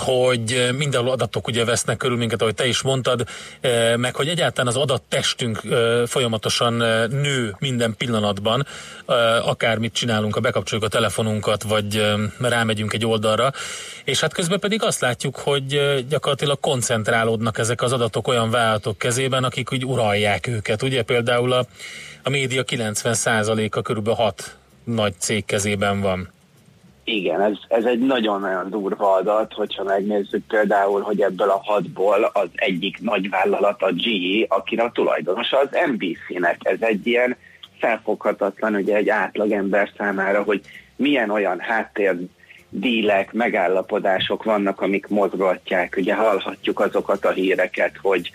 hogy 0.00 0.68
mindenhol 0.76 1.10
adatok 1.10 1.46
ugye 1.46 1.64
vesznek 1.64 1.96
körül 1.96 2.16
minket, 2.16 2.40
ahogy 2.40 2.54
te 2.54 2.66
is 2.66 2.82
mondtad, 2.82 3.26
e, 3.60 3.96
meg 3.96 4.14
hogy 4.14 4.28
egyáltalán 4.28 4.66
az 4.66 4.76
adattestünk 4.76 5.62
e, 5.64 6.06
folyamatosan 6.06 6.72
nő 7.08 7.56
minden 7.58 7.94
pillanatban, 7.96 8.66
akármit 9.42 9.92
csinálunk, 9.92 10.34
ha 10.34 10.40
bekapcsoljuk 10.40 10.86
a 10.86 10.90
telefonunkat, 10.90 11.62
vagy 11.62 12.14
rámegyünk 12.40 12.92
egy 12.92 13.06
oldalra, 13.06 13.52
és 14.04 14.20
hát 14.20 14.32
közben 14.32 14.60
pedig 14.60 14.82
azt 14.82 15.00
látjuk, 15.00 15.36
hogy 15.36 16.04
gyakorlatilag 16.08 16.60
koncentrálódnak 16.60 17.58
ezek 17.58 17.82
az 17.82 17.92
adatok 17.92 18.28
olyan 18.28 18.50
vállalatok 18.50 18.98
kezében, 18.98 19.44
akik 19.44 19.72
úgy 19.72 19.84
uralják 19.84 20.46
őket. 20.46 20.82
Ugye 20.82 21.02
például 21.02 21.52
a, 21.52 21.66
a 22.22 22.30
média 22.30 22.64
90%-a 22.66 23.82
körülbelül 23.82 24.18
6 24.18 24.56
nagy 24.84 25.14
cég 25.18 25.44
kezében 25.44 26.00
van. 26.00 26.32
Igen, 27.12 27.40
ez, 27.40 27.56
ez 27.68 27.84
egy 27.84 27.98
nagyon-nagyon 27.98 28.70
durva 28.70 29.12
adat, 29.12 29.52
hogyha 29.52 29.84
megnézzük 29.84 30.46
például, 30.46 31.00
hogy 31.00 31.20
ebből 31.20 31.48
a 31.48 31.62
hatból 31.64 32.30
az 32.32 32.48
egyik 32.54 33.00
nagyvállalat, 33.00 33.82
a 33.82 33.92
GE, 33.92 34.44
akinek 34.48 34.86
a 34.86 34.90
tulajdonosa 34.90 35.58
az 35.58 35.68
NBC-nek. 35.86 36.56
Ez 36.62 36.76
egy 36.80 37.06
ilyen 37.06 37.36
felfoghatatlan, 37.78 38.74
ugye 38.74 38.96
egy 38.96 39.08
átlagember 39.08 39.90
számára, 39.96 40.42
hogy 40.42 40.60
milyen 40.96 41.30
olyan 41.30 41.60
háttér 41.60 42.16
dílek, 42.74 43.32
megállapodások 43.32 44.44
vannak, 44.44 44.80
amik 44.80 45.06
mozgatják. 45.06 45.94
Ugye 45.96 46.14
hallhatjuk 46.14 46.80
azokat 46.80 47.24
a 47.24 47.30
híreket, 47.30 47.96
hogy 48.02 48.30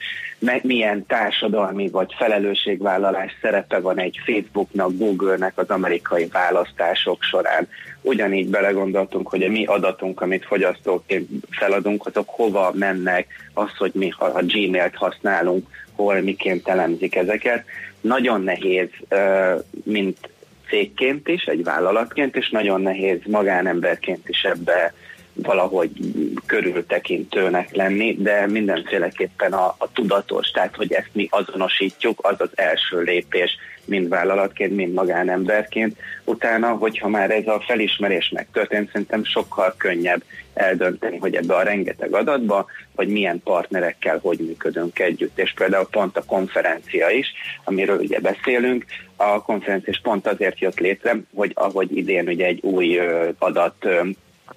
milyen 0.61 1.05
társadalmi 1.05 1.89
vagy 1.89 2.13
felelősségvállalás 2.17 3.31
szerepe 3.41 3.79
van 3.79 3.99
egy 3.99 4.19
Facebooknak, 4.25 4.97
Google-nek 4.97 5.53
az 5.55 5.69
amerikai 5.69 6.27
választások 6.31 7.23
során. 7.23 7.67
Ugyanígy 8.01 8.47
belegondoltunk, 8.47 9.27
hogy 9.27 9.43
a 9.43 9.49
mi 9.49 9.65
adatunk, 9.65 10.21
amit 10.21 10.45
fogyasztóként 10.45 11.29
feladunk, 11.49 12.05
azok 12.05 12.29
hova 12.29 12.71
mennek, 12.73 13.27
az, 13.53 13.77
hogy 13.77 13.91
mi 13.93 14.09
ha 14.09 14.25
a 14.25 14.43
Gmail-t 14.43 14.95
használunk, 14.95 15.67
hol 15.95 16.21
miként 16.21 16.67
elemzik 16.67 17.15
ezeket. 17.15 17.65
Nagyon 18.01 18.41
nehéz, 18.41 18.89
mint 19.83 20.17
cégként 20.69 21.27
is, 21.27 21.43
egy 21.43 21.63
vállalatként 21.63 22.35
is, 22.35 22.49
nagyon 22.49 22.81
nehéz 22.81 23.19
magánemberként 23.25 24.29
is 24.29 24.43
ebbe 24.43 24.93
valahogy 25.33 25.89
körültekintőnek 26.45 27.75
lenni, 27.75 28.15
de 28.19 28.47
mindenféleképpen 28.47 29.53
a, 29.53 29.75
a 29.77 29.91
tudatos, 29.93 30.51
tehát 30.51 30.75
hogy 30.75 30.93
ezt 30.93 31.09
mi 31.11 31.27
azonosítjuk, 31.31 32.19
az 32.25 32.35
az 32.41 32.49
első 32.55 33.01
lépés. 33.01 33.57
Mind 33.87 34.09
vállalatként, 34.09 34.75
mind 34.75 34.93
magánemberként. 34.93 35.97
Utána, 36.23 36.67
hogyha 36.67 37.07
már 37.07 37.31
ez 37.31 37.47
a 37.47 37.63
felismerés 37.67 38.29
megtörtént, 38.29 38.91
szerintem 38.91 39.23
sokkal 39.23 39.73
könnyebb 39.77 40.23
eldönteni, 40.53 41.17
hogy 41.17 41.35
ebbe 41.35 41.55
a 41.55 41.63
rengeteg 41.63 42.13
adatba, 42.13 42.65
vagy 42.95 43.07
milyen 43.07 43.41
partnerekkel 43.43 44.19
hogy 44.21 44.39
működünk 44.39 44.99
együtt. 44.99 45.39
És 45.39 45.53
például 45.53 45.87
pont 45.91 46.17
a 46.17 46.25
konferencia 46.25 47.09
is, 47.09 47.27
amiről 47.63 47.99
ugye 47.99 48.19
beszélünk, 48.19 48.85
a 49.15 49.41
konferencia 49.41 49.93
is 49.93 50.01
pont 50.03 50.27
azért 50.27 50.59
jött 50.59 50.79
létre, 50.79 51.15
hogy 51.35 51.51
ahogy 51.53 51.97
idén 51.97 52.27
ugye 52.27 52.45
egy 52.45 52.59
új 52.61 52.99
adat 53.37 53.87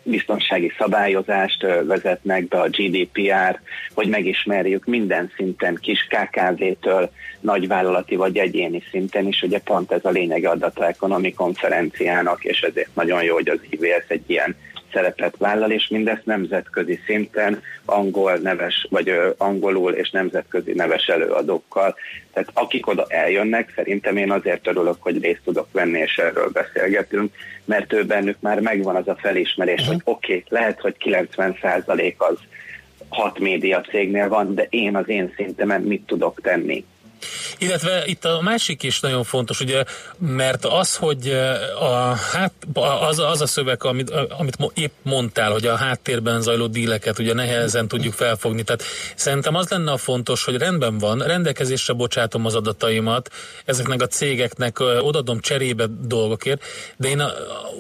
biztonsági 0.03 0.73
szabályozást 0.79 1.63
vezetnek 1.63 2.49
be 2.49 2.61
a 2.61 2.69
GDPR, 2.69 3.61
hogy 3.95 4.09
megismerjük 4.09 4.85
minden 4.85 5.33
szinten, 5.37 5.79
kis 5.81 6.07
KKV-től, 6.09 7.11
nagyvállalati 7.41 8.17
vagy 8.17 8.37
egyéni 8.39 8.83
szinten 8.91 9.27
is, 9.27 9.43
ugye 9.43 9.59
pont 9.59 9.93
ez 9.93 10.05
a 10.05 10.11
lényege 10.11 10.49
a 10.49 10.57
Data 10.57 10.87
Economy 10.87 11.33
konferenciának, 11.33 12.45
és 12.45 12.61
ezért 12.61 12.95
nagyon 12.95 13.23
jó, 13.23 13.35
hogy 13.35 13.49
az 13.49 13.59
IVS 13.71 14.05
egy 14.09 14.25
ilyen 14.27 14.57
szerepet 14.93 15.35
vállal, 15.39 15.71
és 15.71 15.89
mindezt 15.89 16.25
nemzetközi 16.25 17.01
szinten, 17.07 17.63
angol 17.85 18.37
neves, 18.37 18.87
vagy 18.91 19.13
angolul 19.37 19.93
és 19.93 20.11
nemzetközi 20.11 20.73
neves 20.73 21.07
előadókkal. 21.07 21.97
Tehát 22.33 22.51
akik 22.53 22.87
oda 22.87 23.05
eljönnek, 23.09 23.73
szerintem 23.75 24.17
én 24.17 24.31
azért 24.31 24.67
örülök, 24.67 24.97
hogy 24.99 25.23
részt 25.23 25.41
tudok 25.45 25.69
venni, 25.73 25.99
és 25.99 26.17
erről 26.17 26.49
beszélgetünk, 26.49 27.35
mert 27.65 27.93
ő 27.93 28.05
bennük 28.05 28.37
már 28.41 28.61
megvan 28.61 28.97
az 28.97 29.09
a 29.09 29.17
felismerés, 29.21 29.81
uh-huh. 29.81 29.95
hogy 29.95 30.03
oké, 30.15 30.33
okay, 30.33 30.45
lehet, 30.49 30.81
hogy 30.81 30.95
90% 31.05 32.17
az 32.17 32.39
hat 33.09 33.39
média 33.39 33.81
cégnél 33.81 34.29
van, 34.29 34.55
de 34.55 34.67
én 34.71 34.97
az 34.97 35.09
én 35.09 35.33
szintemen 35.37 35.81
mit 35.81 36.03
tudok 36.07 36.41
tenni. 36.41 36.85
Illetve 37.61 38.03
itt 38.07 38.25
a 38.25 38.41
másik 38.41 38.83
is 38.83 39.01
nagyon 39.01 39.25
fontos, 39.25 39.61
ugye, 39.61 39.85
mert 40.19 40.65
az, 40.65 40.97
hogy 40.97 41.29
a, 41.81 42.15
hát, 42.33 42.53
az, 43.09 43.19
az 43.19 43.41
a 43.41 43.47
szöveg, 43.47 43.85
amit, 43.85 44.11
amit 44.11 44.57
épp 44.75 44.93
mondtál, 45.03 45.53
hogy 45.53 45.67
a 45.67 45.77
háttérben 45.77 46.41
zajló 46.41 46.67
díleket 46.67 47.19
ugye 47.19 47.35
nehezen 47.35 47.89
tudjuk 47.89 48.13
felfogni, 48.13 48.63
tehát 48.63 48.83
szerintem 49.15 49.55
az 49.55 49.69
lenne 49.69 49.93
a 49.93 49.97
fontos, 49.97 50.45
hogy 50.45 50.57
rendben 50.57 50.99
van, 50.99 51.19
rendelkezésre 51.19 51.93
bocsátom 51.93 52.47
az 52.47 52.55
adataimat, 52.55 53.31
ezeknek 53.65 54.03
a 54.03 54.07
cégeknek 54.07 54.81
odadom 55.01 55.41
cserébe 55.41 55.87
dolgokért, 56.01 56.63
de 56.97 57.09
én 57.09 57.21
a, 57.21 57.31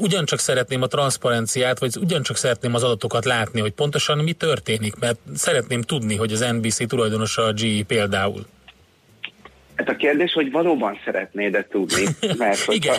ugyancsak 0.01 0.39
szeretném 0.39 0.83
a 0.83 0.87
transzparenciát, 0.87 1.79
vagy 1.79 1.97
ugyancsak 2.01 2.37
szeretném 2.37 2.75
az 2.75 2.83
adatokat 2.83 3.25
látni, 3.25 3.61
hogy 3.61 3.73
pontosan 3.73 4.19
mi 4.19 4.33
történik, 4.33 4.97
mert 4.97 5.19
szeretném 5.35 5.83
tudni, 5.83 6.17
hogy 6.17 6.33
az 6.33 6.41
NBC 6.41 6.89
tulajdonosa 6.89 7.43
a 7.43 7.53
GE 7.53 7.85
például. 7.87 8.47
Hát 9.81 9.89
a 9.89 9.97
kérdés, 9.97 10.33
hogy 10.33 10.51
valóban 10.51 10.99
szeretnéd-e 11.05 11.67
tudni, 11.71 12.05
mert 12.39 12.61
hogyha 12.71 12.95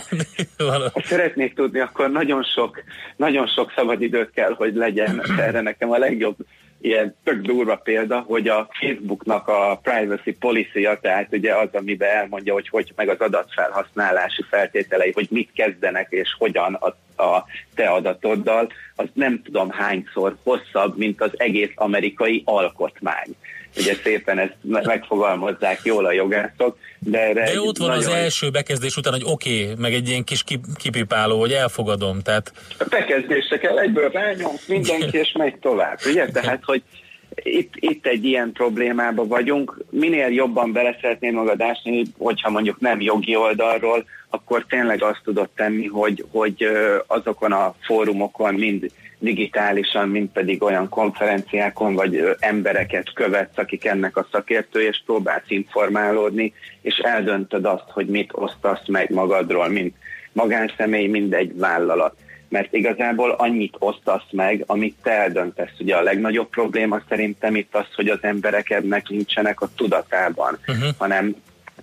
ha 0.93 1.01
szeretnéd 1.03 1.53
tudni, 1.53 1.79
akkor 1.79 2.11
nagyon 2.11 2.43
sok, 2.43 2.83
nagyon 3.15 3.47
sok 3.47 3.71
szabadidőt 3.75 4.31
kell, 4.31 4.53
hogy 4.53 4.75
legyen. 4.75 5.23
Erre 5.47 5.61
nekem 5.61 5.91
a 5.91 5.97
legjobb 5.97 6.35
ilyen 6.81 7.15
tök 7.23 7.41
durva 7.41 7.75
példa, 7.75 8.19
hogy 8.19 8.47
a 8.47 8.69
Facebooknak 8.79 9.47
a 9.47 9.79
privacy 9.83 10.31
policy 10.39 10.87
tehát 11.01 11.27
ugye 11.31 11.55
az, 11.55 11.69
amiben 11.71 12.09
elmondja, 12.09 12.53
hogy 12.53 12.69
hogy 12.69 12.93
meg 12.95 13.09
az 13.09 13.19
adatfelhasználási 13.19 14.43
feltételei, 14.49 15.11
hogy 15.11 15.27
mit 15.29 15.49
kezdenek 15.53 16.07
és 16.09 16.35
hogyan 16.37 16.73
a, 16.73 16.87
a 17.23 17.45
te 17.75 17.87
adatoddal, 17.87 18.71
az 18.95 19.07
nem 19.13 19.41
tudom 19.43 19.69
hányszor 19.69 20.35
hosszabb, 20.43 20.97
mint 20.97 21.21
az 21.21 21.31
egész 21.37 21.71
amerikai 21.75 22.41
alkotmány 22.45 23.35
ugye 23.77 23.95
szépen 24.03 24.39
ezt 24.39 24.55
megfogalmazzák 24.83 25.79
jól 25.83 26.05
a 26.05 26.11
jogászok. 26.11 26.77
De, 26.99 27.19
erre 27.19 27.53
de 27.53 27.61
ott 27.61 27.77
van 27.77 27.87
nagyon... 27.87 28.03
az 28.03 28.13
első 28.13 28.49
bekezdés 28.49 28.97
után, 28.97 29.13
hogy 29.13 29.23
oké, 29.25 29.63
okay, 29.63 29.75
meg 29.77 29.93
egy 29.93 30.09
ilyen 30.09 30.23
kis 30.23 30.43
kipipáló, 30.75 31.39
hogy 31.39 31.51
elfogadom. 31.51 32.21
Tehát... 32.21 32.53
A 32.79 32.85
bekezdésre 32.89 33.57
kell 33.57 33.79
egyből 33.79 34.09
rányomsz 34.09 34.65
mindenki, 34.67 35.17
és 35.17 35.31
megy 35.37 35.55
tovább. 35.59 35.99
Ugye? 36.05 36.25
Tehát, 36.25 36.63
hogy 36.63 36.83
itt, 37.35 37.73
itt 37.75 38.05
egy 38.05 38.25
ilyen 38.25 38.51
problémába 38.51 39.27
vagyunk. 39.27 39.77
Minél 39.89 40.27
jobban 40.27 40.71
bele 40.71 40.97
szeretném 41.01 41.33
magad 41.33 41.61
ásni, 41.61 42.03
hogyha 42.17 42.49
mondjuk 42.49 42.79
nem 42.79 43.01
jogi 43.01 43.35
oldalról, 43.35 44.05
akkor 44.29 44.65
tényleg 44.69 45.03
azt 45.03 45.21
tudod 45.23 45.49
tenni, 45.55 45.85
hogy, 45.85 46.25
hogy 46.31 46.67
azokon 47.07 47.51
a 47.51 47.75
fórumokon 47.81 48.53
mind 48.53 48.91
digitálisan, 49.21 50.09
mint 50.09 50.31
pedig 50.31 50.63
olyan 50.63 50.89
konferenciákon, 50.89 51.93
vagy 51.93 52.35
embereket 52.39 53.13
követsz, 53.13 53.57
akik 53.57 53.85
ennek 53.85 54.17
a 54.17 54.27
szakértői, 54.31 54.85
és 54.85 55.01
próbálsz 55.05 55.43
informálódni, 55.47 56.53
és 56.81 56.97
eldöntöd 56.97 57.65
azt, 57.65 57.89
hogy 57.89 58.05
mit 58.05 58.29
osztasz 58.33 58.87
meg 58.87 59.11
magadról, 59.11 59.67
mint 59.67 59.95
magánszemély, 60.31 61.07
mint 61.07 61.33
egy 61.33 61.57
vállalat. 61.57 62.15
Mert 62.49 62.73
igazából 62.73 63.31
annyit 63.31 63.75
osztasz 63.79 64.31
meg, 64.31 64.63
amit 64.65 64.95
te 65.03 65.11
eldöntesz. 65.11 65.79
Ugye 65.79 65.95
a 65.95 66.01
legnagyobb 66.01 66.49
probléma 66.49 67.01
szerintem 67.09 67.55
itt 67.55 67.75
az, 67.75 67.85
hogy 67.95 68.07
az 68.07 68.19
emberek 68.21 68.69
ennek 68.69 69.09
nincsenek 69.09 69.61
a 69.61 69.69
tudatában, 69.75 70.57
uh-huh. 70.67 70.89
hanem 70.97 71.35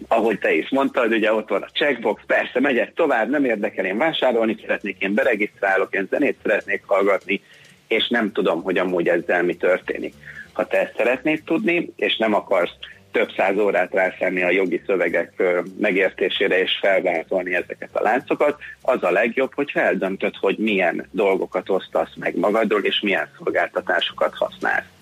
ahogy 0.08 0.38
te 0.38 0.52
is 0.52 0.68
mondtad, 0.70 1.12
ugye 1.12 1.32
ott 1.32 1.48
van 1.48 1.62
a 1.62 1.70
checkbox, 1.72 2.22
persze 2.26 2.60
megyek 2.60 2.94
tovább, 2.94 3.30
nem 3.30 3.44
érdekel, 3.44 3.84
én 3.84 3.98
vásárolni 3.98 4.56
szeretnék, 4.60 4.96
én 4.98 5.14
beregisztrálok, 5.14 5.94
én 5.94 6.06
zenét 6.10 6.36
szeretnék 6.42 6.82
hallgatni, 6.86 7.42
és 7.88 8.08
nem 8.08 8.32
tudom, 8.32 8.62
hogy 8.62 8.78
amúgy 8.78 9.08
ezzel 9.08 9.42
mi 9.42 9.54
történik. 9.54 10.14
Ha 10.52 10.66
te 10.66 10.80
ezt 10.80 10.96
szeretnéd 10.96 11.42
tudni, 11.44 11.92
és 11.96 12.16
nem 12.16 12.34
akarsz 12.34 12.72
több 13.12 13.30
száz 13.36 13.58
órát 13.58 13.94
rászenni 13.94 14.42
a 14.42 14.50
jogi 14.50 14.82
szövegek 14.86 15.42
megértésére 15.78 16.60
és 16.60 16.78
felvázolni 16.80 17.54
ezeket 17.54 17.90
a 17.92 18.02
láncokat, 18.02 18.58
az 18.82 19.02
a 19.02 19.10
legjobb, 19.10 19.54
hogy 19.54 19.70
eldöntöd, 19.74 20.34
hogy 20.40 20.58
milyen 20.58 21.08
dolgokat 21.10 21.70
osztasz 21.70 22.14
meg 22.16 22.36
magadról, 22.36 22.84
és 22.84 23.00
milyen 23.00 23.28
szolgáltatásokat 23.36 24.34
használsz. 24.34 24.97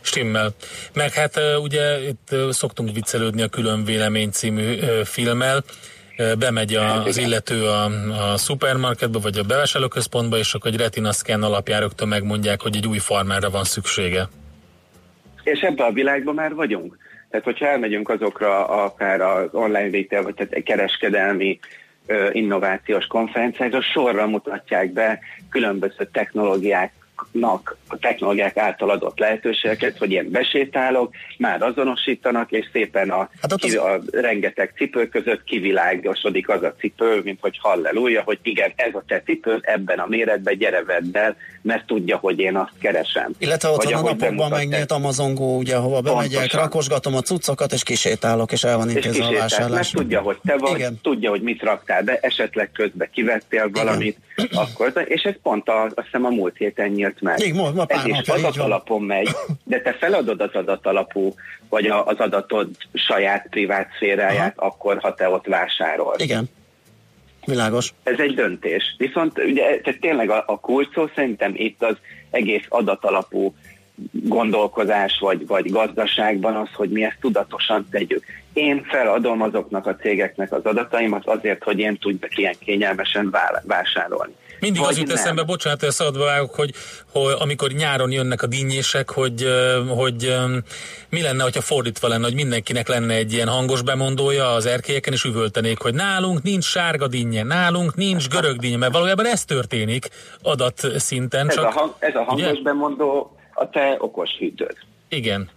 Stimmel. 0.00 0.50
Meg 0.92 1.12
hát 1.12 1.40
ugye 1.62 2.08
itt 2.08 2.34
szoktunk 2.50 2.92
viccelődni 2.92 3.42
a 3.42 3.48
Külön 3.48 3.84
Vélemény 3.84 4.30
című 4.30 4.78
filmmel, 5.04 5.64
bemegy 6.38 6.74
az 6.74 7.16
illető 7.16 7.64
a, 7.64 7.84
a 8.32 8.36
szupermarketbe, 8.36 9.18
vagy 9.18 9.38
a 9.38 9.42
bevásárlóközpontba, 9.42 10.36
és 10.36 10.54
akkor 10.54 10.70
egy 10.70 10.76
retina 10.76 11.12
scan 11.12 11.42
alapján 11.42 11.80
rögtön 11.80 12.08
megmondják, 12.08 12.60
hogy 12.60 12.76
egy 12.76 12.86
új 12.86 12.98
farmára 12.98 13.50
van 13.50 13.64
szüksége. 13.64 14.28
És 15.42 15.60
ebben 15.60 15.86
a 15.86 15.92
világban 15.92 16.34
már 16.34 16.54
vagyunk. 16.54 16.96
Tehát, 17.30 17.44
hogyha 17.44 17.66
elmegyünk 17.66 18.08
azokra 18.08 18.66
akár 18.66 19.20
az 19.20 19.48
online 19.52 19.90
retail, 19.90 20.22
vagy 20.22 20.34
tehát 20.34 20.62
kereskedelmi 20.62 21.58
innovációs 22.32 23.06
konferenciákra, 23.06 23.82
sorra 23.82 24.26
mutatják 24.26 24.92
be 24.92 25.18
különböző 25.50 26.08
technológiák 26.12 26.92
nak 27.32 27.76
a 27.88 27.98
technológiák 27.98 28.56
által 28.56 28.90
adott 28.90 29.18
lehetőségeket, 29.18 29.98
hogy 29.98 30.10
ilyen 30.10 30.30
besétálok, 30.30 31.14
már 31.38 31.62
azonosítanak, 31.62 32.52
és 32.52 32.68
szépen 32.72 33.10
a, 33.10 33.30
hát 33.40 33.52
az... 33.52 33.74
a 33.74 34.00
rengeteg 34.10 34.72
cipő 34.76 35.08
között 35.08 35.44
kivilágosodik 35.44 36.48
az 36.48 36.62
a 36.62 36.74
cipő, 36.78 37.20
mint 37.24 37.38
hogy 37.40 37.58
halleluja, 37.60 38.22
hogy 38.22 38.38
igen, 38.42 38.72
ez 38.76 38.94
a 38.94 39.02
te 39.06 39.22
cipő 39.22 39.58
ebben 39.62 39.98
a 39.98 40.06
méretben, 40.06 40.58
gyere 40.58 40.84
vedd 40.84 41.16
el, 41.16 41.36
mert 41.62 41.86
tudja, 41.86 42.16
hogy 42.16 42.38
én 42.38 42.56
azt 42.56 42.72
keresem. 42.80 43.32
Illetve 43.38 43.68
ott 43.68 43.84
van 43.84 43.92
a 43.92 44.00
napokban 44.00 44.50
megnyílt 44.50 44.92
Amazon 44.92 45.34
Go, 45.34 45.56
ugye, 45.56 45.76
ahova 45.76 46.00
bemegyek, 46.00 46.38
Pontosan. 46.38 46.60
rakosgatom 46.60 47.14
a 47.14 47.20
cuccokat, 47.20 47.72
és 47.72 47.82
kisétálok, 47.82 48.52
és 48.52 48.64
el 48.64 48.76
van 48.76 48.90
intézve 48.90 49.26
a 49.26 49.32
vásárlás. 49.32 49.92
Mert 49.92 50.04
tudja, 50.04 50.20
hogy 50.20 50.38
te 50.44 50.56
vagy, 50.56 50.78
igen. 50.78 50.98
tudja, 51.02 51.30
hogy 51.30 51.42
mit 51.42 51.62
raktál 51.62 52.02
be, 52.02 52.18
esetleg 52.20 52.70
közben 52.72 53.08
kivettél 53.12 53.70
valamit, 53.70 54.16
igen. 54.36 54.62
akkor, 54.62 54.92
és 55.04 55.22
ez 55.22 55.34
pont 55.42 55.68
a, 55.68 55.84
azt 55.84 56.04
hiszem 56.04 56.24
a 56.24 56.30
múlt 56.30 56.56
héten 56.56 56.88
nyílt 56.88 57.09
nyílt 57.10 57.20
meg. 57.20 57.38
Még 57.38 57.54
ma, 57.54 57.70
ma 57.70 57.84
Ez 57.86 58.04
is 58.04 58.28
adatalapon 58.28 59.02
megy, 59.02 59.28
de 59.64 59.80
te 59.80 59.92
feladod 59.92 60.40
az 60.40 60.50
adatalapú, 60.52 61.34
vagy 61.68 61.86
az 61.86 62.18
adatod 62.18 62.68
saját 62.92 63.46
privát 63.50 63.88
szféráját, 63.94 64.58
Aha. 64.58 64.66
akkor, 64.66 64.98
ha 65.00 65.14
te 65.14 65.28
ott 65.28 65.46
vásárol. 65.46 66.14
Igen. 66.18 66.48
Világos. 67.46 67.92
Ez 68.02 68.18
egy 68.18 68.34
döntés. 68.34 68.94
Viszont 68.98 69.38
ugye, 69.38 69.80
tehát 69.80 70.00
tényleg 70.00 70.30
a, 70.30 70.44
a 70.46 70.60
kulcsó 70.60 71.10
szerintem 71.14 71.52
itt 71.56 71.82
az 71.82 71.96
egész 72.30 72.64
adatalapú 72.68 73.54
gondolkozás 74.12 75.18
vagy, 75.20 75.46
vagy 75.46 75.70
gazdaságban 75.70 76.56
az, 76.56 76.68
hogy 76.74 76.90
mi 76.90 77.04
ezt 77.04 77.16
tudatosan 77.20 77.86
tegyük. 77.90 78.24
Én 78.52 78.84
feladom 78.84 79.42
azoknak 79.42 79.86
a 79.86 79.96
cégeknek 79.96 80.52
az 80.52 80.64
adataimat 80.64 81.26
azért, 81.26 81.64
hogy 81.64 81.78
én 81.78 81.98
tudjak 81.98 82.38
ilyen 82.38 82.54
kényelmesen 82.58 83.34
vásárolni. 83.62 84.34
Mindig 84.60 84.82
az 84.82 84.98
jut 84.98 85.12
eszembe, 85.12 85.42
bocsánat, 85.42 85.82
ezt 85.82 86.00
adva 86.00 86.24
vágok, 86.24 86.54
hogy, 86.54 86.74
hogy 87.12 87.34
amikor 87.38 87.70
nyáron 87.70 88.12
jönnek 88.12 88.42
a 88.42 88.46
dinnyések, 88.46 89.10
hogy, 89.10 89.46
hogy 89.88 90.34
mi 91.08 91.22
lenne, 91.22 91.42
hogyha 91.42 91.60
fordítva 91.60 92.08
lenne, 92.08 92.24
hogy 92.24 92.34
mindenkinek 92.34 92.88
lenne 92.88 93.14
egy 93.14 93.32
ilyen 93.32 93.48
hangos 93.48 93.82
bemondója 93.82 94.52
az 94.52 94.66
erkélyeken, 94.66 95.12
és 95.12 95.24
üvöltenék, 95.24 95.78
hogy 95.78 95.94
nálunk 95.94 96.42
nincs 96.42 96.64
sárga 96.64 97.08
dinnye, 97.08 97.42
nálunk 97.42 97.94
nincs 97.94 98.28
görög 98.28 98.56
dinnye, 98.56 98.76
mert 98.76 98.92
valójában 98.92 99.26
ez 99.26 99.44
történik 99.44 100.08
adat 100.42 100.86
szinten. 100.96 101.48
Ez, 101.48 101.54
csak, 101.54 101.64
a, 101.64 101.70
hang, 101.70 101.94
ez 101.98 102.14
a 102.14 102.22
hangos 102.22 102.50
ugye? 102.50 102.62
bemondó 102.62 103.36
a 103.54 103.70
te 103.70 103.96
okos 103.98 104.30
hűtőd. 104.38 104.76
Igen. 105.08 105.50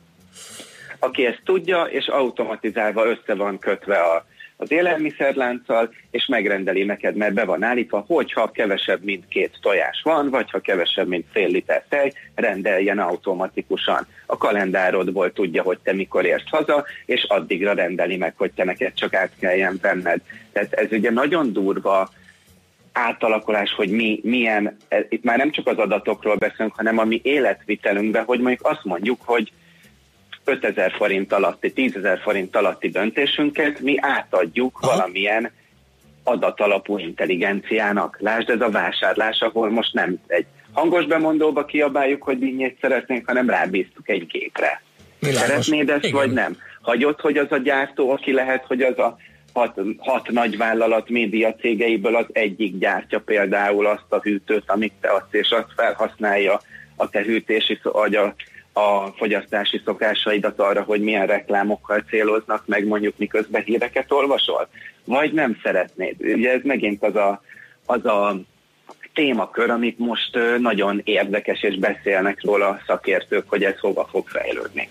Aki 0.99 1.25
ezt 1.25 1.41
tudja, 1.45 1.83
és 1.83 2.07
automatizálva 2.07 3.05
össze 3.05 3.35
van 3.35 3.59
kötve 3.59 3.97
a 3.97 4.25
az 4.63 4.71
élelmiszerlánccal, 4.71 5.93
és 6.11 6.25
megrendeli 6.25 6.83
neked, 6.83 7.15
mert 7.15 7.33
be 7.33 7.45
van 7.45 7.63
állítva, 7.63 8.03
hogyha 8.07 8.51
kevesebb, 8.51 9.03
mint 9.03 9.27
két 9.27 9.57
tojás 9.61 10.01
van, 10.03 10.29
vagy 10.29 10.51
ha 10.51 10.59
kevesebb, 10.59 11.07
mint 11.07 11.25
fél 11.31 11.47
liter 11.47 11.85
tej, 11.89 12.13
rendeljen 12.35 12.99
automatikusan. 12.99 14.07
A 14.25 14.37
kalendárodból 14.37 15.31
tudja, 15.33 15.63
hogy 15.63 15.77
te 15.83 15.93
mikor 15.93 16.25
érsz 16.25 16.49
haza, 16.49 16.85
és 17.05 17.23
addigra 17.23 17.73
rendeli 17.73 18.17
meg, 18.17 18.33
hogy 18.37 18.51
te 18.51 18.63
neked 18.63 18.93
csak 18.93 19.13
át 19.13 19.31
kelljen 19.39 19.79
venned. 19.81 20.21
Tehát 20.51 20.73
ez 20.73 20.91
ugye 20.91 21.11
nagyon 21.11 21.53
durva 21.53 22.09
átalakulás, 22.91 23.73
hogy 23.73 23.89
mi 23.89 24.19
milyen, 24.23 24.77
itt 25.09 25.23
már 25.23 25.37
nem 25.37 25.51
csak 25.51 25.67
az 25.67 25.77
adatokról 25.77 26.35
beszélünk, 26.35 26.75
hanem 26.75 26.97
a 26.97 27.03
mi 27.03 27.19
életvitelünkben, 27.23 28.23
hogy 28.23 28.39
mondjuk 28.39 28.67
azt 28.67 28.83
mondjuk, 28.83 29.21
hogy 29.25 29.51
5000 30.43 30.91
forint 30.91 31.33
alatti, 31.33 31.73
10 31.73 31.95
ezer 31.95 32.19
forint 32.19 32.55
alatti 32.55 32.89
döntésünket 32.89 33.79
mi 33.79 33.97
átadjuk 33.99 34.79
Aha. 34.81 34.95
valamilyen 34.95 35.51
adatalapú 36.23 36.97
intelligenciának. 36.97 38.17
Lásd, 38.19 38.49
ez 38.49 38.61
a 38.61 38.69
vásárlás, 38.69 39.39
ahol 39.39 39.69
most 39.69 39.93
nem 39.93 40.19
egy 40.27 40.45
hangos 40.71 41.05
bemondóba 41.05 41.65
kiabáljuk, 41.65 42.23
hogy 42.23 42.39
dinnyét 42.39 42.77
szeretnénk, 42.81 43.27
hanem 43.27 43.49
rábíztuk 43.49 44.09
egy 44.09 44.27
gépre. 44.27 44.81
Világos. 45.19 45.41
Szeretnéd 45.41 45.89
ezt, 45.89 46.03
Igen. 46.03 46.15
vagy 46.15 46.31
nem? 46.31 46.57
Hagyod, 46.81 47.19
hogy 47.19 47.37
az 47.37 47.51
a 47.51 47.57
gyártó, 47.57 48.11
aki 48.11 48.33
lehet, 48.33 48.65
hogy 48.65 48.81
az 48.81 48.99
a 48.99 49.17
hat, 49.53 49.79
hat 49.97 50.29
nagy 50.29 50.57
vállalat 50.57 51.09
média 51.09 51.55
cégeiből 51.55 52.15
az 52.15 52.25
egyik 52.31 52.77
gyártja 52.77 53.19
például 53.19 53.85
azt 53.85 54.05
a 54.09 54.19
hűtőt, 54.19 54.63
amit 54.67 54.93
te 55.01 55.07
adsz, 55.07 55.33
és 55.33 55.49
azt 55.49 55.73
felhasználja 55.75 56.61
a 56.95 57.09
te 57.09 57.21
hűtési, 57.21 57.79
vagy 57.83 58.15
a 58.15 58.35
a 58.73 59.07
fogyasztási 59.07 59.81
szokásaidat 59.85 60.59
arra, 60.59 60.81
hogy 60.81 61.01
milyen 61.01 61.27
reklámokkal 61.27 62.03
céloznak 62.09 62.63
meg, 62.65 62.85
mondjuk 62.85 63.17
miközben 63.17 63.61
híreket 63.61 64.11
olvasol? 64.11 64.67
Vagy 65.05 65.33
nem 65.33 65.59
szeretnéd? 65.63 66.15
Ugye 66.19 66.51
ez 66.51 66.61
megint 66.63 67.03
az 67.03 67.15
a, 67.15 67.41
az 67.85 68.05
a 68.05 68.35
témakör, 69.13 69.69
amit 69.69 69.99
most 69.99 70.39
nagyon 70.59 71.01
érdekes, 71.03 71.63
és 71.63 71.77
beszélnek 71.77 72.43
róla 72.43 72.67
a 72.67 72.81
szakértők, 72.87 73.49
hogy 73.49 73.63
ez 73.63 73.79
hova 73.79 74.07
fog 74.11 74.27
fejlődni. 74.27 74.89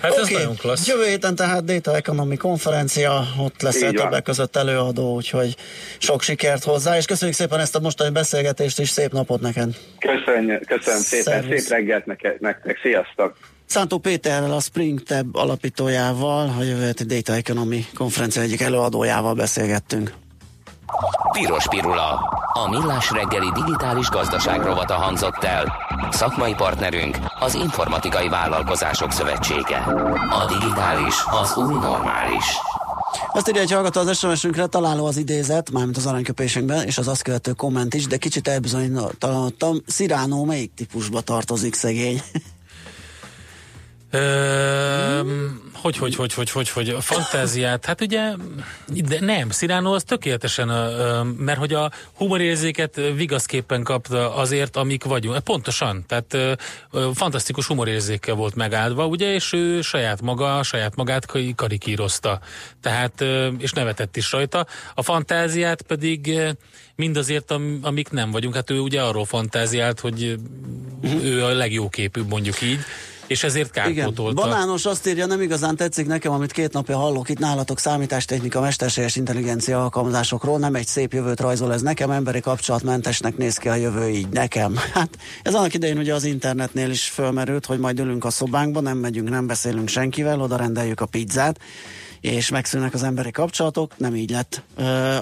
Hát 0.00 0.10
okay. 0.10 0.22
ez 0.22 0.30
nagyon 0.30 0.56
klassz. 0.56 0.86
Jövő 0.86 1.04
héten 1.04 1.34
tehát 1.34 1.64
Data 1.64 1.96
Economy 1.96 2.36
konferencia, 2.36 3.26
ott 3.38 3.62
lesz 3.62 3.82
egy 3.82 3.94
többek 3.94 4.22
között 4.22 4.56
előadó, 4.56 5.14
úgyhogy 5.14 5.56
sok 5.98 6.22
sikert 6.22 6.64
hozzá, 6.64 6.96
és 6.96 7.04
köszönjük 7.04 7.36
szépen 7.36 7.60
ezt 7.60 7.76
a 7.76 7.80
mostani 7.80 8.10
beszélgetést, 8.10 8.78
és 8.78 8.88
szép 8.88 9.12
napot 9.12 9.40
neked. 9.40 9.76
Köszönjük, 9.98 10.66
köszönöm 10.66 11.00
szépen, 11.00 11.24
Szervusz. 11.24 11.60
szép 11.60 11.70
reggelt 11.70 12.06
neked, 12.06 12.40
nektek, 12.40 12.78
sziasztok! 12.82 13.36
Szántó 13.66 13.98
Péterrel, 13.98 14.52
a 14.52 14.60
SpringTab 14.60 15.36
alapítójával, 15.36 16.54
a 16.58 16.62
jövő 16.62 16.90
Data 17.06 17.34
Economy 17.34 17.84
konferencia 17.94 18.42
egyik 18.42 18.60
előadójával 18.60 19.34
beszélgettünk. 19.34 20.12
Piros 21.32 21.68
Pirula. 21.68 22.10
A 22.52 22.68
millás 22.68 23.10
reggeli 23.10 23.50
digitális 23.54 24.08
gazdaság 24.08 24.62
rovata 24.62 24.94
hangzott 24.94 25.44
el. 25.44 25.72
Szakmai 26.10 26.54
partnerünk 26.54 27.18
az 27.40 27.54
Informatikai 27.54 28.28
Vállalkozások 28.28 29.12
Szövetsége. 29.12 29.78
A 30.30 30.46
digitális 30.48 31.14
az 31.42 31.56
új 31.56 31.74
normális. 31.74 32.44
Azt 33.32 33.48
írja 33.48 33.60
egy 33.60 33.72
hallgató 33.72 34.00
az 34.00 34.18
SMS-ünkre, 34.18 34.66
találó 34.66 35.06
az 35.06 35.16
idézet, 35.16 35.70
mármint 35.70 35.96
az 35.96 36.06
aranyköpésünkben, 36.06 36.86
és 36.86 36.98
az 36.98 37.08
azt 37.08 37.22
követő 37.22 37.52
komment 37.52 37.94
is, 37.94 38.06
de 38.06 38.16
kicsit 38.16 38.48
elbizonyítottam. 38.48 39.82
Sziránó 39.86 40.44
melyik 40.44 40.74
típusba 40.74 41.20
tartozik 41.20 41.74
szegény? 41.74 42.22
Hogy, 45.86 45.96
hogy, 45.96 46.14
hogy, 46.14 46.32
hogy, 46.32 46.50
hogy, 46.50 46.70
hogy 46.70 46.88
a 46.88 47.00
fantáziát, 47.00 47.84
hát 47.84 48.00
ugye, 48.00 48.32
de 48.86 49.20
nem, 49.20 49.50
Sziránó 49.50 49.92
az 49.92 50.02
tökéletesen, 50.02 50.68
mert 51.38 51.58
hogy 51.58 51.72
a 51.72 51.90
humorérzéket 52.14 53.00
vigaszképpen 53.14 53.82
kapta 53.82 54.34
azért, 54.34 54.76
amik 54.76 55.04
vagyunk. 55.04 55.38
Pontosan, 55.38 56.04
tehát 56.06 56.58
fantasztikus 57.14 57.66
humorérzékkel 57.66 58.34
volt 58.34 58.54
megáldva, 58.54 59.06
ugye, 59.06 59.34
és 59.34 59.52
ő 59.52 59.80
saját 59.80 60.22
maga, 60.22 60.62
saját 60.62 60.96
magát 60.96 61.26
karikírozta. 61.56 62.40
Tehát, 62.82 63.24
és 63.58 63.72
nevetett 63.72 64.16
is 64.16 64.32
rajta. 64.32 64.66
A 64.94 65.02
fantáziát 65.02 65.82
pedig 65.82 66.38
mindazért, 66.94 67.54
amik 67.82 68.10
nem 68.10 68.30
vagyunk. 68.30 68.54
Hát 68.54 68.70
ő 68.70 68.78
ugye 68.78 69.02
arról 69.02 69.24
fantáziált, 69.24 70.00
hogy 70.00 70.36
ő 71.22 71.44
a 71.44 71.48
legjóképűbb, 71.48 72.28
mondjuk 72.28 72.62
így 72.62 72.78
és 73.26 73.42
ezért 73.42 73.70
kárpótolta. 73.70 74.22
Igen. 74.22 74.34
Banános 74.34 74.84
azt 74.84 75.06
írja, 75.06 75.26
nem 75.26 75.40
igazán 75.40 75.76
tetszik 75.76 76.06
nekem, 76.06 76.32
amit 76.32 76.52
két 76.52 76.72
napja 76.72 76.96
hallok 76.96 77.28
itt 77.28 77.38
nálatok 77.38 77.78
számítástechnika, 77.78 78.60
mesterséges 78.60 79.16
intelligencia 79.16 79.82
alkalmazásokról, 79.82 80.58
nem 80.58 80.74
egy 80.74 80.86
szép 80.86 81.12
jövőt 81.12 81.40
rajzol 81.40 81.72
ez 81.72 81.82
nekem, 81.82 82.10
emberi 82.10 82.40
kapcsolatmentesnek 82.40 83.36
néz 83.36 83.56
ki 83.56 83.68
a 83.68 83.74
jövő 83.74 84.08
így 84.08 84.28
nekem. 84.28 84.74
Hát 84.96 85.18
ez 85.42 85.54
annak 85.54 85.74
idején 85.74 85.98
ugye 85.98 86.14
az 86.14 86.24
internetnél 86.24 86.90
is 86.90 87.04
fölmerült, 87.04 87.66
hogy 87.66 87.78
majd 87.78 87.98
ülünk 87.98 88.24
a 88.24 88.30
szobánkba, 88.30 88.80
nem 88.80 88.98
megyünk, 88.98 89.28
nem 89.28 89.46
beszélünk 89.46 89.88
senkivel, 89.88 90.40
oda 90.40 90.56
rendeljük 90.56 91.00
a 91.00 91.06
pizzát, 91.06 91.60
és 92.20 92.48
megszűnnek 92.48 92.94
az 92.94 93.02
emberi 93.02 93.30
kapcsolatok, 93.30 93.98
nem 93.98 94.14
így 94.14 94.30
lett 94.30 94.62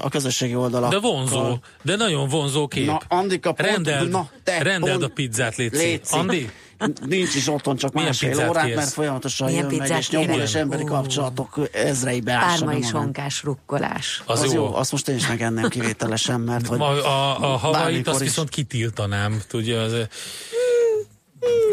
a 0.02 0.09
közösségi 0.09 0.55
oldalak. 0.55 0.90
De 0.90 0.98
vonzó, 0.98 1.59
de 1.82 1.96
nagyon 1.96 2.28
vonzó 2.28 2.68
kép. 2.68 2.86
Na, 2.86 3.00
Andika, 3.09 3.52
pont, 3.52 3.68
rendeld, 3.68 4.11
na, 4.11 4.28
te, 4.42 4.62
rendeld 4.62 4.98
pont, 4.98 5.11
a 5.11 5.14
pizzát, 5.14 5.57
légy, 5.57 5.72
légy 5.72 6.00
Andi? 6.11 6.50
Nincs 7.07 7.35
is 7.35 7.49
otthon 7.49 7.77
csak 7.77 7.93
Milyen 7.93 8.09
másfél 8.09 8.49
órát, 8.49 8.64
kérsz? 8.64 8.77
mert 8.77 8.93
folyamatosan 8.93 9.49
Milyen 9.49 9.70
jön 9.70 9.79
meg, 9.79 9.99
és 9.99 10.11
nyomul, 10.11 10.41
és 10.41 10.55
emberi 10.55 10.85
kapcsolatok 10.85 11.68
ezrei 11.72 12.20
beássa. 12.20 12.64
Pármai 12.64 12.83
sonkás 12.83 13.43
rukkolás. 13.43 14.22
Az, 14.27 14.43
az 14.43 14.53
jó. 14.53 14.62
jó. 14.62 14.75
Azt 14.75 14.93
most 14.93 15.09
én 15.09 15.16
is 15.16 15.29
megenném 15.29 15.68
kivételesen, 15.68 16.41
mert 16.41 16.66
hogy 16.66 16.81
a, 16.81 16.85
a, 16.85 17.53
a 17.53 17.57
havait 17.57 18.09
azt 18.09 18.20
viszont 18.20 18.49
kitiltanám, 18.49 19.41
tudja, 19.49 19.83
az 19.83 19.93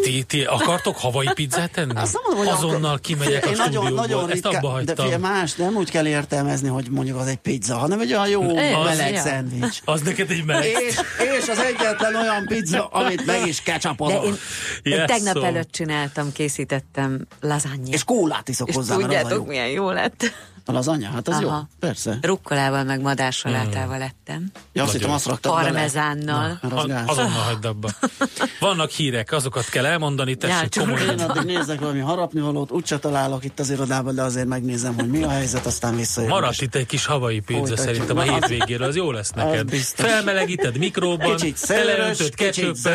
ti, 0.01 0.23
ti 0.23 0.43
akartok 0.43 0.97
havai 0.97 1.29
pizzát 1.33 1.71
tenni? 1.71 1.93
Azt 1.95 2.13
nem 2.13 2.21
mondom, 2.25 2.45
hogy 2.45 2.55
Azonnal 2.57 2.85
akar... 2.85 2.99
kimegyek 2.99 3.45
a 3.45 3.51
nagyon, 3.55 3.93
nagyon 3.93 4.31
Ezt 4.31 4.45
abba 4.45 4.69
hagytam. 4.69 4.95
De 4.95 5.03
fie, 5.03 5.17
más, 5.17 5.53
nem 5.53 5.75
úgy 5.75 5.89
kell 5.91 6.07
értelmezni, 6.07 6.67
hogy 6.67 6.89
mondjuk 6.89 7.17
az 7.17 7.27
egy 7.27 7.37
pizza, 7.37 7.75
hanem 7.75 7.99
egy 7.99 8.13
olyan 8.13 8.27
jó 8.27 8.41
az, 8.57 8.85
meleg 8.85 9.13
ja. 9.13 9.21
szendvics. 9.21 9.79
Az 9.85 10.01
neked 10.01 10.31
egy 10.31 10.45
meleg. 10.45 10.65
És, 10.65 10.99
és 11.39 11.49
az 11.49 11.59
egyetlen 11.59 12.15
olyan 12.15 12.45
pizza, 12.45 12.85
amit 12.85 13.25
meg 13.25 13.47
is 13.47 13.61
ketchupolok. 13.61 14.25
Én, 14.25 14.35
yes, 14.83 14.99
én 14.99 15.05
tegnap 15.05 15.35
so. 15.35 15.43
előtt 15.43 15.71
csináltam, 15.71 16.31
készítettem 16.31 17.27
lazányt. 17.41 17.93
És 17.93 18.03
kólát 18.03 18.49
iszok 18.49 18.67
és 18.67 18.75
hozzá, 18.75 18.95
tudjátok, 18.95 19.47
milyen 19.47 19.67
jó 19.67 19.91
lett. 19.91 20.49
A 20.65 20.71
lazanya? 20.71 21.09
Hát 21.09 21.27
az 21.27 21.35
Aha. 21.35 21.43
jó, 21.43 21.51
persze. 21.79 22.17
Rukkolával, 22.21 22.83
meg 22.83 23.01
madársalátával 23.01 23.95
hmm. 23.95 23.99
lettem. 23.99 24.51
Ja, 24.73 24.83
azt 24.83 24.91
hittem 24.91 25.11
azt 25.11 25.25
raktad 25.25 25.51
Parmezánnal. 25.51 26.59
Na, 26.61 26.75
az 26.75 26.89
a, 26.89 27.03
azonnal 27.05 27.41
hagyd 27.41 27.65
abba. 27.65 27.89
Vannak 28.59 28.89
hírek, 28.89 29.31
azokat 29.31 29.65
kell 29.65 29.85
elmondani, 29.85 30.35
tessék 30.35 30.75
ja, 30.75 30.81
komolyan. 30.81 31.19
Én 31.19 31.25
addig 31.25 31.43
nézek 31.43 31.79
valami 31.79 31.99
harapnivalót, 31.99 32.71
úgyse 32.71 32.99
találok 32.99 33.43
itt 33.43 33.59
az 33.59 33.69
irodában, 33.69 34.15
de 34.15 34.21
azért 34.21 34.47
megnézem, 34.47 34.95
hogy 34.95 35.09
mi 35.09 35.23
a 35.23 35.29
helyzet, 35.29 35.65
aztán 35.65 35.95
visszajövök. 35.95 36.35
Maradt 36.35 36.61
itt 36.61 36.75
egy 36.75 36.85
kis 36.85 37.05
havai 37.05 37.39
pizza 37.39 37.77
szerintem 37.77 38.17
a 38.17 38.21
hétvégére, 38.21 38.85
az 38.85 38.95
jó 38.95 39.11
lesz 39.11 39.31
neked. 39.31 39.69
Felmelegíted 39.95 40.77
mikróban, 40.77 41.35
kicsit 41.35 41.57
szelerentöd 41.57 42.35
ketchup 42.35 42.77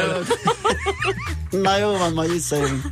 Na 1.51 1.77
jó 1.77 1.97
van, 1.97 2.13
majd 2.13 2.33
visszajövünk. 2.33 2.83